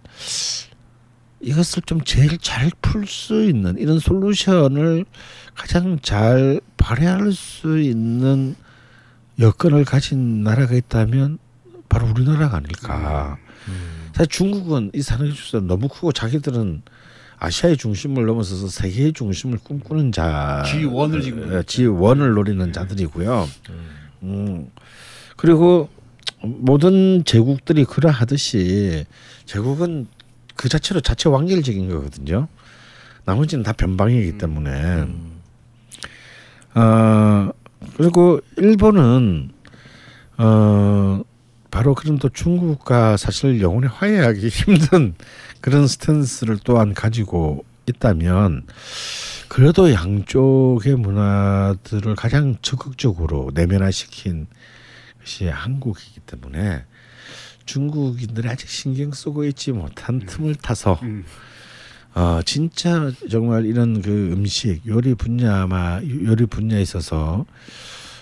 이것을 1.40 1.84
좀 1.86 2.02
제일 2.04 2.38
잘 2.40 2.70
풀 2.82 3.06
수 3.08 3.44
있는 3.44 3.78
이런 3.78 4.00
솔루션을 4.00 5.06
가장 5.56 6.00
잘 6.02 6.60
발휘할 6.78 7.32
수 7.32 7.80
있는 7.80 8.56
여건을 9.40 9.86
가진 9.86 10.44
나라가 10.44 10.76
있다면 10.76 11.38
바로 11.90 12.08
우리나라가 12.10 12.58
아닐까. 12.58 13.38
사실 14.14 14.28
중국은 14.30 14.92
이 14.96 15.02
산업의 15.02 15.34
주가 15.34 15.60
너무 15.66 15.88
크고 15.88 16.12
자기들은 16.12 16.82
아시아의 17.40 17.78
중심을 17.78 18.26
넘어서서 18.26 18.68
세계의 18.68 19.14
중심을 19.14 19.60
꿈꾸는 19.64 20.12
자 20.12 20.64
G1을 20.66 21.22
지금 21.22 21.54
예, 21.54 21.62
G1을 21.62 22.34
노리는 22.34 22.74
자들이고요. 22.74 23.48
음. 24.24 24.72
그리고 25.38 25.90
모든 26.42 27.24
제국들이 27.24 27.86
그러하듯이 27.86 29.06
제국은 29.46 30.08
그 30.56 30.68
자체로 30.68 31.00
자체 31.00 31.30
완결적인 31.30 31.90
거거든요. 31.90 32.48
나머지는 33.26 33.64
다 33.64 33.72
변방이기 33.74 34.38
때문에. 34.38 35.08
어 36.76 37.50
그리고 37.96 38.42
일본은 38.58 39.52
어 40.38 41.22
바로 41.72 41.94
그런 41.94 42.18
또 42.18 42.30
중국과 42.30 43.18
사실 43.18 43.62
영원히 43.62 43.88
화해하기 43.88 44.48
힘든 44.50 45.14
그런 45.62 45.88
스탠스를 45.88 46.60
또한 46.64 46.94
가지고 46.94 47.66
있다면 47.88 48.64
그래도 49.48 49.94
양쪽의 49.94 50.96
문화들을 50.96 52.16
가장 52.16 52.56
적극적으로 52.62 53.52
내면화시킨 53.54 54.48
것이 55.28 55.48
한국이기 55.48 56.22
때문에 56.22 56.86
중국인들이 57.66 58.48
아직 58.48 58.70
신경 58.70 59.12
쓰고 59.12 59.44
있지 59.44 59.74
못한 59.74 60.20
틈을 60.20 60.56
타서 60.56 61.00
음. 61.04 61.26
어 62.16 62.40
진짜 62.46 63.12
정말 63.30 63.66
이런 63.66 64.02
그 64.02 64.32
음식 64.32 64.88
요리 64.88 65.14
분야마 65.14 66.02
요리 66.02 66.46
분야에 66.46 66.82
있어서 66.82 67.46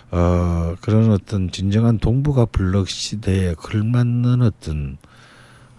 어 0.10 0.76
그런 0.82 1.12
어떤 1.12 1.52
진정한 1.52 2.00
동북아 2.00 2.46
블록 2.46 2.90
시대에 2.90 3.54
걸맞는 3.54 4.42
어떤 4.42 4.98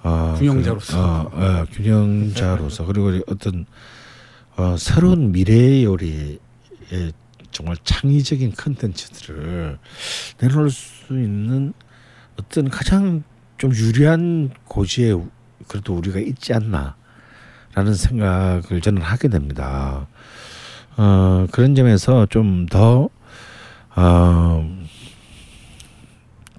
어 0.03 0.37
균형자로서. 0.39 0.97
그, 1.31 1.37
어, 1.37 1.43
어, 1.43 1.67
균형자로서 1.73 2.87
그리고 2.87 3.21
어떤 3.27 3.67
어 4.57 4.77
새로운 4.79 5.33
미래의 5.33 5.85
요리의 5.85 6.39
정말 7.57 7.75
창의적인 7.85 8.53
컨텐츠들을 8.53 9.79
내놓을 10.43 10.71
수 10.71 11.15
있는 11.15 11.73
어떤 12.39 12.69
가장 12.69 13.23
좀 13.57 13.75
유리한 13.75 14.51
고지에 14.67 15.15
그래도 15.67 15.95
우리가 15.95 16.21
있지 16.21 16.53
않나라는 16.53 17.95
생각을 17.95 18.83
저는 18.83 19.01
하게 19.01 19.29
됩니다. 19.29 20.07
어, 20.99 21.47
그런 21.51 21.75
점에서 21.75 22.27
좀 22.27 22.67
더, 22.67 23.09
어, 23.95 24.79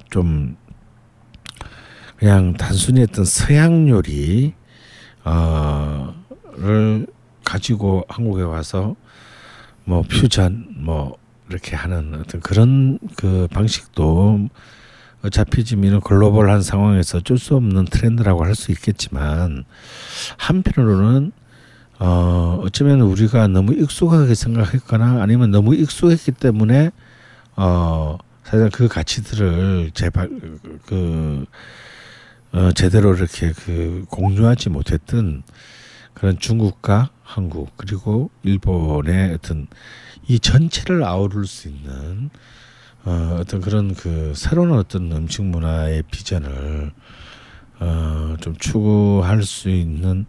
좀, 0.10 0.58
그냥 2.16 2.54
단순히 2.54 3.04
어떤 3.04 3.24
서양 3.24 3.88
요리, 3.88 4.56
어, 5.24 6.12
를 6.56 7.06
가지고 7.46 8.04
한국에 8.10 8.42
와서 8.42 8.96
뭐 9.88 10.02
퓨전, 10.02 10.66
뭐, 10.76 11.18
이렇게 11.50 11.78
하는 11.78 12.14
어떤 12.20 12.42
그런 12.42 13.00
그 13.16 13.48
방식도 13.52 14.50
어차피 15.24 15.64
지금 15.64 15.86
이런 15.86 16.02
글로벌한 16.02 16.62
상황에서 16.62 17.20
어쩔 17.20 17.38
수 17.38 17.56
없는 17.56 17.86
트렌드라고 17.86 18.44
할 18.44 18.54
수 18.54 18.74
있겠지만 18.74 19.64
한편으로는 20.38 21.32
어 22.00 22.60
어쩌면 22.64 23.00
우리가 23.00 23.48
너무 23.48 23.74
익숙하게 23.74 24.36
생각했거나 24.36 25.22
아니면 25.24 25.52
너무 25.52 25.74
익숙했기 25.74 26.34
때문에 26.34 26.92
어 27.56 28.18
사실 28.44 28.70
그 28.70 28.90
가치들을 28.90 29.92
제발 29.94 30.30
그 30.86 31.46
어, 32.52 32.72
제대로 32.74 33.16
이렇게 33.16 33.54
그 33.54 34.04
공유하지 34.10 34.70
못했던 34.70 35.44
그런 36.14 36.38
중국과 36.40 37.10
한국 37.28 37.76
그리고 37.76 38.32
일본의 38.44 39.34
어떤 39.34 39.68
이 40.30 40.40
전체를 40.40 41.04
아우를 41.04 41.46
수 41.46 41.68
있는 41.68 42.30
어, 43.04 43.38
어떤 43.42 43.60
그런 43.60 43.94
그 43.94 44.32
새로운 44.34 44.72
어떤 44.72 45.12
음식 45.12 45.44
문화의 45.44 46.04
비전을 46.10 46.92
어, 47.80 48.36
좀 48.40 48.56
추구할 48.56 49.44
수 49.44 49.70
있는 49.70 50.26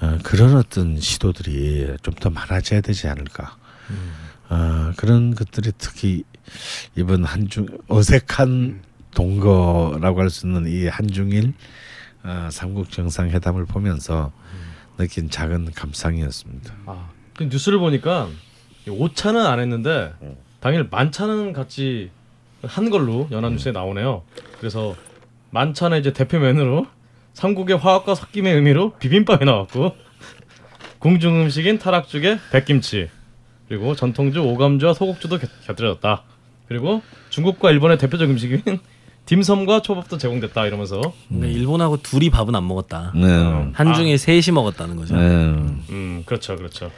어, 0.00 0.18
그런 0.22 0.56
어떤 0.56 0.98
시도들이 0.98 1.96
좀 2.02 2.14
더 2.14 2.30
많아져야 2.30 2.80
되지 2.80 3.06
않을까. 3.08 3.56
어, 4.48 4.92
그런 4.96 5.34
것들이 5.34 5.72
특히 5.76 6.24
이번 6.96 7.24
한중 7.24 7.66
어색한 7.88 8.82
동거라고 9.14 10.20
할 10.20 10.30
수 10.30 10.46
있는 10.46 10.66
이 10.66 10.86
한중일 10.86 11.52
어, 12.24 12.48
삼국 12.50 12.90
정상회담을 12.90 13.66
보면서 13.66 14.32
느낀 14.98 15.30
작은 15.30 15.70
감상이었습니다. 15.74 16.74
아, 16.86 17.10
그 17.36 17.44
뉴스를 17.44 17.78
보니까 17.78 18.28
이 18.86 18.90
오차는 18.90 19.44
안 19.46 19.60
했는데 19.60 20.12
당일 20.60 20.88
만찬은 20.90 21.52
같이 21.52 22.10
한 22.62 22.90
걸로 22.90 23.28
연합뉴스에 23.30 23.72
나오네요. 23.72 24.22
그래서 24.58 24.96
만찬의 25.50 26.00
이제 26.00 26.12
대표 26.12 26.38
메뉴로 26.40 26.86
삼국의 27.34 27.76
화학과 27.78 28.14
섞임의 28.16 28.52
의미로 28.54 28.92
비빔밥이 28.98 29.44
나왔고 29.44 29.94
궁중 30.98 31.42
음식인 31.42 31.78
타락죽에 31.78 32.38
백김치 32.50 33.08
그리고 33.68 33.94
전통주 33.94 34.40
오감주와 34.40 34.94
소곡주도 34.94 35.38
곁- 35.38 35.48
곁들여졌다. 35.66 36.24
그리고 36.66 37.02
중국과 37.30 37.70
일본의 37.70 37.98
대표적 37.98 38.28
음식인 38.28 38.62
딤섬과 39.28 39.82
초밥도 39.82 40.16
제공됐다 40.18 40.66
이러면서 40.66 41.00
그러니까 41.28 41.48
일본하고 41.48 41.98
둘이 41.98 42.30
밥은 42.30 42.54
안 42.54 42.66
먹었다. 42.66 43.12
네. 43.14 43.70
한중에 43.74 44.16
셋이 44.16 44.52
먹었다는 44.54 44.96
거죠. 44.96 45.16
네. 45.16 45.22
음 45.90 46.22
그렇죠 46.24 46.56
그렇죠 46.56 46.90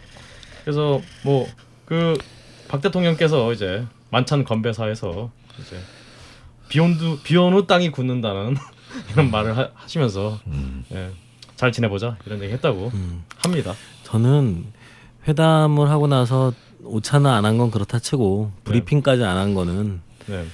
그래서 0.65 1.01
뭐 1.25 1.47
그 1.87 2.15
박 2.69 2.81
대통령께서 2.83 3.53
이제 3.53 3.85
만찬 4.11 4.45
건배사에서 4.45 5.33
이제 5.61 5.77
비온두 6.69 7.19
비온 7.25 7.53
후 7.53 7.67
땅이 7.67 7.91
굳는다는 7.91 8.57
이런 9.13 9.29
말을 9.33 9.57
하, 9.59 9.69
하시면서 9.75 10.39
예, 10.93 11.11
잘 11.57 11.73
지내보자 11.73 12.17
이런 12.27 12.41
얘기 12.45 12.53
했다고 12.53 12.93
음. 12.95 13.25
합니다 13.43 13.75
저는 14.05 14.67
회담을 15.27 15.91
하고 15.91 16.07
나서 16.07 16.53
오차나 16.85 17.35
안 17.37 17.45
한 17.45 17.59
건 17.59 17.73
그렇다 17.73 17.99
치고 17.99 18.53
브리핑까지 18.63 19.25
안 19.25 19.37
한 19.37 19.55
거는 19.55 20.01
네. 20.27 20.45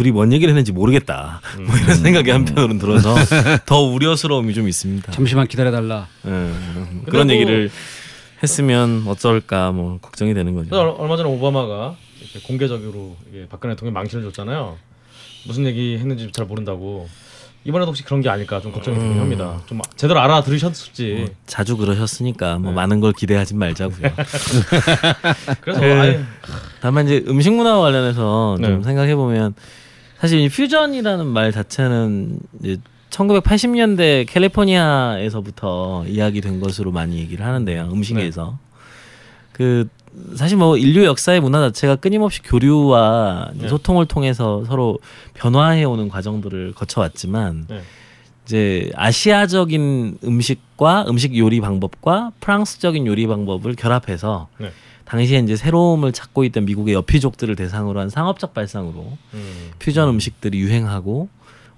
둘이 0.00 0.12
뭔 0.12 0.32
얘기를 0.32 0.50
했는지 0.50 0.72
모르겠다. 0.72 1.42
뭐 1.58 1.76
이런 1.76 1.94
생각이 1.96 2.30
한편으로는 2.30 2.78
들어서 2.78 3.14
더 3.66 3.80
우려스러움이 3.82 4.54
좀 4.54 4.66
있습니다. 4.66 5.12
잠시만 5.12 5.46
기다려달라. 5.46 6.06
예, 6.26 6.30
그런 7.04 7.26
뭐- 7.26 7.34
얘기를 7.36 7.70
했으면 8.42 9.04
어쩔까 9.06 9.72
뭐 9.72 9.98
걱정이 10.00 10.32
되는 10.32 10.54
거죠. 10.54 10.74
얼- 10.74 10.94
얼마 10.96 11.18
전에 11.18 11.28
오바마가 11.28 11.96
이렇게 12.18 12.40
공개적으로 12.46 13.14
이게 13.28 13.46
박근혜 13.50 13.74
대통령 13.74 13.92
망신을 13.92 14.24
줬잖아요. 14.24 14.78
무슨 15.46 15.66
얘기 15.66 15.98
했는지 15.98 16.30
잘 16.32 16.46
모른다고. 16.46 17.06
이번에도 17.62 17.90
혹시 17.90 18.02
그런 18.04 18.22
게 18.22 18.30
아닐까 18.30 18.58
좀 18.62 18.72
걱정이 18.72 18.98
되긴 18.98 19.20
합니다. 19.20 19.60
좀 19.66 19.82
제대로 19.96 20.18
알아들으셨을지. 20.20 21.14
뭐 21.18 21.26
자주 21.46 21.76
그러셨으니까 21.76 22.58
뭐 22.58 22.72
많은 22.72 23.00
걸 23.00 23.12
기대하지 23.12 23.54
말자고요. 23.54 24.12
그래서 25.60 25.78
그- 25.80 25.86
아예 25.86 26.24
다만 26.80 27.04
이제 27.04 27.22
음식 27.28 27.52
문화 27.52 27.78
관련해서 27.78 28.56
좀 28.62 28.78
네. 28.78 28.82
생각해 28.82 29.14
보면 29.14 29.52
사실 30.20 30.40
이 30.40 30.50
퓨전이라는 30.50 31.26
말 31.26 31.50
자체는 31.50 32.40
이제 32.60 32.76
1980년대 33.08 34.26
캘리포니아에서부터 34.28 36.04
이야기된 36.06 36.60
것으로 36.60 36.92
많이 36.92 37.18
얘기를 37.18 37.44
하는데요. 37.44 37.88
음식에서 37.90 38.58
그 39.52 39.88
사실 40.36 40.58
뭐 40.58 40.76
인류 40.76 41.06
역사의 41.06 41.40
문화 41.40 41.60
자체가 41.60 41.96
끊임없이 41.96 42.42
교류와 42.42 43.52
네. 43.54 43.68
소통을 43.68 44.04
통해서 44.04 44.62
서로 44.66 44.98
변화해 45.32 45.84
오는 45.84 46.10
과정들을 46.10 46.74
거쳐왔지만 46.74 47.66
네. 47.68 47.80
이제 48.44 48.90
아시아적인 48.96 50.18
음식과 50.22 51.06
음식 51.08 51.36
요리 51.38 51.62
방법과 51.62 52.32
프랑스적인 52.40 53.06
요리 53.06 53.26
방법을 53.26 53.74
결합해서 53.74 54.48
네. 54.58 54.70
당시에 55.10 55.40
이제 55.40 55.56
새로움을 55.56 56.12
찾고 56.12 56.44
있던 56.44 56.64
미국의 56.66 56.94
여피족들을 56.94 57.56
대상으로 57.56 57.98
한 57.98 58.08
상업적 58.10 58.54
발상으로 58.54 59.18
음. 59.34 59.70
퓨전 59.80 60.08
음식들이 60.08 60.60
유행하고 60.60 61.28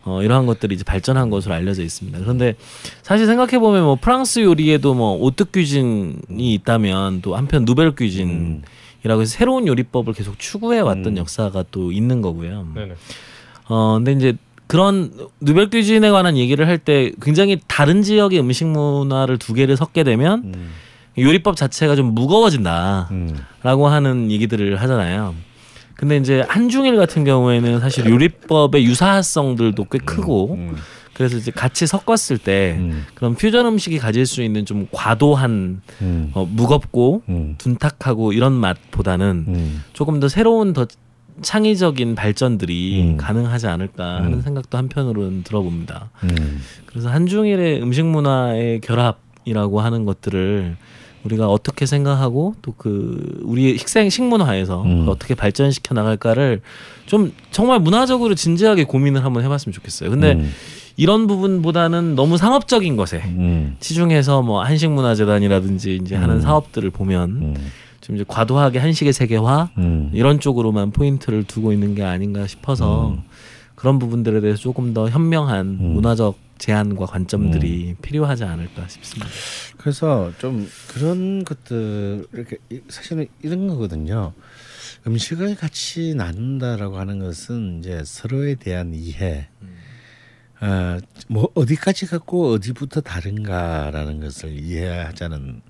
어, 0.05 0.23
이러한 0.23 0.45
것들이 0.47 0.75
이제 0.75 0.85
발전한 0.85 1.31
것으로 1.31 1.55
알려져 1.55 1.83
있습니다. 1.83 2.19
그런데 2.19 2.57
사실 3.03 3.25
생각해 3.27 3.59
보면 3.59 3.85
뭐 3.85 3.97
프랑스 3.99 4.41
요리에도 4.41 4.93
뭐 4.95 5.13
오뜨 5.17 5.47
퀴진이 5.47 6.53
있다면 6.55 7.23
또 7.23 7.35
한편 7.37 7.65
누벨 7.65 7.95
퀴진이라고 7.95 9.23
해서 9.23 9.25
새로운 9.27 9.67
요리법을 9.67 10.13
계속 10.13 10.39
추구해 10.39 10.81
왔던 10.81 11.17
역사가 11.17 11.65
또 11.71 11.91
있는 11.93 12.21
거고요. 12.21 12.67
네네. 12.75 12.95
어 13.69 13.95
근데 13.95 14.13
이제 14.13 14.37
그런 14.67 15.13
누벨 15.41 15.71
퀴진에 15.71 16.11
관한 16.11 16.37
얘기를 16.37 16.67
할 16.67 16.79
때 16.79 17.13
굉장히 17.23 17.61
다른 17.69 18.03
지역의 18.03 18.41
음식 18.41 18.67
문화를 18.67 19.39
두 19.39 19.55
개를 19.55 19.77
섞게 19.77 20.03
되면 20.05 20.43
음. 20.45 20.71
요리법 21.19 21.57
자체가 21.57 21.97
좀 21.97 22.15
무거워진다라고 22.15 23.11
음. 23.13 23.93
하는 23.93 24.31
얘기들을 24.31 24.81
하잖아요. 24.81 25.35
근데 25.95 26.17
이제 26.17 26.45
한중일 26.49 26.97
같은 26.97 27.25
경우에는 27.25 27.81
사실 27.81 28.07
요리법의 28.09 28.85
유사성들도 28.85 29.85
꽤 29.85 29.99
크고 29.99 30.55
음. 30.55 30.77
그래서 31.13 31.37
이제 31.37 31.51
같이 31.51 31.87
섞었을 31.87 32.39
때 32.39 32.77
음. 32.79 33.05
그런 33.15 33.35
퓨전 33.35 33.67
음식이 33.67 33.99
가질 33.99 34.27
수 34.27 34.43
있는 34.43 34.65
좀 34.65 34.89
과도한 34.91 35.83
음. 36.01 36.31
어, 36.35 36.45
무겁고 36.51 37.23
음. 37.29 37.55
둔탁하고 37.59 38.33
이런 38.33 38.53
맛보다는 38.53 39.45
음. 39.47 39.85
조금 39.93 40.21
더 40.21 40.29
새로운 40.29 40.73
더 40.73 40.87
창의적인 41.41 42.15
발전들이 42.15 43.03
음. 43.03 43.17
가능하지 43.17 43.67
않을까 43.67 44.17
하는 44.17 44.35
음. 44.35 44.41
생각도 44.41 44.79
한편으로는 44.79 45.45
들어봅니다. 45.45 46.11
음. 46.25 46.61
그래서 46.87 47.11
한중일의 47.11 47.83
음식 47.83 48.05
문화의 48.05 48.81
결합이라고 48.81 49.81
하는 49.81 50.05
것들을 50.05 50.77
우리가 51.25 51.49
어떻게 51.49 51.87
생각하고 51.87 52.55
또 52.63 52.73
그 52.83 53.41
우리의 53.45 53.79
식생 53.79 54.11
식문화에서 54.11 54.83
음. 54.83 55.05
어떻게 55.07 55.37
발전시켜 55.37 55.95
나갈까를 55.95 56.63
좀 57.07 57.33
정말 57.53 57.79
문화적으로 57.79 58.35
진지하게 58.35 58.83
고민을 58.85 59.25
한번 59.25 59.45
해봤으면 59.45 59.73
좋겠어요. 59.73 60.11
근데 60.11 60.33
음. 60.33 60.51
이런 60.97 61.29
부분보다는 61.29 62.17
너무 62.17 62.39
상업적인 62.39 62.97
것에 62.97 63.23
음. 63.25 63.77
치중해서 63.79 64.43
뭐 64.43 64.65
한식 64.65 64.91
문화재단이라든지 64.91 66.01
이제 66.03 66.17
하는 66.17 66.37
음. 66.37 66.41
사업들을 66.41 66.91
보면 66.91 67.31
음. 67.31 67.55
좀 68.01 68.17
이제 68.17 68.25
과도하게 68.27 68.81
한식의 68.81 69.13
세계화 69.13 69.71
음. 69.79 70.11
이런 70.13 70.41
쪽으로만 70.41 70.91
포인트를 70.91 71.45
두고 71.45 71.73
있는 71.73 71.95
게 71.95 72.03
아닌가 72.03 72.49
싶어서 72.49 73.11
음. 73.11 73.23
그런 73.77 74.01
부분들에 74.01 74.41
대해서 74.41 74.59
조금 74.61 74.93
더 74.93 75.09
현명한 75.09 75.67
음. 75.81 75.93
문화적 75.95 76.37
제안과 76.59 77.07
관점들이 77.07 77.97
필요하지 78.03 78.45
않을까 78.45 78.87
싶습니다. 78.89 79.29
그래서 79.83 80.33
좀 80.39 80.69
그런 80.89 81.45
것들 81.45 82.27
이렇게 82.33 82.57
이- 82.71 82.81
사실은 82.89 83.27
이런 83.43 83.67
거거든요. 83.67 84.33
음식을 85.07 85.57
같이 85.57 86.15
나눈다라고 86.15 86.99
하는 86.99 87.19
것은 87.19 87.81
이제 87.81 88.03
서로에 88.05 88.55
대한 88.55 88.95
이해, 88.95 89.49
어, 90.61 90.99
뭐 91.29 91.51
어디까지 91.55 92.07
갖고 92.07 92.53
어디부터 92.53 93.01
다른가라는 93.01 94.21
것을 94.21 94.51
이해하자는 94.53 95.63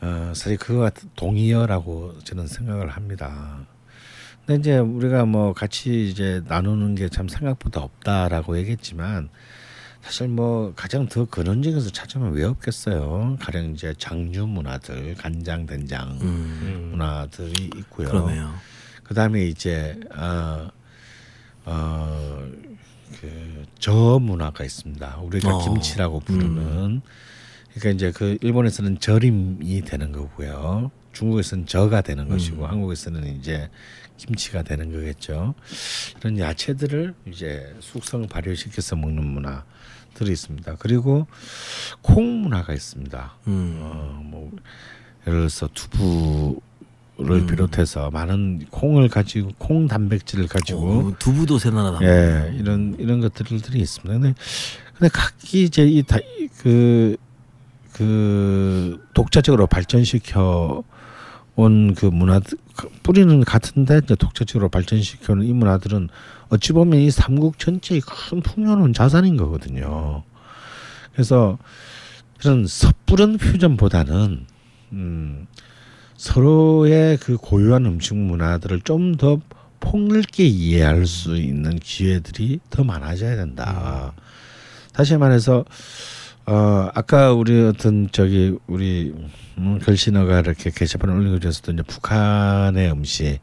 어, 0.00 0.32
사실 0.34 0.56
그와 0.56 0.90
동의어라고 1.16 2.18
저는 2.24 2.46
생각을 2.46 2.88
합니다. 2.88 3.66
근데 4.46 4.60
이제 4.60 4.78
우리가 4.78 5.24
뭐 5.26 5.52
같이 5.52 6.08
이제 6.08 6.42
나누는 6.46 6.94
게 6.94 7.08
참 7.10 7.28
생각보다 7.28 7.80
없다라고 7.82 8.56
얘기했지만 8.58 9.28
사실 10.04 10.28
뭐 10.28 10.72
가장 10.76 11.08
더 11.08 11.24
근원적에서 11.24 11.90
찾으면 11.90 12.32
왜 12.32 12.44
없겠어요. 12.44 13.38
가령 13.40 13.72
이제 13.74 13.94
장류 13.98 14.46
문화들, 14.46 15.14
간장, 15.14 15.66
된장 15.66 16.18
음, 16.20 16.60
음. 16.62 16.88
문화들이 16.92 17.70
있고요. 17.76 18.08
그러네요. 18.08 18.54
그다음에 19.04 19.46
이제 19.46 19.98
어 20.16 20.70
어 21.66 22.46
그저 23.20 24.18
문화가 24.20 24.64
있습니다. 24.64 25.18
우리가 25.18 25.54
어. 25.54 25.64
김치라고 25.64 26.20
부르는 26.20 27.00
그러니까 27.72 27.90
이제 27.90 28.12
그 28.12 28.38
일본에서는 28.40 29.00
절임이 29.00 29.82
되는 29.82 30.12
거고요. 30.12 30.90
중국에서는 31.12 31.66
저가 31.66 32.02
되는 32.02 32.28
것이고 32.28 32.66
한국에서는 32.66 33.36
이제 33.38 33.70
김치가 34.16 34.62
되는 34.62 34.92
거겠죠. 34.92 35.54
이런 36.20 36.38
야채들을 36.38 37.14
이제 37.28 37.74
숙성 37.80 38.26
발효시켜서 38.26 38.96
먹는 38.96 39.24
문화 39.24 39.64
들이 40.14 40.32
있습니다. 40.32 40.76
그리고 40.78 41.26
콩 42.02 42.42
문화가 42.42 42.72
있습니다. 42.72 43.32
음. 43.48 43.78
어, 43.80 44.20
뭐 44.24 44.50
예를 45.26 45.40
들어서 45.40 45.68
두부를 45.74 47.46
비롯해서 47.46 48.10
많은 48.10 48.66
콩을 48.70 49.08
가지고 49.08 49.50
콩 49.58 49.86
단백질을 49.88 50.46
가지고 50.46 50.88
어, 51.08 51.14
두부도 51.18 51.58
세나나 51.58 51.98
다. 51.98 52.04
예 52.04 52.54
이런 52.58 52.96
이런 52.98 53.20
것들이 53.20 53.80
있습니다. 53.80 54.12
근데 54.20 54.34
근데 54.96 55.08
각기 55.12 55.64
이제 55.64 55.84
이그 55.86 57.16
그 57.92 59.04
독자적으로 59.14 59.66
발전시켜 59.66 60.82
온 61.56 61.94
그 61.94 62.06
문화 62.06 62.40
뿌리는 63.02 63.44
같은데 63.44 64.00
이제 64.02 64.14
독자적으로 64.14 64.68
발전시켜 64.68 65.34
온이 65.34 65.52
문화들은 65.52 66.08
어찌 66.48 66.72
보면 66.72 67.00
이 67.00 67.10
삼국 67.10 67.58
전체의 67.58 68.00
큰 68.00 68.40
풍요로운 68.40 68.92
자산인 68.92 69.36
거거든요. 69.36 70.22
그래서 71.12 71.58
그런 72.38 72.66
섣부른 72.66 73.38
퓨전보다는 73.38 74.46
음, 74.92 75.46
서로의 76.16 77.16
그 77.18 77.36
고유한 77.36 77.86
음식 77.86 78.16
문화들을 78.16 78.80
좀 78.80 79.16
더 79.16 79.40
폭넓게 79.84 80.44
이해할 80.44 81.06
수 81.06 81.36
있는 81.36 81.78
기회들이 81.78 82.60
더 82.70 82.82
많아져야 82.82 83.36
된다. 83.36 84.14
다시 84.92 85.16
말해서 85.16 85.64
어 86.46 86.90
아까 86.94 87.32
우리 87.32 87.62
어떤 87.62 88.08
저기 88.12 88.56
우리 88.66 89.14
음, 89.58 89.78
글씨너가 89.78 90.40
이렇게 90.40 90.70
게시판에 90.70 91.12
올린 91.12 91.38
것에서도 91.38 91.72
이제 91.72 91.82
북한의 91.82 92.92
음식 92.92 93.40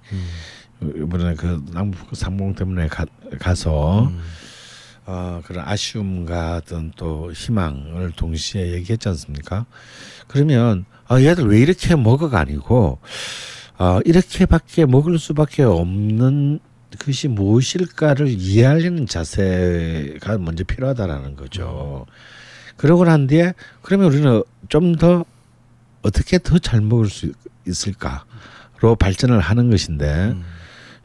이번에 0.82 1.36
그 1.36 1.64
남북 1.74 2.16
상봉 2.16 2.56
때문에 2.56 2.88
가, 2.88 3.06
가서 3.40 4.04
음. 4.04 4.20
어, 5.06 5.42
그런 5.46 5.68
아쉬움과 5.68 6.58
어떤 6.58 6.92
또 6.96 7.32
희망을 7.32 8.12
동시에 8.16 8.74
얘기했지 8.74 9.10
않습니까? 9.10 9.66
그러면 10.28 10.86
아, 11.08 11.20
얘들 11.22 11.48
왜 11.48 11.60
이렇게 11.60 11.96
먹어가 11.96 12.40
아니고 12.40 13.00
어, 13.78 14.00
이렇게밖에 14.06 14.86
먹을 14.86 15.18
수밖에 15.18 15.64
없는 15.64 16.60
것이 17.00 17.28
무엇일까를 17.28 18.28
이해하려는 18.28 19.08
자세가 19.08 20.38
먼저 20.38 20.64
필요하다라는 20.64 21.36
거죠. 21.36 22.06
그러고 22.82 23.06
난 23.06 23.28
뒤에 23.28 23.54
그러면 23.82 24.08
우리는 24.08 24.44
좀 24.70 24.96
더 24.98 25.26
어떻게 26.02 26.40
더 26.40 26.58
잘 26.60 26.82
먹을 26.82 27.08
수 27.10 27.32
있을까로 27.68 28.96
발전을 29.00 29.40
하는 29.40 29.70
것인데 29.70 30.36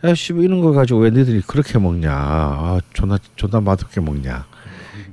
야, 0.05 0.14
씨, 0.14 0.33
이런 0.35 0.61
거 0.61 0.72
가지고 0.72 1.01
왜 1.01 1.11
너희들이 1.11 1.43
그렇게 1.47 1.79
먹냐? 1.79 2.11
아, 2.12 2.81
존나, 2.93 3.18
존나 3.35 3.61
맛없게 3.61 4.01
먹냐? 4.01 4.47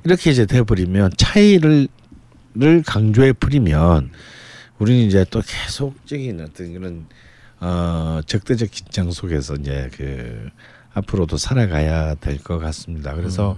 이렇게 0.04 0.30
이제 0.30 0.46
돼버리면 0.46 1.12
차이를, 1.16 1.88
를 2.54 2.82
강조해 2.86 3.32
버리면 3.32 4.10
우리는 4.78 5.06
이제 5.06 5.24
또 5.30 5.40
계속적인 5.44 6.40
어떤 6.40 6.72
그런, 6.72 7.06
어, 7.60 8.20
적대적 8.26 8.70
긴장 8.70 9.10
속에서 9.10 9.54
이제 9.56 9.90
그 9.96 10.50
앞으로도 10.94 11.36
살아가야 11.36 12.14
될 12.16 12.38
것 12.38 12.58
같습니다. 12.58 13.14
그래서 13.14 13.56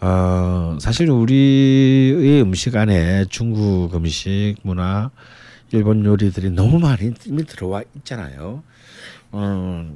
어, 0.00 0.76
사실 0.80 1.10
우리의 1.10 2.42
음식 2.42 2.76
안에 2.76 3.24
중국 3.28 3.94
음식 3.94 4.56
문화, 4.62 5.10
일본 5.72 6.04
요리들이 6.04 6.50
너무 6.50 6.78
많이 6.78 7.12
이미 7.26 7.44
들어와 7.44 7.82
있잖아요. 7.96 8.62
어, 9.32 9.92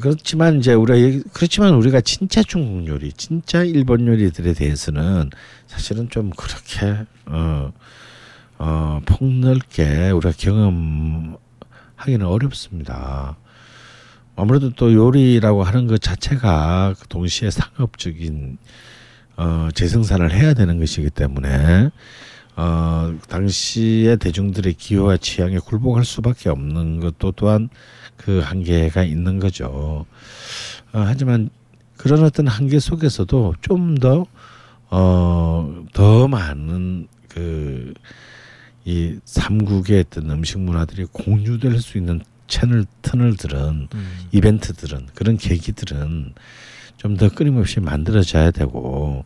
그렇지만 0.00 0.58
이제 0.58 0.72
우리가 0.74 0.98
얘기- 0.98 1.22
그렇지만 1.32 1.74
우리가 1.74 2.00
진짜 2.00 2.42
중국 2.42 2.86
요리, 2.88 3.12
진짜 3.12 3.62
일본 3.62 4.06
요리들에 4.06 4.54
대해서는 4.54 5.30
사실은 5.66 6.08
좀 6.08 6.30
그렇게 6.30 7.04
어, 7.26 7.72
어, 8.58 9.00
폭넓게 9.04 10.10
우리가 10.10 10.32
경험하기는 10.36 11.36
어렵습니다. 12.24 13.36
아무래도 14.36 14.70
또 14.70 14.92
요리라고 14.92 15.62
하는 15.62 15.86
것 15.86 16.00
자체가 16.00 16.94
동시에 17.08 17.50
상업적인 17.50 18.58
어, 19.36 19.68
재생산을 19.74 20.32
해야 20.32 20.54
되는 20.54 20.78
것이기 20.78 21.10
때문에 21.10 21.90
어, 22.56 23.14
당시의 23.28 24.18
대중들의 24.18 24.74
기호와 24.74 25.16
취향에 25.16 25.58
굴복할 25.58 26.04
수밖에 26.04 26.48
없는 26.48 27.00
것도 27.00 27.32
또한 27.32 27.68
그 28.16 28.40
한계가 28.40 29.04
있는 29.04 29.38
거죠. 29.38 30.06
어, 30.92 30.98
하지만 30.98 31.50
그런 31.96 32.24
어떤 32.24 32.46
한계 32.46 32.78
속에서도 32.78 33.54
좀 33.60 33.94
더 33.96 34.26
어, 34.90 35.84
더 35.92 36.28
많은 36.28 37.08
그 37.28 37.94
이 38.84 39.18
삼국의 39.24 40.00
어떤 40.00 40.30
음식 40.30 40.58
문화들이 40.58 41.06
공유될 41.12 41.80
수 41.80 41.98
있는 41.98 42.20
채널 42.52 42.84
터널들은 43.00 43.88
음. 43.94 44.18
이벤트들은 44.32 45.06
그런 45.14 45.38
계기들은 45.38 46.34
좀 46.98 47.16
더 47.16 47.28
끊임없이 47.30 47.80
만들어져야 47.80 48.50
되고 48.52 49.24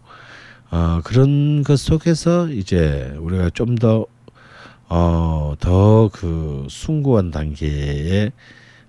어 0.70 1.00
그런 1.04 1.62
것 1.64 1.78
속에서 1.78 2.48
이제 2.48 3.12
우리가 3.18 3.50
좀 3.50 3.74
더 3.76 4.06
어 4.88 5.56
더 5.58 6.08
그 6.12 6.66
숭고한 6.70 7.32
단계의 7.32 8.30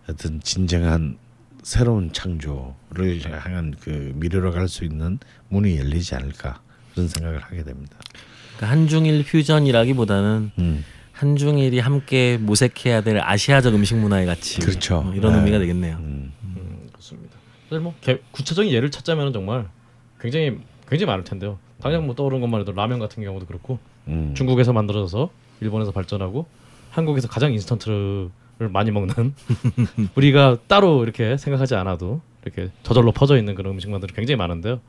어떤 0.07 0.39
진정한 0.41 1.17
새로운 1.63 2.13
창조를 2.13 3.19
향한 3.25 3.73
그 3.81 4.13
미래로 4.15 4.51
갈 4.51 4.67
수 4.69 4.85
있는 4.85 5.17
문이 5.49 5.77
열리지 5.79 6.13
않을까 6.15 6.61
그런 6.93 7.07
생각을 7.09 7.39
하게 7.39 7.63
됩니다. 7.63 7.97
그러니까 8.55 8.71
한중일 8.71 9.25
퓨전이라기보다는 9.25 10.51
음. 10.59 10.85
한중일이 11.17 11.79
함께 11.79 12.37
모색해야 12.39 13.01
될 13.01 13.17
아시아적 13.19 13.73
음식 13.73 13.95
문화의 13.97 14.27
가치 14.27 14.59
그렇죠. 14.59 14.97
어, 14.97 15.13
이런 15.15 15.33
네. 15.33 15.39
의미가 15.39 15.57
되겠네요. 15.59 15.95
음. 15.97 16.31
음, 16.43 16.87
그렇습니다. 16.91 17.35
사실 17.69 17.81
뭐 17.81 17.95
개- 18.01 18.19
구체적인 18.31 18.71
예를 18.71 18.91
찾자면 18.91 19.33
정말 19.33 19.67
굉장히 20.19 20.59
굉장히 20.87 21.07
많을 21.09 21.23
텐데요. 21.23 21.57
당장 21.81 22.05
뭐 22.05 22.13
떠오르는 22.15 22.39
것만 22.41 22.61
해도 22.61 22.71
라면 22.71 22.99
같은 22.99 23.23
경우도 23.23 23.47
그렇고 23.47 23.79
음. 24.07 24.33
중국에서 24.37 24.73
만들어져서 24.73 25.29
일본에서 25.61 25.91
발전하고 25.91 26.45
한국에서 26.91 27.27
가장 27.27 27.51
인스턴트를 27.51 28.29
많이 28.69 28.91
먹는 28.91 29.33
우리가 30.15 30.57
따로 30.67 31.03
이렇게 31.03 31.35
생각하지 31.37 31.73
않아도 31.75 32.21
이렇게 32.45 32.69
저절로 32.83 33.11
퍼져 33.11 33.37
있는 33.37 33.55
그런 33.55 33.73
음식만들이 33.73 34.13
굉장히 34.13 34.37
많은데요. 34.37 34.79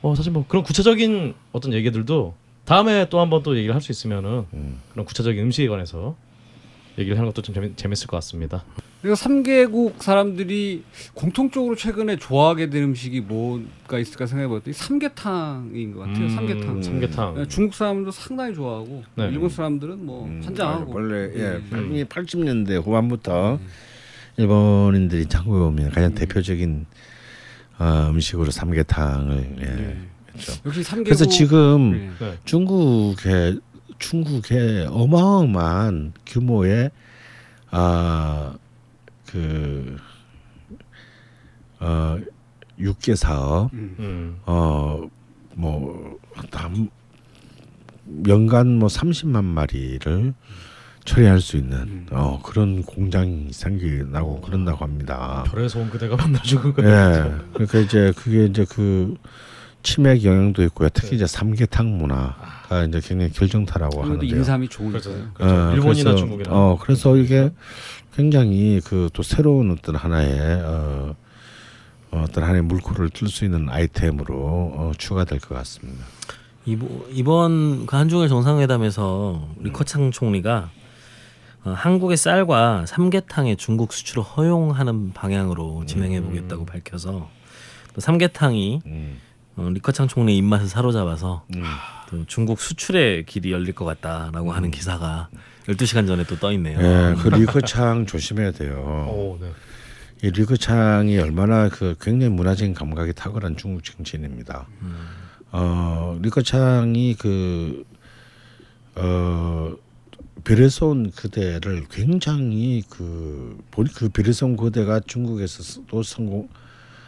어 0.00 0.14
사실 0.14 0.32
뭐 0.32 0.46
그런 0.48 0.64
구체적인 0.64 1.34
어떤 1.52 1.74
얘기들도 1.74 2.34
다음에 2.64 3.08
또 3.10 3.20
한번 3.20 3.42
또 3.42 3.56
얘기를 3.56 3.74
할 3.74 3.80
수 3.80 3.92
있으면은 3.92 4.46
음. 4.54 4.80
그런 4.92 5.04
구체적인 5.04 5.42
음식에 5.44 5.68
관해서 5.68 6.16
얘기를 6.98 7.18
하는 7.18 7.28
것도 7.30 7.42
좀 7.42 7.54
재미, 7.54 7.74
재밌을 7.76 8.06
것 8.06 8.16
같습니다. 8.18 8.64
그리고 9.02 9.16
3개국 9.16 10.00
사람들이 10.00 10.84
공통적으로 11.12 11.76
최근에 11.76 12.16
좋아하게 12.16 12.70
된 12.70 12.84
음식이 12.84 13.20
뭐가 13.22 13.98
있을까 13.98 14.26
생각해봤더니 14.26 14.72
삼계탕인 14.72 15.92
것 15.92 16.00
같아요. 16.00 16.24
음, 16.24 16.28
삼계탕. 16.30 16.82
삼계탕. 16.82 17.34
네, 17.34 17.48
중국 17.48 17.74
사람도 17.74 18.10
상당히 18.12 18.54
좋아하고 18.54 19.02
네. 19.16 19.28
일본 19.28 19.50
사람들은 19.50 20.06
뭐 20.06 20.24
음, 20.26 20.40
환장하고 20.42 20.92
아, 20.92 20.94
원래 20.94 21.30
예, 21.34 21.60
음. 21.72 21.88
이미 21.90 22.04
80년대 22.04 22.82
후반부터 22.82 23.58
일본인들이 24.38 25.26
한국에 25.30 25.64
오면 25.64 25.90
가장 25.90 26.14
대표적인 26.14 26.86
어, 27.78 28.06
음식으로 28.10 28.50
삼계탕을 28.52 29.56
예. 29.60 29.64
네. 29.64 29.98
그렇죠. 30.34 30.60
역시 30.66 30.82
삼계국 30.82 31.04
그래서 31.04 31.26
지금 31.26 31.92
네. 31.92 32.10
네. 32.18 32.38
중국의 32.44 33.60
중국의 33.98 34.88
어마어마한 34.90 36.12
규모의 36.26 36.90
아그 37.70 38.56
어, 41.80 42.18
육계 42.78 43.14
사업 43.14 43.72
음. 43.72 43.96
음. 43.98 44.40
어뭐 44.44 46.18
연간 48.26 48.78
뭐 48.78 48.88
30만 48.88 49.44
마리를 49.44 50.34
처리할 51.04 51.40
수 51.40 51.56
있는 51.56 51.78
음. 51.78 52.06
어 52.10 52.40
그런 52.42 52.82
공장이 52.82 53.52
생기나고 53.52 54.40
그런다고 54.40 54.84
합니다. 54.84 55.44
별에서 55.46 55.78
온 55.78 55.90
그대가 55.90 56.16
만나주고 56.16 56.82
예. 56.82 57.34
그러니까 57.52 57.78
이제 57.78 58.12
그게 58.16 58.46
이제 58.46 58.64
그 58.68 59.14
치맥 59.84 60.24
영향도 60.24 60.64
있고요. 60.64 60.88
특히 60.88 61.14
이제 61.14 61.26
삼계탕 61.26 61.96
문화가 61.98 62.84
이제 62.88 63.00
굉장히 63.00 63.30
결정타라고 63.32 64.02
하는데요. 64.02 64.36
인삼이 64.36 64.68
좋은 64.68 64.88
그렇죠. 64.90 65.10
그렇죠. 65.34 65.54
어, 65.54 65.72
일본이나 65.74 66.10
그래서, 66.10 66.16
중국이나. 66.16 66.50
어 66.52 66.78
그래서 66.80 67.16
이게 67.16 67.52
굉장히 68.16 68.80
그 68.84 69.08
또 69.12 69.22
새로운 69.22 69.70
어떤 69.70 69.94
하나의 69.94 70.62
어, 70.64 71.14
어떤 72.10 72.44
하나의 72.44 72.62
물꼬를 72.62 73.10
뜰 73.10 73.28
수 73.28 73.44
있는 73.44 73.68
아이템으로 73.68 74.34
어, 74.74 74.92
추가될 74.98 75.38
것 75.40 75.54
같습니다. 75.54 76.04
이보- 76.66 77.06
이번 77.10 77.84
그 77.86 77.94
한중일 77.94 78.28
정상회담에서 78.28 79.48
리커창 79.60 80.10
총리가 80.12 80.70
어, 81.64 81.70
한국의 81.76 82.16
쌀과 82.16 82.86
삼계탕의 82.86 83.56
중국 83.58 83.92
수출을 83.92 84.22
허용하는 84.22 85.12
방향으로 85.12 85.84
진행해 85.86 86.22
보겠다고 86.22 86.64
밝혀서 86.64 87.28
또 87.94 88.00
삼계탕이 88.00 88.80
음. 88.86 89.18
어, 89.56 89.68
리커창 89.70 90.08
총리의 90.08 90.38
입맛을 90.38 90.66
사로잡아서 90.68 91.44
음. 91.54 91.62
또 92.10 92.24
중국 92.26 92.60
수출의 92.60 93.24
길이 93.26 93.52
열릴 93.52 93.72
것 93.74 93.84
같다라고 93.84 94.52
하는 94.52 94.70
기사가 94.70 95.28
12시간 95.66 96.06
전에 96.06 96.24
또 96.24 96.36
떠 96.36 96.52
있네요. 96.52 96.78
예, 96.78 97.14
그 97.20 97.28
리커창 97.28 98.06
조심해야 98.06 98.50
돼요. 98.52 98.74
오, 99.10 99.38
네. 99.40 99.50
이 100.22 100.30
리커창이 100.30 101.18
얼마나 101.18 101.68
그 101.68 101.94
굉장히 102.00 102.32
문화적인 102.32 102.74
감각이 102.74 103.12
탁월한 103.14 103.56
중국 103.56 103.84
정치인입니다. 103.84 104.66
어, 105.52 106.18
리커창이 106.20 107.14
그 107.18 107.84
어, 108.96 109.74
별에서 110.44 110.86
온 110.88 111.10
그대를 111.10 111.86
굉장히 111.90 112.82
그, 112.88 113.56
본- 113.70 113.86
그 113.94 114.08
별에서 114.08 114.46
온 114.46 114.56
그대가 114.56 115.00
중국에서 115.00 115.82
도 115.86 116.02
성공, 116.02 116.48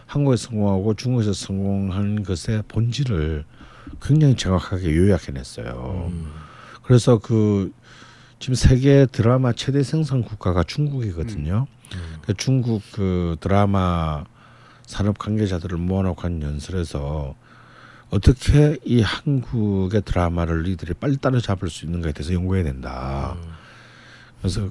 한국에서 0.07 0.49
성공하고 0.49 0.95
중국에서 0.95 1.33
성공한 1.33 2.23
것의 2.23 2.63
본질을 2.69 3.45
굉장히 4.03 4.37
정확하게 4.37 4.97
요약해냈어요. 4.97 6.13
그래서 6.83 7.19
그 7.19 7.73
지금 8.39 8.55
세계 8.55 9.07
드라마 9.07 9.53
최대 9.53 9.83
생산 9.83 10.23
국가가 10.23 10.63
중국이거든요. 10.63 11.67
그 12.23 12.35
중국 12.35 12.83
그 12.93 13.37
드라마 13.41 14.25
산업 14.85 15.19
관계자들을 15.19 15.79
모아놓고 15.79 16.23
한 16.23 16.43
연설에서 16.43 17.35
어떻게 18.11 18.79
이 18.85 19.03
한국의 19.03 20.03
드라마를 20.03 20.67
이들이 20.69 20.95
빨리 20.95 21.17
따라잡을 21.17 21.69
수 21.69 21.85
있는가에 21.85 22.13
대해서 22.13 22.33
연구해야 22.35 22.65
된다. 22.65 23.37
그래서 24.39 24.69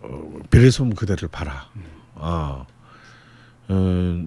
어, 0.00 0.38
별에서 0.50 0.82
온 0.82 0.94
그대를 0.94 1.28
봐라. 1.28 1.68
어, 2.16 2.66
어, 3.68 4.26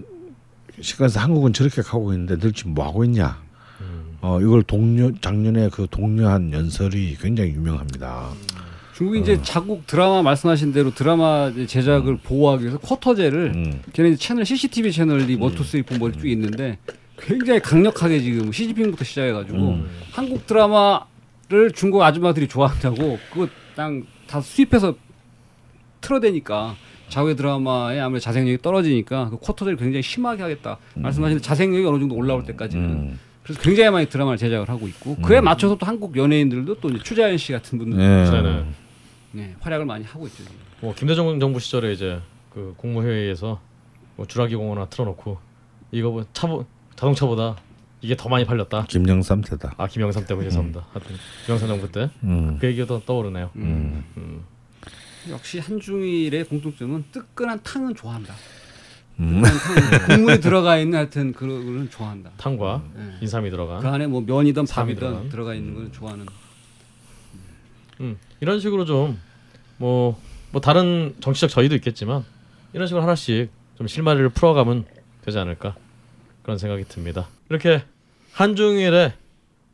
시간에서 0.80 1.20
한국은 1.20 1.52
저렇게 1.52 1.82
가고 1.82 2.12
있는데 2.12 2.38
늬들 2.38 2.52
지금 2.52 2.74
뭐 2.74 2.86
하고 2.86 3.04
있냐? 3.04 3.40
어, 4.20 4.40
이걸 4.40 4.62
동료 4.64 5.12
작년에 5.20 5.68
그 5.70 5.86
독려한 5.90 6.52
연설이 6.52 7.16
굉장히 7.20 7.50
유명합니다. 7.50 8.30
중국이 8.96 9.20
이제 9.20 9.40
자국 9.42 9.86
드라마 9.86 10.22
말씀하신 10.22 10.72
대로 10.72 10.92
드라마 10.92 11.52
제작을 11.52 12.18
보호하기 12.18 12.64
위해서 12.64 12.78
쿼터제를 12.78 13.52
음. 13.54 13.82
걔네 13.92 14.16
채널 14.16 14.44
CCTV 14.44 14.90
채널이 14.90 15.36
one 15.36 15.49
two 15.49 15.62
three 15.62 15.82
four 15.82 15.96
뭐 15.98 16.12
쭉 16.12 16.26
있는데 16.26 16.78
굉장히 17.16 17.60
강력하게 17.60 18.20
지금 18.20 18.50
시진핑부터 18.50 19.04
시작해가지고 19.04 19.56
음. 19.56 19.88
한국 20.10 20.48
드라마를 20.48 21.70
중국 21.76 22.02
아줌마들이 22.02 22.48
좋아한다고 22.48 23.20
그거 23.32 23.48
땅 23.76 24.04
다 24.28 24.40
수입해서 24.40 24.94
틀어대니까 26.00 26.76
자국의 27.08 27.36
드라마의 27.36 28.00
아무래도 28.00 28.22
자생력이 28.22 28.62
떨어지니까 28.62 29.30
그 29.30 29.38
쿼터제를 29.38 29.76
굉장히 29.76 30.02
심하게 30.02 30.42
하겠다 30.42 30.78
말씀하신 30.94 31.40
자생력이 31.40 31.86
어느 31.86 31.98
정도 31.98 32.14
올라올 32.14 32.44
때까지는 32.44 32.84
음. 32.84 33.18
그래서 33.42 33.60
굉장히 33.62 33.90
많이 33.90 34.06
드라마를 34.06 34.36
제작을 34.36 34.68
하고 34.68 34.86
있고 34.88 35.16
그에 35.16 35.40
맞춰서 35.40 35.76
또 35.78 35.86
한국 35.86 36.16
연예인들도 36.16 36.80
또 36.80 36.88
이제 36.90 36.98
추자연 37.02 37.38
씨 37.38 37.52
같은 37.52 37.78
분들 37.78 37.98
예. 37.98 38.30
네네. 38.30 38.64
네, 39.32 39.56
활약을 39.60 39.86
많이 39.86 40.04
하고 40.04 40.26
있죠. 40.26 40.42
지금. 40.42 40.56
뭐 40.80 40.94
김대중 40.94 41.40
정부 41.40 41.58
시절에 41.58 41.92
이제 41.92 42.20
그 42.50 42.74
국무회의에서 42.76 43.60
뭐 44.16 44.26
주라기 44.26 44.54
공원 44.54 44.78
하나 44.78 44.88
틀어놓고 44.88 45.38
이거 45.92 46.10
뭐 46.10 46.24
차보 46.32 46.64
자동차보다 46.96 47.56
이게 48.00 48.16
더 48.16 48.28
많이 48.28 48.44
팔렸다. 48.44 48.84
김영삼 48.88 49.42
때다. 49.42 49.74
아 49.76 49.86
김영삼 49.86 50.26
때문에 50.26 50.48
죄송합니다. 50.48 50.86
하여튼 50.92 51.16
김영삼 51.46 51.68
정부 51.68 51.90
때그 51.90 52.10
음. 52.24 52.58
얘기가 52.62 53.00
떠오르네요. 53.06 53.50
음. 53.56 54.44
음. 55.26 55.30
역시 55.32 55.58
한중일의 55.58 56.44
공통점은 56.44 57.04
뜨끈한 57.12 57.62
탕은 57.62 57.94
좋아한다. 57.94 58.34
음. 59.20 59.42
국물에 60.06 60.38
들어가 60.40 60.78
있는 60.78 60.96
하여튼 60.98 61.32
그런 61.32 61.64
거는 61.64 61.90
좋아한다. 61.90 62.30
탕과 62.36 62.84
네. 62.94 63.14
인삼이 63.22 63.50
들어간 63.50 63.80
그 63.80 63.88
안에 63.88 64.06
뭐 64.06 64.20
면이든 64.20 64.66
밥이든 64.66 65.00
들어간. 65.00 65.28
들어가 65.28 65.54
있는 65.54 65.74
걸 65.74 65.92
좋아하는. 65.92 66.26
음, 68.00 68.16
이런 68.40 68.60
식으로 68.60 68.84
좀 68.84 69.18
뭐 69.78 70.16
뭐 70.50 70.62
다른 70.62 71.14
정치적 71.20 71.50
저희도 71.50 71.74
있겠지만 71.76 72.24
이런 72.72 72.86
식으로 72.86 73.02
하나씩 73.02 73.50
좀 73.76 73.86
실마리를 73.86 74.26
풀어가면 74.30 74.86
되지 75.20 75.38
않을까 75.38 75.76
그런 76.42 76.56
생각이 76.56 76.84
듭니다. 76.84 77.28
이렇게 77.50 77.82
한중일의 78.32 79.12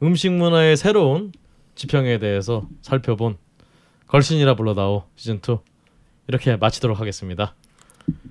음식 0.02 0.32
문화의 0.32 0.76
새로운 0.76 1.30
지평에 1.76 2.18
대해서 2.18 2.68
살펴본 2.82 3.36
걸신이라 4.06 4.54
불러다오 4.54 5.04
시즌 5.16 5.36
2 5.36 5.58
이렇게 6.28 6.56
마치도록 6.56 7.00
하겠습니다. 7.00 7.54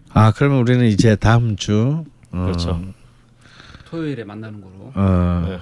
아 0.10 0.32
그러면 0.32 0.60
우리는 0.60 0.86
이제 0.86 1.16
다음 1.16 1.56
주 1.56 2.04
어, 2.32 2.46
그렇죠. 2.46 2.82
토요일에 3.86 4.24
만나는 4.24 4.62
거로. 4.62 4.92
어, 4.96 5.46
네. 5.48 5.60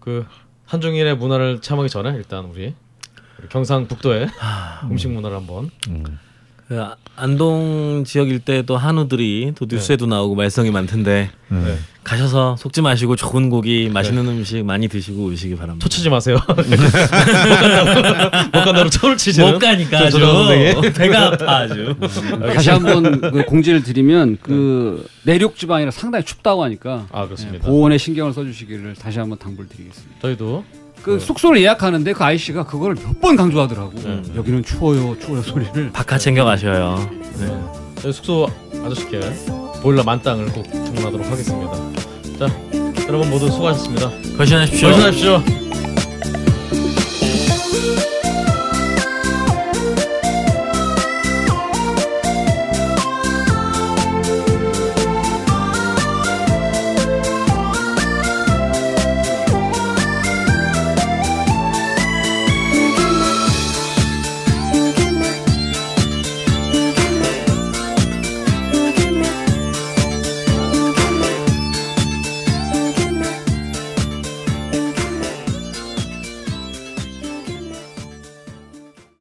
그 0.00 0.26
한중일의 0.66 1.16
문화를 1.16 1.60
체험하기 1.60 1.90
전에 1.90 2.10
일단 2.16 2.44
우리, 2.46 2.74
우리 3.38 3.48
경상북도의 3.48 4.28
음식 4.90 5.10
문화를 5.10 5.36
한번 5.36 5.70
음. 5.88 6.18
그 6.68 6.82
아- 6.82 6.96
안동 7.14 8.02
지역 8.04 8.28
일대도 8.28 8.76
한우들이 8.76 9.52
또 9.56 9.66
뉴스에도 9.68 10.06
나오고 10.06 10.34
말썽이 10.34 10.70
많던데 10.70 11.30
음. 11.52 11.64
네. 11.66 11.78
가셔서 12.04 12.56
속지 12.56 12.82
마시고 12.82 13.16
좋은 13.16 13.48
고기 13.50 13.88
맛있는 13.88 14.26
음식 14.28 14.64
많이 14.64 14.86
드시고 14.88 15.24
오시기 15.26 15.56
바랍니다. 15.56 15.82
초치지 15.84 16.10
마세요. 16.10 16.36
못 16.46 16.54
간다고 18.64 18.90
초를 18.90 19.16
치시는 19.16 19.52
못 19.52 19.58
가니까 19.58 20.10
저- 20.10 20.18
아주. 20.18 20.92
배가 20.92 21.26
아파 21.28 21.56
아주. 21.60 21.94
다시 22.54 22.70
한번 22.70 23.20
그 23.20 23.44
공지를 23.44 23.82
드리면 23.82 24.38
그 24.42 25.06
내륙 25.24 25.56
지방이라 25.56 25.90
상당히 25.90 26.24
춥다고 26.24 26.62
하니까 26.64 27.06
아 27.12 27.20
네, 27.22 27.26
그렇습니다. 27.26 27.66
보온에 27.66 27.98
신경을 27.98 28.32
써주시기를 28.32 28.94
다시 28.94 29.18
한번 29.18 29.38
당부를 29.38 29.68
드리겠습니다. 29.68 30.14
저희도 30.22 30.64
그 31.02 31.20
숙소를 31.20 31.60
예약하는데 31.60 32.12
그 32.12 32.24
아이씨가 32.24 32.64
그걸 32.64 32.94
몇 32.94 33.20
번 33.20 33.36
강조하더라고. 33.36 33.92
네. 34.02 34.22
여기는 34.36 34.62
추워요, 34.64 35.16
추워요 35.20 35.42
소리를. 35.42 35.90
바카 35.92 36.18
챙겨 36.18 36.44
가셔요. 36.44 37.08
네. 37.38 37.58
저희 38.00 38.12
숙소 38.12 38.48
아저씨께 38.84 39.20
보일러 39.82 40.02
만땅을 40.02 40.46
꼭 40.52 40.64
주문하도록 40.72 41.26
하겠습니다. 41.30 41.72
자 42.38 43.06
여러분 43.08 43.30
모두 43.30 43.50
수고하셨습니다. 43.50 44.10
거신하십시오. 44.36 44.88
조심하십시오. 44.90 45.65